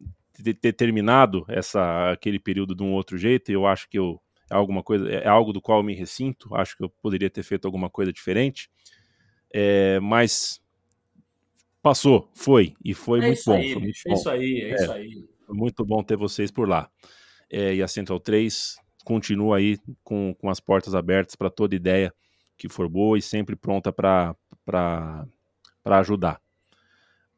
[0.43, 3.49] ter, ter terminado essa, aquele período de um outro jeito.
[3.49, 6.53] E eu acho que eu é alguma coisa, é algo do qual eu me ressinto,
[6.55, 8.69] acho que eu poderia ter feito alguma coisa diferente,
[9.53, 10.61] é, mas
[11.81, 13.53] passou, foi, e foi é muito bom.
[13.53, 14.15] Aí, foi muito é bom.
[14.15, 15.29] isso aí, é, isso aí.
[15.45, 16.89] Foi muito bom ter vocês por lá.
[17.49, 22.13] É, e a Central 3 continua aí com, com as portas abertas para toda ideia
[22.57, 24.35] que for boa e sempre pronta para
[25.85, 26.41] ajudar.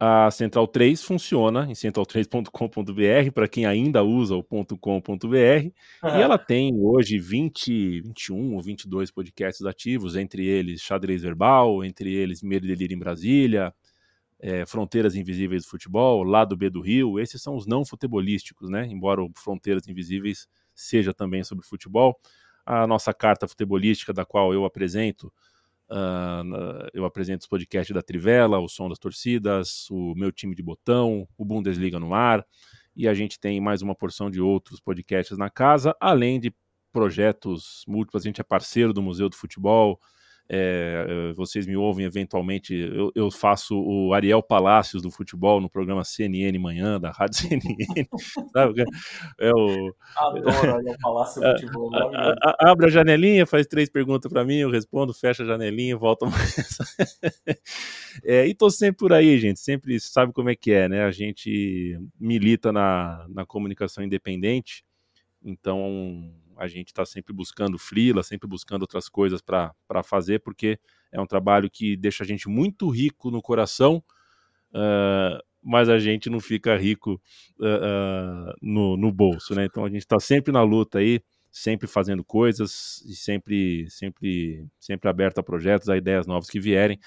[0.01, 6.73] A Central 3 funciona em central3.com.br para quem ainda usa o .com.br e ela tem
[6.73, 12.69] hoje 20, 21 ou 22 podcasts ativos, entre eles Xadrez Verbal, entre eles Medo e
[12.69, 13.73] Delírio em Brasília,
[14.39, 18.85] é, Fronteiras Invisíveis do Futebol, Lado B do Rio, esses são os não futebolísticos, né?
[18.85, 22.17] Embora o Fronteiras Invisíveis seja também sobre futebol.
[22.65, 25.29] A nossa carta futebolística, da qual eu apresento,
[25.89, 30.61] Uh, eu apresento os podcasts da Trivela, o Som das Torcidas, o meu time de
[30.61, 32.45] botão, o Bundesliga no ar,
[32.95, 36.53] e a gente tem mais uma porção de outros podcasts na casa, além de
[36.91, 38.23] projetos múltiplos.
[38.23, 39.99] A gente é parceiro do Museu do Futebol,
[40.51, 45.69] é, é, vocês me ouvem eventualmente, eu, eu, faço o Ariel Palácios do futebol no
[45.69, 48.07] programa CNN Manhã, da Rádio CNN.
[48.51, 48.83] sabe?
[49.39, 51.95] É o, Adoro Ariel Palácio do futebol.
[51.95, 55.95] A, a, abre a janelinha, faz três perguntas para mim, eu respondo, fecha a janelinha,
[55.95, 56.77] volta mais.
[58.25, 61.03] é, e tô sempre por aí, gente, sempre sabe como é que é, né?
[61.03, 64.83] A gente milita na, na comunicação independente,
[65.43, 70.77] então a gente está sempre buscando freela, sempre buscando outras coisas para fazer, porque
[71.09, 74.03] é um trabalho que deixa a gente muito rico no coração,
[74.71, 77.13] uh, mas a gente não fica rico
[77.59, 79.65] uh, uh, no, no bolso, né?
[79.65, 85.09] Então a gente está sempre na luta aí, sempre fazendo coisas e sempre, sempre, sempre
[85.09, 86.99] aberto a projetos, a ideias novas que vierem.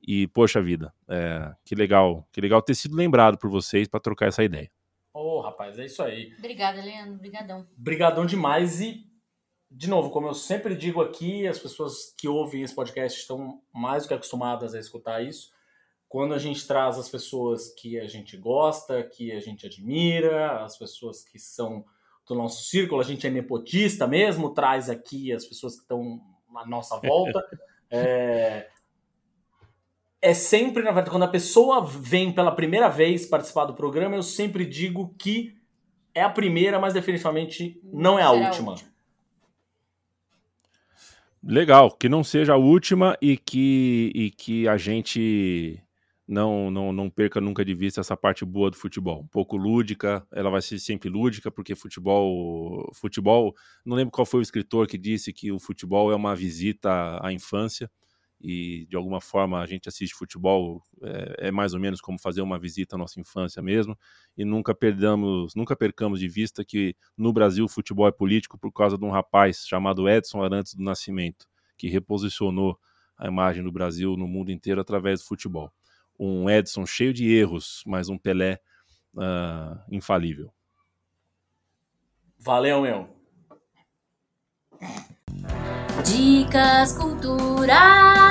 [0.00, 4.26] E poxa vida, é, que legal, que legal ter sido lembrado por vocês para trocar
[4.26, 4.70] essa ideia.
[5.14, 6.34] Ô, oh, rapaz, é isso aí.
[6.38, 7.14] Obrigada, Leandro.
[7.14, 7.66] Obrigadão.
[7.78, 8.80] Obrigadão demais.
[8.80, 9.06] E,
[9.70, 14.04] de novo, como eu sempre digo aqui, as pessoas que ouvem esse podcast estão mais
[14.04, 15.50] do que acostumadas a escutar isso.
[16.08, 20.78] Quando a gente traz as pessoas que a gente gosta, que a gente admira, as
[20.78, 21.84] pessoas que são
[22.26, 26.20] do nosso círculo, a gente é nepotista mesmo, traz aqui as pessoas que estão
[26.56, 27.42] à nossa volta.
[27.90, 28.70] é,
[30.22, 34.22] é sempre, na verdade, quando a pessoa vem pela primeira vez participar do programa, eu
[34.22, 35.56] sempre digo que
[36.14, 38.70] é a primeira, mas definitivamente não é a Será a última.
[38.70, 38.92] última.
[41.44, 45.82] Legal, que não seja a última e que, e que a gente
[46.28, 49.22] não, não, não perca nunca de vista essa parte boa do futebol.
[49.22, 52.88] Um pouco lúdica, ela vai ser sempre lúdica, porque futebol.
[52.94, 53.56] Futebol.
[53.84, 57.32] Não lembro qual foi o escritor que disse que o futebol é uma visita à
[57.32, 57.90] infância.
[58.42, 62.42] E de alguma forma a gente assiste futebol, é, é mais ou menos como fazer
[62.42, 63.96] uma visita à nossa infância mesmo.
[64.36, 68.72] E nunca perdamos, nunca percamos de vista que no Brasil o futebol é político por
[68.72, 71.46] causa de um rapaz chamado Edson Arantes do Nascimento,
[71.76, 72.76] que reposicionou
[73.16, 75.72] a imagem do Brasil no mundo inteiro através do futebol
[76.18, 78.60] um Edson cheio de erros, mas um Pelé
[79.14, 80.52] uh, infalível.
[82.38, 83.08] Valeu, meu.
[86.04, 88.22] Dicas culturais.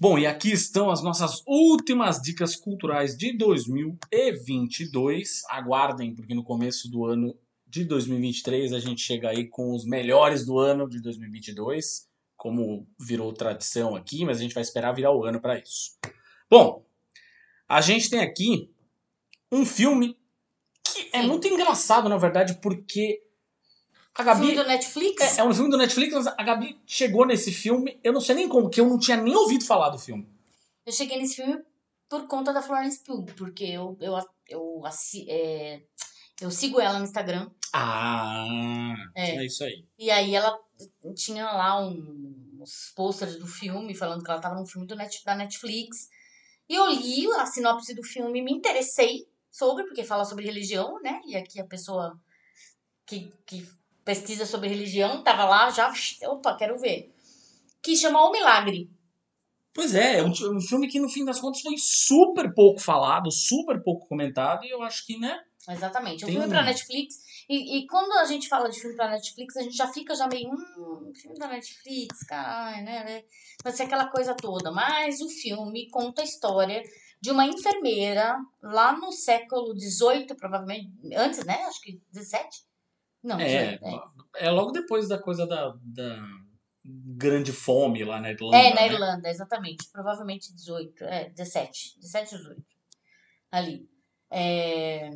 [0.00, 5.42] Bom, e aqui estão as nossas últimas dicas culturais de 2022.
[5.48, 10.44] Aguardem, porque no começo do ano de 2023 a gente chega aí com os melhores
[10.44, 15.24] do ano de 2022 como virou tradição aqui, mas a gente vai esperar virar o
[15.24, 15.96] ano para isso.
[16.50, 16.84] Bom,
[17.66, 18.70] a gente tem aqui
[19.50, 20.18] um filme
[20.82, 23.24] que é muito engraçado, na verdade, porque
[24.16, 24.40] a Gabi.
[24.46, 25.38] Filme do Netflix?
[25.38, 28.34] É, é um filme do Netflix, mas a Gabi chegou nesse filme, eu não sei
[28.36, 30.28] nem como, que eu não tinha nem ouvido falar do filme.
[30.86, 31.62] Eu cheguei nesse filme
[32.08, 34.16] por conta da Florence Pugh, porque eu, eu,
[34.48, 34.82] eu,
[35.28, 35.82] é,
[36.40, 37.50] eu sigo ela no Instagram.
[37.72, 39.36] Ah, É.
[39.36, 39.84] é isso aí.
[39.98, 40.56] E aí ela
[41.16, 45.22] tinha lá um- uns posters do filme falando que ela tava num filme do Net,
[45.24, 46.08] da Netflix.
[46.68, 51.20] E eu li a sinopse do filme, me interessei sobre, porque fala sobre religião, né?
[51.26, 52.18] E aqui a pessoa
[53.06, 53.66] que, que
[54.04, 55.92] pesquisa sobre religião tava lá já,
[56.28, 57.12] opa, quero ver.
[57.82, 58.90] Que chama O Milagre.
[59.74, 63.30] Pois é, é um, um filme que no fim das contas foi super pouco falado,
[63.30, 65.36] super pouco comentado, e eu acho que, né?
[65.68, 66.24] Exatamente.
[66.24, 67.16] Um Tem filme um- pra Netflix.
[67.48, 70.28] E, e quando a gente fala de filme pra Netflix, a gente já fica já
[70.28, 70.48] meio.
[70.50, 73.04] Hum, filme da Netflix, caralho, né?
[73.04, 73.22] né?
[73.62, 74.70] Vai ser aquela coisa toda.
[74.70, 76.82] Mas o filme conta a história
[77.20, 80.90] de uma enfermeira lá no século XVIII, provavelmente.
[81.16, 81.64] Antes, né?
[81.64, 82.62] Acho que 17?
[83.24, 84.02] Não, É, 18,
[84.36, 86.22] é logo depois da coisa da, da
[86.84, 88.56] grande fome lá na Irlanda.
[88.58, 88.86] É, na né?
[88.92, 89.88] Irlanda, exatamente.
[89.90, 91.04] Provavelmente 18.
[91.04, 91.98] É, 17.
[92.00, 92.62] 17, 18.
[93.50, 93.88] Ali.
[94.30, 95.10] É,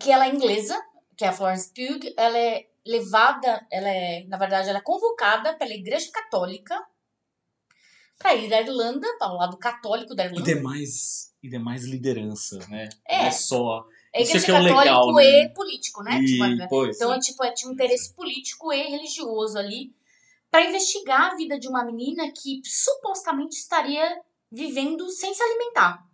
[0.00, 0.76] que ela é inglesa,
[1.16, 2.12] que é a Florence Pugh.
[2.16, 6.74] Ela é levada, ela é, na verdade, ela é convocada pela Igreja Católica
[8.18, 10.54] para ir à Irlanda, ao lado católico da E Irlanda.
[10.54, 12.88] demais, e demais lideranças, né?
[13.06, 13.18] É.
[13.18, 13.84] Não é só.
[14.12, 15.44] É isso Igreja que é Católico legal, né?
[15.44, 16.20] e político, né?
[16.20, 19.94] E, Tipo, pois, Então, é, tipo, é, tinha um interesse político e religioso ali
[20.50, 24.20] para investigar a vida de uma menina que supostamente estaria
[24.50, 26.06] vivendo sem se alimentar.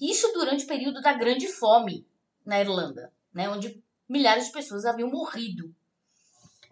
[0.00, 2.04] Isso durante o período da Grande Fome
[2.44, 5.72] na Irlanda, né, onde milhares de pessoas haviam morrido.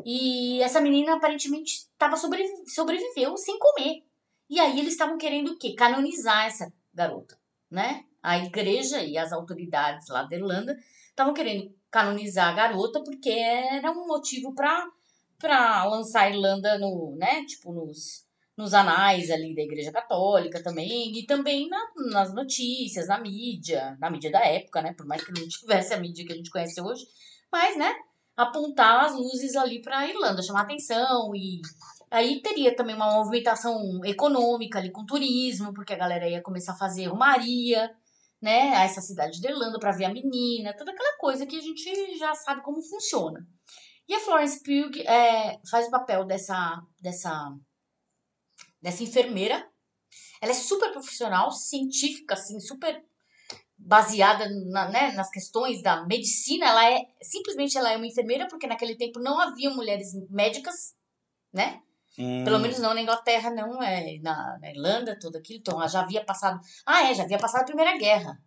[0.04, 4.04] E essa menina aparentemente estava sobrevi sobreviveu sem comer.
[4.50, 5.74] E aí eles estavam querendo o quê?
[5.74, 7.38] Canonizar essa garota,
[7.70, 8.04] né?
[8.22, 10.76] A igreja e as autoridades lá da Irlanda
[11.08, 14.86] estavam querendo canonizar a garota porque era um motivo para
[15.38, 18.24] para lançar a Irlanda no, né, tipo nos
[18.56, 21.78] nos anais ali da Igreja Católica também e também na,
[22.12, 25.98] nas notícias, na mídia, na mídia da época, né, por mais que não tivesse a
[25.98, 27.06] mídia que a gente conhece hoje,
[27.50, 27.94] mas, né,
[28.36, 31.60] apontar as luzes ali para a Irlanda, chamar atenção e
[32.10, 36.78] aí teria também uma movimentação econômica ali com turismo, porque a galera ia começar a
[36.78, 37.90] fazer romaria,
[38.42, 41.60] né, a essa cidade da Irlanda para ver a menina, toda aquela coisa que a
[41.60, 43.46] gente já sabe como funciona.
[44.08, 47.56] E a Florence Pugh é, faz o papel dessa, dessa,
[48.82, 49.64] dessa enfermeira.
[50.40, 53.00] Ela é super profissional, científica, assim, super
[53.78, 56.66] baseada na, né, nas questões da medicina.
[56.66, 60.94] Ela é simplesmente ela é uma enfermeira porque naquele tempo não havia mulheres médicas,
[61.52, 61.80] né?
[62.18, 65.60] Hum, Pelo menos não na Inglaterra, não é na, na Irlanda, tudo aquilo.
[65.60, 66.60] Então, ela já havia passado.
[66.86, 68.38] Ah, é, já havia passado a Primeira Guerra.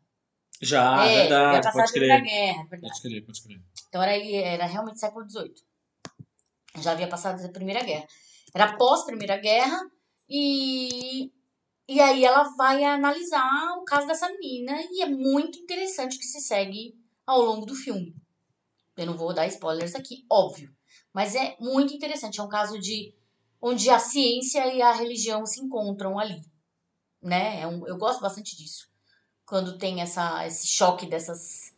[0.62, 2.32] Já, é, já havia verdade, passado pode a Primeira crer.
[2.32, 2.94] Guerra, é verdade.
[2.94, 3.62] Pode crer, pode crer.
[3.90, 5.54] Então era, era realmente século XVIII.
[6.80, 8.06] Já havia passado a Primeira Guerra.
[8.54, 9.80] Era pós-Primeira Guerra
[10.30, 11.32] e,
[11.88, 16.40] e aí ela vai analisar o caso dessa menina e é muito interessante que se
[16.40, 16.94] segue
[17.26, 18.16] ao longo do filme.
[18.96, 20.74] Eu não vou dar spoilers aqui, óbvio.
[21.14, 22.40] Mas é muito interessante.
[22.40, 23.14] É um caso de
[23.68, 26.40] onde a ciência e a religião se encontram ali.
[27.20, 27.62] Né?
[27.62, 28.88] É um, eu gosto bastante disso.
[29.44, 31.74] Quando tem essa, esse choque dessas,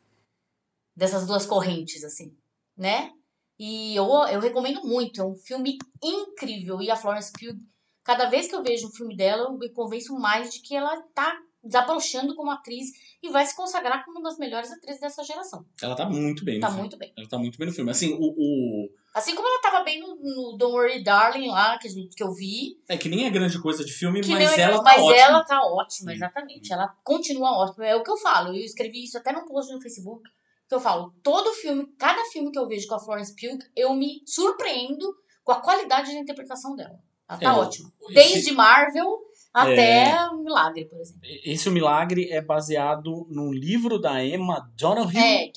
[0.93, 2.35] dessas duas correntes, assim,
[2.76, 3.14] né?
[3.57, 6.81] E eu, eu recomendo muito, é um filme incrível.
[6.81, 7.57] E a Florence Pugh,
[8.03, 11.01] cada vez que eu vejo um filme dela, eu me convenço mais de que ela
[11.14, 12.88] tá desabrochando como atriz
[13.22, 15.65] e vai se consagrar como uma das melhores atrizes dessa geração.
[15.81, 16.81] Ela tá muito bem Tá filme.
[16.81, 17.14] muito bem.
[17.18, 17.91] Ela tá muito bem no filme.
[17.91, 21.88] Assim, o, o- Assim como ela tava bem no, no Don't Worry Darling lá, que,
[21.88, 22.80] a gente, que eu vi.
[22.88, 25.18] É que nem é grande coisa de filme, Que mas é- ela tá mas ótima.
[25.22, 26.72] ela tá ótima, exatamente.
[26.72, 27.85] Ela continua ótima.
[27.88, 28.49] É o que eu falo.
[28.49, 30.22] Eu escrevi isso até num post no Facebook.
[30.69, 33.94] Que eu falo, todo filme, cada filme que eu vejo com a Florence Pugh, eu
[33.95, 35.06] me surpreendo
[35.44, 36.99] com a qualidade da interpretação dela.
[37.30, 37.91] Ela tá É, ótima.
[38.02, 39.18] esse- Desde Marvel
[39.62, 41.22] até Milagre, por exemplo.
[41.44, 45.54] Esse O Milagre é baseado num livro da Emma Donoghue É, Hill.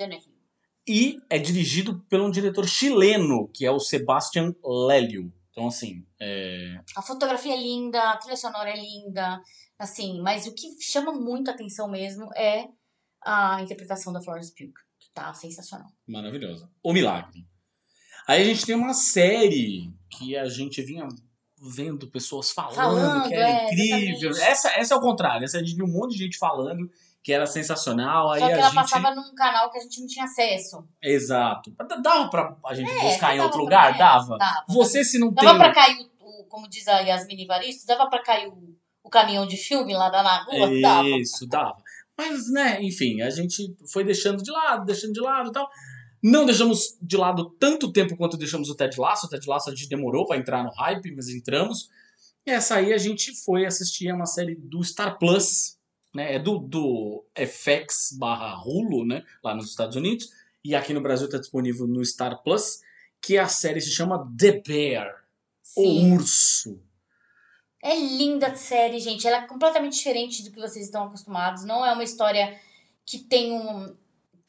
[0.87, 5.33] e é dirigido por um diretor chileno, que é o Sebastian Lélio.
[5.51, 6.81] Então, assim, é...
[6.97, 9.41] A fotografia é linda, a trilha sonora é linda,
[9.79, 12.67] assim, mas o que chama muito a atenção mesmo é
[13.25, 15.89] a interpretação da Florence Pugh, que tá sensacional.
[16.07, 16.71] maravilhosa.
[16.83, 17.47] O Milagre.
[18.27, 21.07] Aí a gente tem uma série que a gente vinha
[21.61, 24.31] vendo pessoas falando, Falando, que era é, incrível.
[24.31, 24.51] exatamente.
[24.53, 25.45] Essa, essa é o contrário.
[25.45, 26.91] Essa a gente viu um monte de gente falando
[27.23, 28.31] que era sensacional.
[28.33, 28.75] Aí Só que a ela gente...
[28.75, 30.89] passava num canal que a gente não tinha acesso.
[31.03, 31.71] Exato.
[32.03, 33.95] Dava pra a gente É, buscar em dava outro lugar?
[33.95, 34.39] é, Dava.
[34.39, 34.65] Dava.
[34.69, 35.59] Você, se não Dava tem...
[35.59, 38.75] pra cair, o, como diz a Yasmin Evaristo, dava pra cair o,
[39.05, 40.81] o caminhão de filme lá da na rua?
[40.81, 41.09] Dava.
[41.09, 41.77] Isso, dava.
[42.17, 45.69] Mas, né, enfim, a gente foi deixando de lado, deixando de lado e tal.
[46.23, 49.27] Não deixamos de lado tanto tempo quanto deixamos o Ted Lasso.
[49.27, 51.89] O Ted Lasso a gente demorou pra entrar no hype, mas entramos.
[52.47, 55.79] E essa aí a gente foi assistir a uma série do Star Plus,
[56.15, 56.35] né?
[56.35, 59.25] É do, do FX barra Hulu, né?
[59.43, 60.31] Lá nos Estados Unidos.
[60.65, 62.81] E aqui no Brasil tá disponível no Star Plus,
[63.21, 65.25] que a série se chama The Bear,
[65.63, 66.13] Sim.
[66.13, 66.83] o urso.
[67.83, 69.27] É linda a série, gente.
[69.27, 71.65] Ela é completamente diferente do que vocês estão acostumados.
[71.65, 72.61] Não é uma história
[73.07, 73.97] que tem um.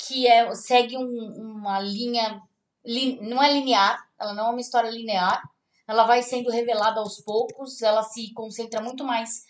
[0.08, 2.42] Que é, segue um- uma linha.
[2.84, 4.00] li- não é linear.
[4.20, 5.42] Ela não é uma história linear.
[5.88, 7.82] Ela vai sendo revelada aos poucos.
[7.82, 9.44] Ela se concentra muito mais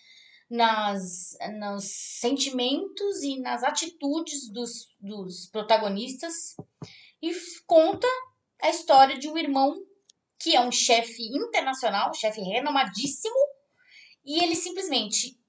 [0.49, 1.85] nas, nos
[2.19, 6.55] sentimentos e nas atitudes dos, dos protagonistas.
[7.21, 7.31] E
[7.65, 8.07] conta
[8.61, 9.75] a história de um irmão
[10.37, 13.35] que é um chefe internacional, chefe renomadíssimo,
[14.25, 15.39] e ele simplesmente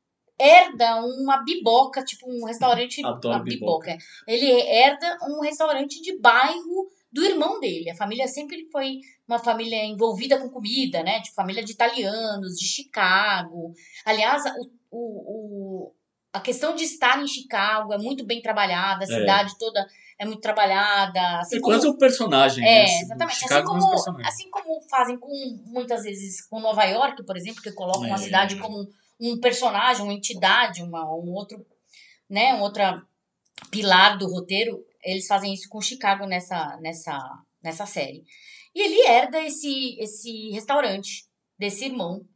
[0.43, 3.05] herda uma biboca, tipo um restaurante.
[3.05, 3.97] Adoro uma biboca.
[4.27, 7.91] Ele herda um restaurante de bairro do irmão dele.
[7.91, 11.21] A família sempre foi uma família envolvida com comida, né?
[11.21, 13.73] Tipo, família de italianos, de Chicago.
[14.05, 15.95] Aliás, o, o, o-
[16.33, 19.07] a questão de estar em Chicago é muito bem trabalhada, a É.
[19.21, 19.87] cidade toda
[20.19, 21.21] é muito trabalhada.
[21.41, 22.65] Assim É como- quase um personagem.
[22.67, 23.01] é, né?
[23.03, 23.45] exatamente.
[23.45, 23.95] Assim é como,
[24.25, 25.31] assim como fazem com
[25.67, 28.19] muitas vezes com Nova York, por exemplo, que colocam uma É.
[28.19, 28.89] cidade como
[29.31, 31.65] um personagem, uma entidade, uma, um outro,
[32.29, 33.03] né, um outra
[33.71, 37.19] pilar do roteiro, eles fazem isso com Chicago nessa nessa
[37.63, 38.25] nessa série.
[38.75, 41.27] E ele herda esse esse restaurante
[41.59, 42.27] desse irmão.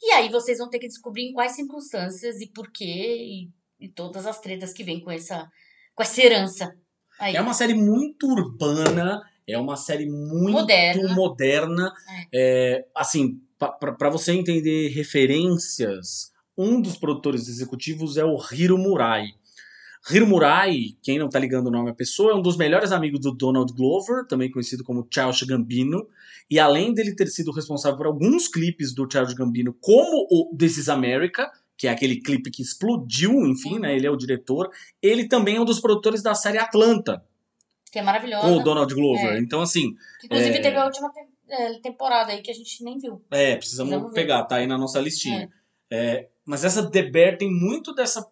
[0.00, 3.50] E aí vocês vão ter que descobrir em quais circunstâncias e por quê e,
[3.80, 5.50] e todas as tretas que vêm com essa
[5.94, 6.76] com essa herança.
[7.18, 7.34] Aí.
[7.34, 11.14] É uma série muito urbana, é uma série muito Moderna.
[11.14, 11.92] moderna.
[12.32, 19.26] É, assim, para você entender referências, um dos produtores executivos é o Hiro Murai.
[20.10, 23.20] Hiro Murai, quem não tá ligando o nome à pessoa, é um dos melhores amigos
[23.20, 26.06] do Donald Glover, também conhecido como Charles Gambino.
[26.48, 30.76] E além dele ter sido responsável por alguns clipes do Charles Gambino, como o This
[30.78, 33.96] is America, que é aquele clipe que explodiu, enfim, né?
[33.96, 34.70] Ele é o diretor.
[35.02, 37.24] Ele também é um dos produtores da série Atlanta,
[37.90, 38.46] que é maravilhosa.
[38.46, 39.32] com o Donald Glover.
[39.34, 39.38] É.
[39.40, 40.60] Então, assim, Que, inclusive É.
[40.62, 41.10] teve a última
[41.48, 43.20] é, temporada aí que a gente nem viu.
[43.30, 44.14] é, precisamos, Precisamos ver.
[44.14, 45.42] pegar, tá aí na nossa listinha.
[45.52, 45.55] É,
[46.44, 48.28] mas essa The Bear tem muito dessa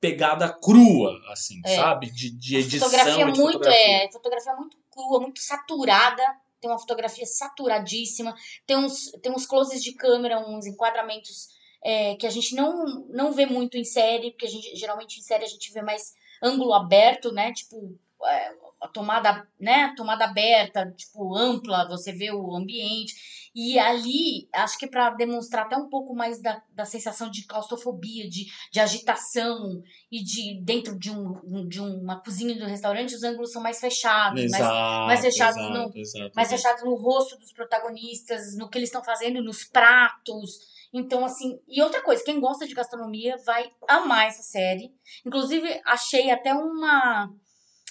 [0.00, 1.76] pegada crua, assim, É.
[1.76, 2.10] sabe?
[2.10, 2.88] De, de edição.
[2.88, 4.04] fotografia de muito fotografia.
[4.04, 6.22] é, fotografia muito crua, muito saturada.
[6.60, 8.34] Tem uma fotografia saturadíssima.
[8.66, 11.48] Tem uns, tem uns closes de câmera, uns enquadramentos
[11.82, 15.22] é, que a gente não, não vê muito em série, porque a gente geralmente em
[15.22, 17.52] série a gente vê mais ângulo aberto, né?
[17.52, 19.84] Tipo, é, a tomada, né?
[19.84, 23.39] A tomada aberta, tipo, ampla, você vê o ambiente.
[23.54, 28.28] E ali, acho que para demonstrar até um pouco mais da, da sensação de claustrofobia,
[28.28, 33.50] de, de agitação e de dentro de, um, de uma cozinha do restaurante, os ângulos
[33.50, 37.52] são mais fechados, mais, Exato, mais fechados exato, no- exato, mais fechados no rosto dos
[37.52, 40.50] protagonistas, no que eles estão fazendo, nos pratos.
[40.92, 44.92] Então, assim, e outra coisa, quem gosta de gastronomia vai amar essa série.
[45.26, 47.28] Inclusive, achei até uma.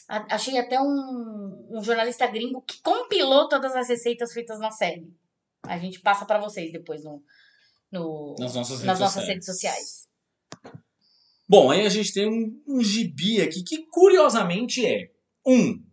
[0.08, 5.08] Achei até um, um jornalista gringo que compilou todas as receitas feitas na série.
[5.64, 7.24] A gente passa pra vocês depois no,
[7.92, 9.34] no, Nas nossas redes nas nossas sociais.
[9.34, 10.10] redes sociais.
[11.48, 15.12] Bom, aí a gente tem um, um gibi aqui que curiosamente é
[15.46, 15.84] um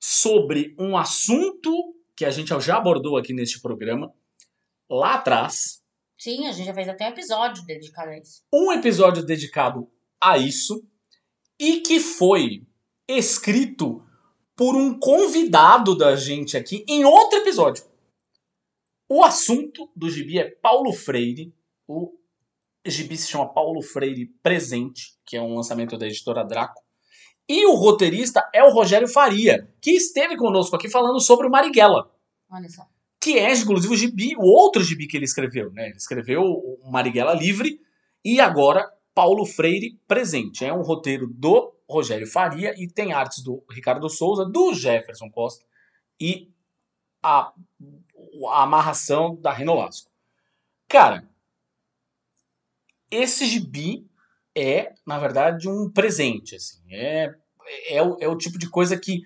[0.00, 4.12] sobre um assunto que a gente já abordou aqui neste programa
[4.88, 5.84] lá atrás,
[6.24, 8.42] Sim, a gente já fez até um episódio dedicado a isso.
[8.52, 10.82] Um episódio dedicado a isso
[11.58, 12.66] e que foi
[13.06, 14.02] escrito
[14.56, 17.84] por um convidado da gente aqui em outro episódio.
[19.08, 21.54] O assunto do gibi é Paulo Freire.
[21.86, 22.12] O
[22.86, 26.82] gibi se chama Paulo Freire Presente, que é um lançamento da editora Draco.
[27.48, 32.10] E o roteirista é o Rogério Faria, que esteve conosco aqui falando sobre o Marighella.
[32.50, 32.86] Olha só.
[33.20, 35.70] Que é, inclusive, o gibi, o outro gibi que ele escreveu.
[35.72, 35.88] Né?
[35.88, 37.80] Ele escreveu o Marighella Livre
[38.24, 40.64] e agora Paulo Freire Presente.
[40.64, 45.64] É um roteiro do Rogério Faria e tem artes do Ricardo Souza, do Jefferson Costa
[46.18, 46.50] e
[47.22, 47.52] a,
[48.48, 50.10] a amarração da Reno Lasco.
[50.88, 51.28] Cara,
[53.10, 54.06] esse gibi
[54.56, 56.54] é, na verdade, um presente.
[56.56, 56.80] Assim.
[56.90, 57.34] É,
[57.88, 59.22] é, o, é o tipo de coisa que.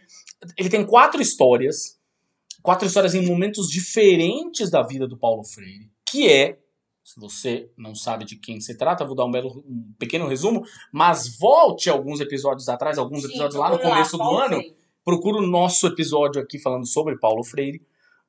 [0.57, 1.99] Ele tem quatro histórias,
[2.63, 6.59] quatro histórias em momentos diferentes da vida do Paulo Freire, que é
[7.09, 10.63] se você não sabe de quem se trata, vou dar um, belo, um pequeno resumo,
[10.93, 14.77] mas volte alguns episódios atrás, alguns Sim, episódios lá no começo do Paulo ano, Freire.
[15.03, 17.81] procura o nosso episódio aqui falando sobre Paulo Freire,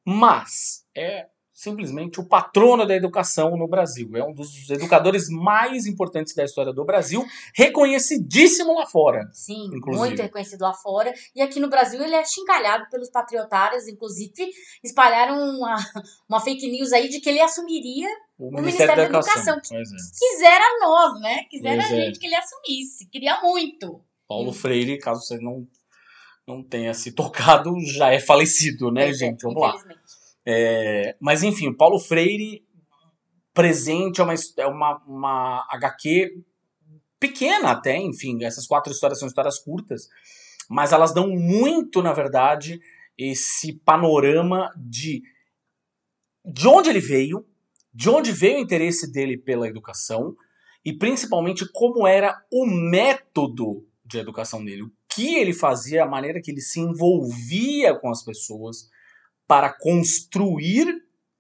[0.10, 1.28] mas é
[1.60, 4.10] simplesmente o patrono da educação no Brasil.
[4.16, 9.30] É um dos educadores mais importantes da história do Brasil, reconhecidíssimo lá fora.
[9.34, 10.08] Sim, Inclusive.
[10.08, 11.14] muito reconhecido lá fora.
[11.36, 14.50] E aqui no Brasil ele é chincalhado pelos patriotários, inclusive
[14.82, 15.76] espalharam uma,
[16.30, 18.08] uma fake news aí de que ele assumiria.
[18.38, 19.60] O, Ministério da Educação.
[19.68, 19.96] Pois é.
[20.18, 21.44] Quisera nós, né?
[21.50, 22.06] Quisera Pois a é.
[22.06, 23.10] gente que ele assumisse.
[23.10, 24.02] Queria muito.
[24.30, 25.68] Paulo Freire, caso você não,
[26.48, 29.42] não tenha se tocado, já é falecido, né, Pois é, gente?
[29.42, 29.99] Vamos lá.
[30.52, 32.66] É, mas enfim, o Paulo Freire
[33.54, 36.44] presente é uma, é uma, uma HQ
[37.20, 40.10] pequena até, enfim, essas quatro histórias são histórias curtas,
[40.68, 42.82] mas elas dão muito, na verdade,
[43.16, 45.22] esse panorama de
[46.44, 47.46] de onde ele veio,
[47.94, 50.36] de onde veio o interesse dele pela educação
[50.84, 56.42] e principalmente como era o método de educação dele, o que ele fazia, a maneira
[56.42, 58.90] que ele se envolvia com as pessoas
[59.50, 60.86] para construir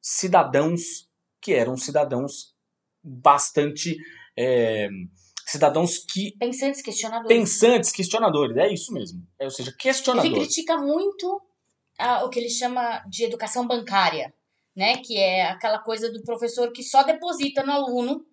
[0.01, 1.07] cidadãos
[1.39, 2.55] que eram cidadãos
[3.03, 3.95] bastante
[4.35, 4.89] é,
[5.45, 7.37] cidadãos que Pensantes, questionadores.
[7.37, 10.33] pensantes, questionadores, é isso mesmo, é, ou seja, Ele questionadores.
[10.33, 11.39] critica muito
[11.99, 14.33] ah, o que ele chama de educação bancária,
[14.75, 14.97] né?
[14.97, 18.25] Que é aquela coisa do professor que só deposita no aluno,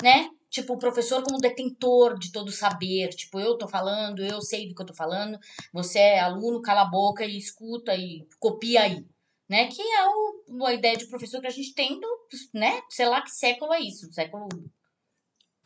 [0.00, 0.28] né?
[0.48, 3.08] Tipo, o professor como detentor de todo o saber.
[3.08, 5.36] Tipo, eu tô falando, eu sei do que eu tô falando,
[5.72, 9.04] você é aluno, cala a boca e escuta e copia aí.
[9.48, 9.66] Né?
[9.68, 12.18] Que é o, a ideia de professor que a gente tem do,
[12.54, 12.80] né?
[12.90, 14.48] Sei lá que século é isso, século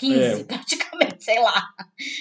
[0.01, 0.45] XV, É.
[0.45, 1.63] praticamente, sei lá,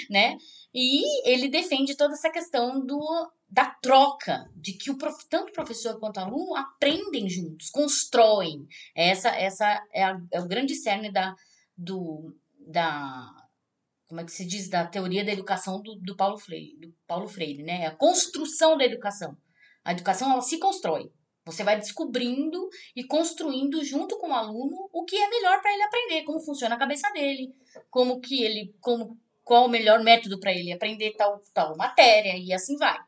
[0.09, 0.37] né?
[0.73, 5.53] E ele defende toda essa questão do, da troca, de que o prof, tanto o
[5.53, 8.67] professor quanto o aluno aprendem juntos, constroem.
[8.95, 11.33] Essa, essa é, a- é o grande cerne da,
[11.75, 12.35] do,
[12.67, 13.27] da,
[14.07, 17.27] como é que se diz, da teoria da educação do, do Paulo Freire, do Paulo
[17.27, 17.81] Freire, né?
[17.83, 19.35] É a construção da educação.
[19.83, 21.11] A educação ela se constrói.
[21.47, 25.83] Você vai descobrindo e construindo junto com o aluno o que é melhor para ele
[25.83, 27.55] aprender, como funciona a cabeça dele,
[27.89, 32.53] como que ele, como qual o melhor método para ele aprender tal tal matéria e
[32.53, 32.99] assim vai.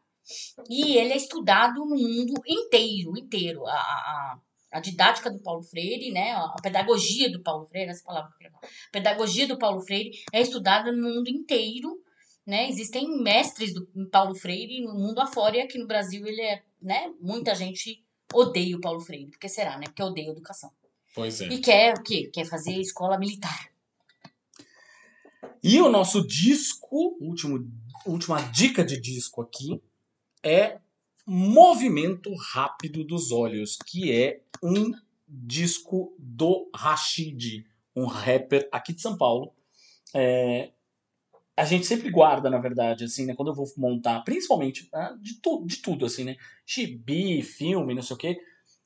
[0.69, 3.65] E ele é estudado no mundo inteiro, inteiro.
[3.67, 4.39] A, a,
[4.71, 8.29] a didática do Paulo Freire, né, a pedagogia do Paulo Freire, essa palavra.
[8.53, 12.01] A pedagogia do Paulo Freire é estudada no mundo inteiro,
[12.45, 12.69] né?
[12.69, 17.11] Existem mestres do Paulo Freire no mundo afora e aqui no Brasil ele é, né,
[17.19, 18.03] muita gente
[18.33, 19.31] odeia o Paulo Freire.
[19.31, 19.85] Por que será, né?
[19.85, 20.71] Porque odeia a educação.
[21.13, 21.47] Pois é.
[21.47, 22.29] E quer o quê?
[22.33, 23.69] Quer fazer escola militar.
[25.61, 27.69] E o nosso disco, último,
[28.05, 29.81] última dica de disco aqui,
[30.43, 30.79] é
[31.25, 34.93] Movimento Rápido dos Olhos, que é um
[35.27, 37.65] disco do Rashid,
[37.95, 39.53] um rapper aqui de São Paulo.
[40.13, 40.71] É,
[41.59, 43.35] a gente sempre guarda, na verdade, assim, né?
[43.35, 46.37] Quando eu vou montar, principalmente né, de, tu, de tudo, assim, né?
[46.65, 48.37] Gibi, filme, não sei o quê.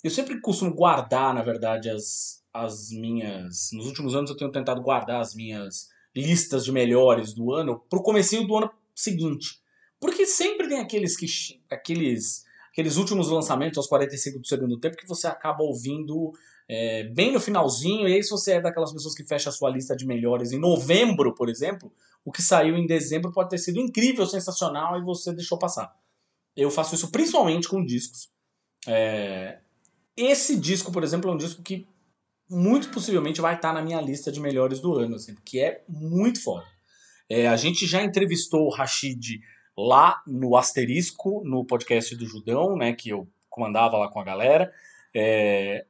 [0.04, 3.70] Eu sempre costumo guardar, na verdade, as, as minhas.
[3.74, 8.02] Nos últimos anos eu tenho tentado guardar as minhas listas de melhores do ano pro
[8.02, 9.62] comecinho do ano seguinte.
[10.00, 11.28] Porque sempre tem aqueles que
[11.70, 16.34] aqueles aqueles últimos lançamentos aos 45 do segundo tempo que você acaba ouvindo
[16.68, 19.70] é, bem no finalzinho, e aí se você é daquelas pessoas que fecha a sua
[19.70, 21.94] lista de melhores em novembro, por exemplo,
[22.26, 25.94] o que saiu em dezembro pode ter sido incrível, sensacional, e você deixou passar.
[26.56, 28.30] Eu faço isso principalmente com discos.
[28.88, 29.60] É,
[30.16, 31.88] esse disco, por exemplo, é um disco que
[32.50, 36.42] muito possivelmente vai estar na minha lista de melhores do ano, assim, que é muito
[36.44, 36.66] foda.
[37.30, 39.40] É, a gente já entrevistou o Rashid
[39.78, 44.72] lá no Asterisco, no podcast do Judão, né, que eu comandava lá com a galera.
[45.16, 45.86] É,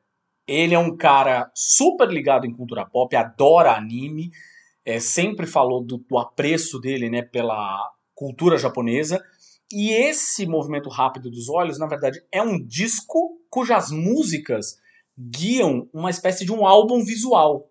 [0.48, 4.32] Ele é um cara super ligado em cultura pop, adora anime,
[4.86, 9.24] é, sempre falou do, do apreço dele né, pela cultura japonesa.
[9.72, 14.78] E esse movimento rápido dos olhos, na verdade, é um disco cujas músicas
[15.18, 17.70] guiam uma espécie de um álbum visual,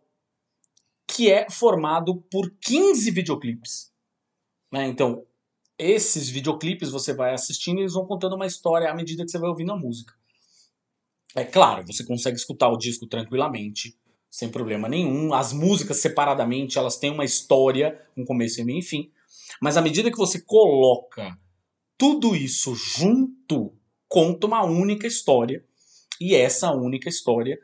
[1.06, 3.93] que é formado por 15 videoclipes.
[4.72, 4.86] Né?
[4.86, 5.24] Então,
[5.78, 9.39] esses videoclipes você vai assistindo e eles vão contando uma história à medida que você
[9.39, 10.14] vai ouvindo a música.
[11.34, 13.98] É claro, você consegue escutar o disco tranquilamente,
[14.32, 15.34] sem problema nenhum.
[15.34, 19.12] As músicas separadamente, elas têm uma história, um começo e meio e fim.
[19.60, 21.38] Mas à medida que você coloca
[21.98, 23.76] tudo isso junto,
[24.09, 25.62] conta uma única história.
[26.18, 27.59] E essa única história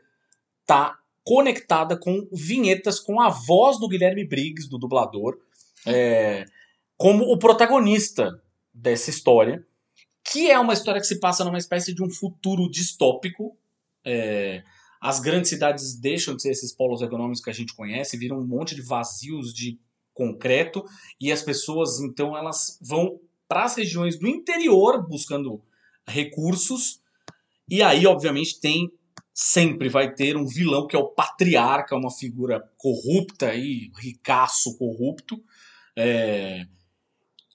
[0.63, 5.39] tá conectada com vinhetas com a voz do Guilherme Briggs, do dublador,
[5.87, 6.45] é,
[6.95, 8.39] como o protagonista
[8.71, 9.65] dessa história,
[10.23, 13.57] que é uma história que se passa numa espécie de um futuro distópico.
[14.05, 14.63] É,
[14.99, 18.45] as grandes cidades deixam de ser esses polos econômicos que a gente conhece, viram um
[18.45, 19.79] monte de vazios de
[20.13, 20.83] concreto
[21.19, 25.63] e as pessoas então elas vão para as regiões do interior buscando
[26.05, 27.01] recursos
[27.69, 28.91] e aí obviamente tem
[29.33, 35.41] sempre vai ter um vilão que é o patriarca, uma figura corrupta e ricaço corrupto
[35.97, 36.67] é,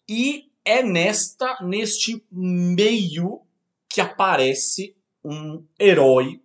[0.08, 3.42] e é nesta neste meio
[3.90, 6.40] que aparece um herói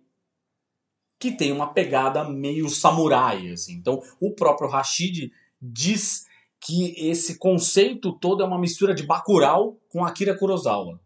[1.20, 3.74] que tem uma pegada meio samurai, assim.
[3.74, 5.30] Então, o próprio Rashid
[5.60, 6.26] diz
[6.58, 10.98] que esse conceito todo é uma mistura de Bacurau com Akira Kurosawa.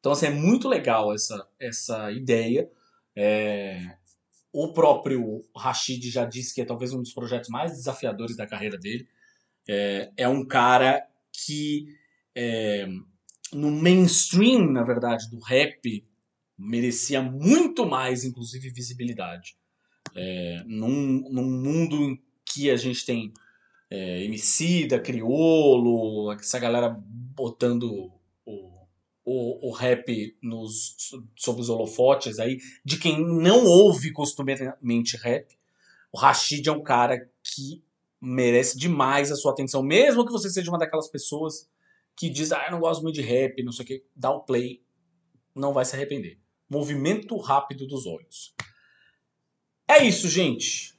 [0.00, 2.68] Então, assim, é muito legal essa, essa ideia.
[3.14, 3.94] É...
[4.50, 8.78] O próprio Rashid já disse que é talvez um dos projetos mais desafiadores da carreira
[8.78, 9.06] dele.
[9.68, 11.94] É, é um cara que
[12.34, 12.86] é,
[13.52, 16.04] no mainstream, na verdade, do rap,
[16.62, 19.56] merecia muito mais, inclusive, visibilidade.
[20.14, 23.32] É, num, num mundo em que a gente tem
[23.90, 28.12] é, Emicida, Criolo, essa galera botando
[28.46, 28.86] o,
[29.24, 30.96] o, o rap nos,
[31.46, 35.46] os holofotes aí, de quem não ouve costumeiramente rap,
[36.12, 37.82] o Rashid é um cara que
[38.20, 41.68] merece demais a sua atenção, mesmo que você seja uma daquelas pessoas
[42.14, 44.40] que diz, ah, eu não gosto muito de rap, não sei o que, dá o
[44.40, 44.82] play,
[45.54, 46.41] não vai se arrepender.
[46.72, 48.54] Movimento rápido dos olhos.
[49.86, 50.98] É isso, gente.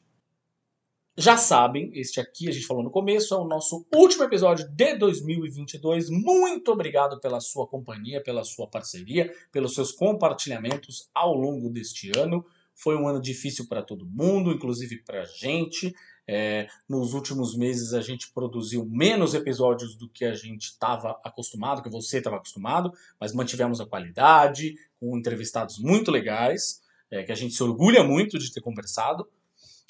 [1.18, 4.96] Já sabem, este aqui a gente falou no começo, é o nosso último episódio de
[4.96, 6.12] 2022.
[6.12, 12.46] Muito obrigado pela sua companhia, pela sua parceria, pelos seus compartilhamentos ao longo deste ano.
[12.76, 15.96] Foi um ano difícil para todo mundo, inclusive para a gente.
[16.28, 21.84] É, nos últimos meses a gente produziu menos episódios do que a gente estava acostumado,
[21.84, 26.82] que você estava acostumado, mas mantivemos a qualidade, com entrevistados muito legais,
[27.12, 29.28] é, que a gente se orgulha muito de ter conversado.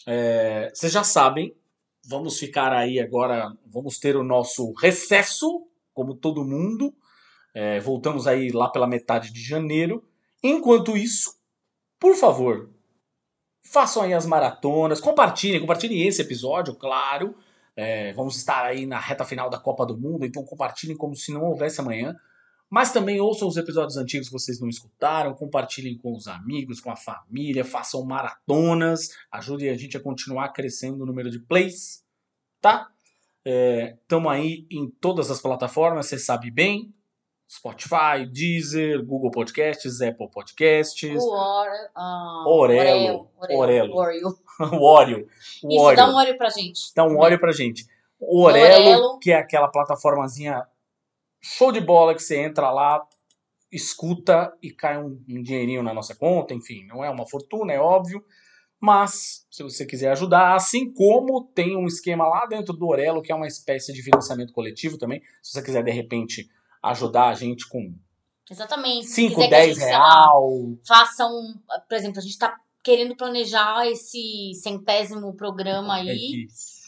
[0.08, 1.56] É, vocês já sabem,
[2.06, 6.94] vamos ficar aí agora, vamos ter o nosso recesso, como todo mundo.
[7.54, 10.04] É, voltamos aí lá pela metade de janeiro.
[10.42, 11.36] Enquanto isso,
[12.00, 12.73] por favor,
[13.64, 17.36] façam aí as maratonas, compartilhem, compartilhem esse episódio, claro.
[17.76, 21.34] É, vamos estar aí na reta final da Copa do Mundo, então compartilhem como se
[21.34, 22.16] não houvesse amanhã.
[22.70, 26.90] Mas também ouçam os episódios antigos que vocês não escutaram, compartilhem com os amigos, com
[26.90, 32.04] a família, façam maratonas, ajudem a gente a continuar crescendo o número de plays,
[32.60, 32.90] tá?
[33.46, 36.94] Estamos é, aí em todas as plataformas, você sabe bem.
[37.50, 41.22] Spotify, Deezer, Google Podcasts, Apple Podcasts.
[41.22, 43.30] O Or, uh, Orelo.
[43.50, 43.96] Orelo.
[43.96, 44.38] Oreo.
[44.60, 45.28] o Oreo.
[45.64, 46.82] O Isso, dá um Oreo pra gente.
[46.96, 47.86] Dá um Oreo pra gente.
[48.20, 50.64] O Orelo, Orelo, que é aquela plataformazinha
[51.42, 53.06] show de bola que você entra lá,
[53.72, 57.80] escuta e cai um, um dinheirinho na nossa conta, enfim, não é uma fortuna, é
[57.80, 58.24] óbvio.
[58.80, 63.32] Mas, se você quiser ajudar, assim como tem um esquema lá dentro do Orelo, que
[63.32, 66.50] é uma espécie de financiamento coletivo também, se você quiser de repente
[66.84, 67.96] ajudar a gente com
[68.50, 69.08] Exatamente.
[69.08, 70.78] 5, 10 real.
[70.86, 71.56] Faça um.
[71.88, 76.46] Por exemplo, a gente está querendo planejar esse centésimo programa aí.
[76.50, 76.84] É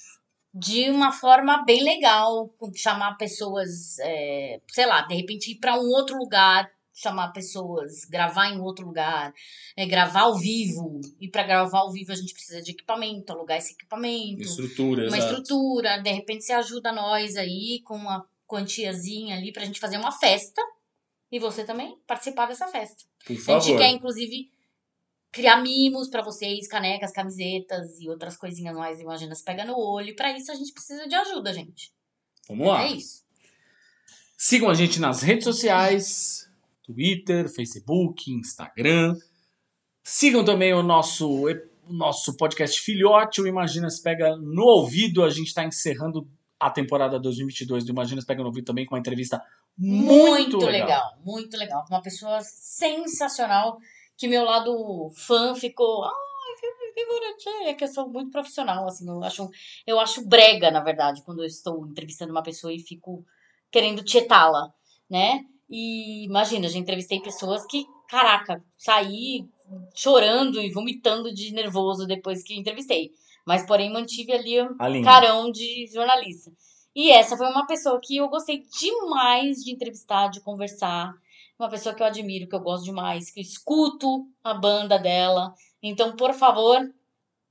[0.58, 5.90] de uma forma bem legal, chamar pessoas, é, sei lá, de repente ir para um
[5.90, 9.34] outro lugar, chamar pessoas, gravar em outro lugar,
[9.76, 11.02] é, gravar ao vivo.
[11.20, 14.44] E para gravar ao vivo a gente precisa de equipamento, alugar esse equipamento.
[14.44, 15.34] Estrutura, Uma exato.
[15.34, 16.02] estrutura.
[16.02, 20.62] De repente você ajuda nós aí com uma quantiazinha ali pra gente fazer uma festa.
[21.32, 23.04] E você também participar dessa festa.
[23.26, 23.58] Por favor.
[23.58, 24.52] A gente quer, inclusive,
[25.32, 30.10] criar mimos para vocês, canecas, camisetas e outras coisinhas mais, imagina, se pega no olho.
[30.10, 31.92] E pra isso a gente precisa de ajuda, gente.
[32.48, 32.84] Vamos lá.
[32.84, 33.26] É isso.
[34.38, 36.50] Sigam a gente nas redes sociais:
[36.84, 39.18] Twitter, Facebook, Instagram.
[40.04, 45.24] Sigam também o nosso, o nosso podcast filhote, o Imagina se Pega no Ouvido.
[45.24, 46.30] A gente está encerrando
[46.60, 49.42] a temporada 2022 do Imagina Pega no Ouvido também com uma entrevista
[49.78, 50.72] muito, muito legal.
[50.72, 51.14] legal.
[51.24, 51.86] Muito legal.
[51.90, 53.78] Uma pessoa sensacional
[54.18, 56.06] que meu lado fã ficou.
[57.66, 59.08] É que eu sou muito profissional, assim.
[59.08, 59.50] Eu acho,
[59.86, 63.26] eu acho brega, na verdade, quando eu estou entrevistando uma pessoa e fico
[63.70, 64.74] querendo tietá-la,
[65.10, 65.44] né?
[65.70, 69.46] E imagina, já entrevistei pessoas que, caraca, saí
[69.94, 73.12] chorando e vomitando de nervoso depois que entrevistei.
[73.46, 76.52] Mas, porém, mantive ali o carão de jornalista.
[76.96, 81.14] E essa foi uma pessoa que eu gostei demais de entrevistar, de conversar.
[81.60, 85.54] Uma pessoa que eu admiro, que eu gosto demais, que eu escuto a banda dela.
[85.82, 86.80] Então, por favor,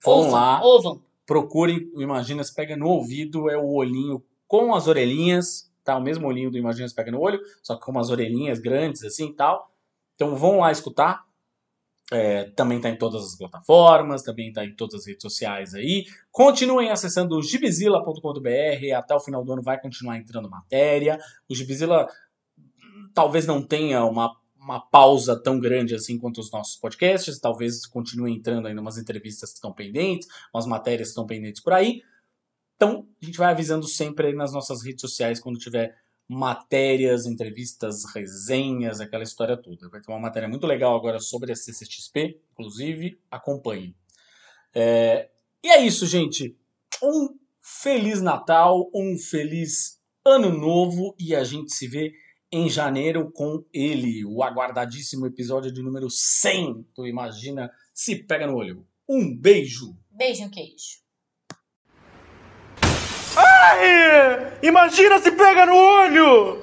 [0.05, 1.01] Vão lá, ouvam.
[1.27, 5.97] procurem o Imagina se Pega no Ouvido, é o olhinho com as orelhinhas, tá?
[5.97, 9.03] O mesmo olhinho do Imagina se Pega no Olho, só que com umas orelhinhas grandes
[9.05, 9.71] assim e tal.
[10.15, 11.25] Então vão lá escutar.
[12.15, 16.05] É, também tá em todas as plataformas, também tá em todas as redes sociais aí.
[16.31, 21.19] Continuem acessando gibizila.com.br, até o final do ano vai continuar entrando matéria.
[21.49, 22.07] O Gibizila
[23.13, 28.33] talvez não tenha uma, uma pausa tão grande assim quanto os nossos podcasts, talvez continue
[28.33, 32.01] entrando ainda umas entrevistas que estão pendentes, umas matérias que estão pendentes por aí.
[32.77, 35.97] Então, a gente vai avisando sempre aí nas nossas redes sociais quando tiver
[36.29, 39.89] matérias, entrevistas, resenhas, aquela história toda.
[39.89, 43.95] Vai ter uma matéria muito legal agora sobre a CCXP, inclusive, acompanhe.
[44.75, 45.29] É,
[45.63, 46.57] E é isso, gente.
[47.03, 52.13] Um feliz Natal, um feliz Ano Novo e a gente se vê
[52.51, 58.57] em janeiro com ele, o aguardadíssimo episódio de número 100 do Imagina Se Pega no
[58.57, 58.87] Olho.
[59.09, 59.97] Um beijo!
[60.11, 61.04] Beijo, queijo.
[63.71, 64.47] Ai!
[64.63, 66.59] Imagina se pega no olho!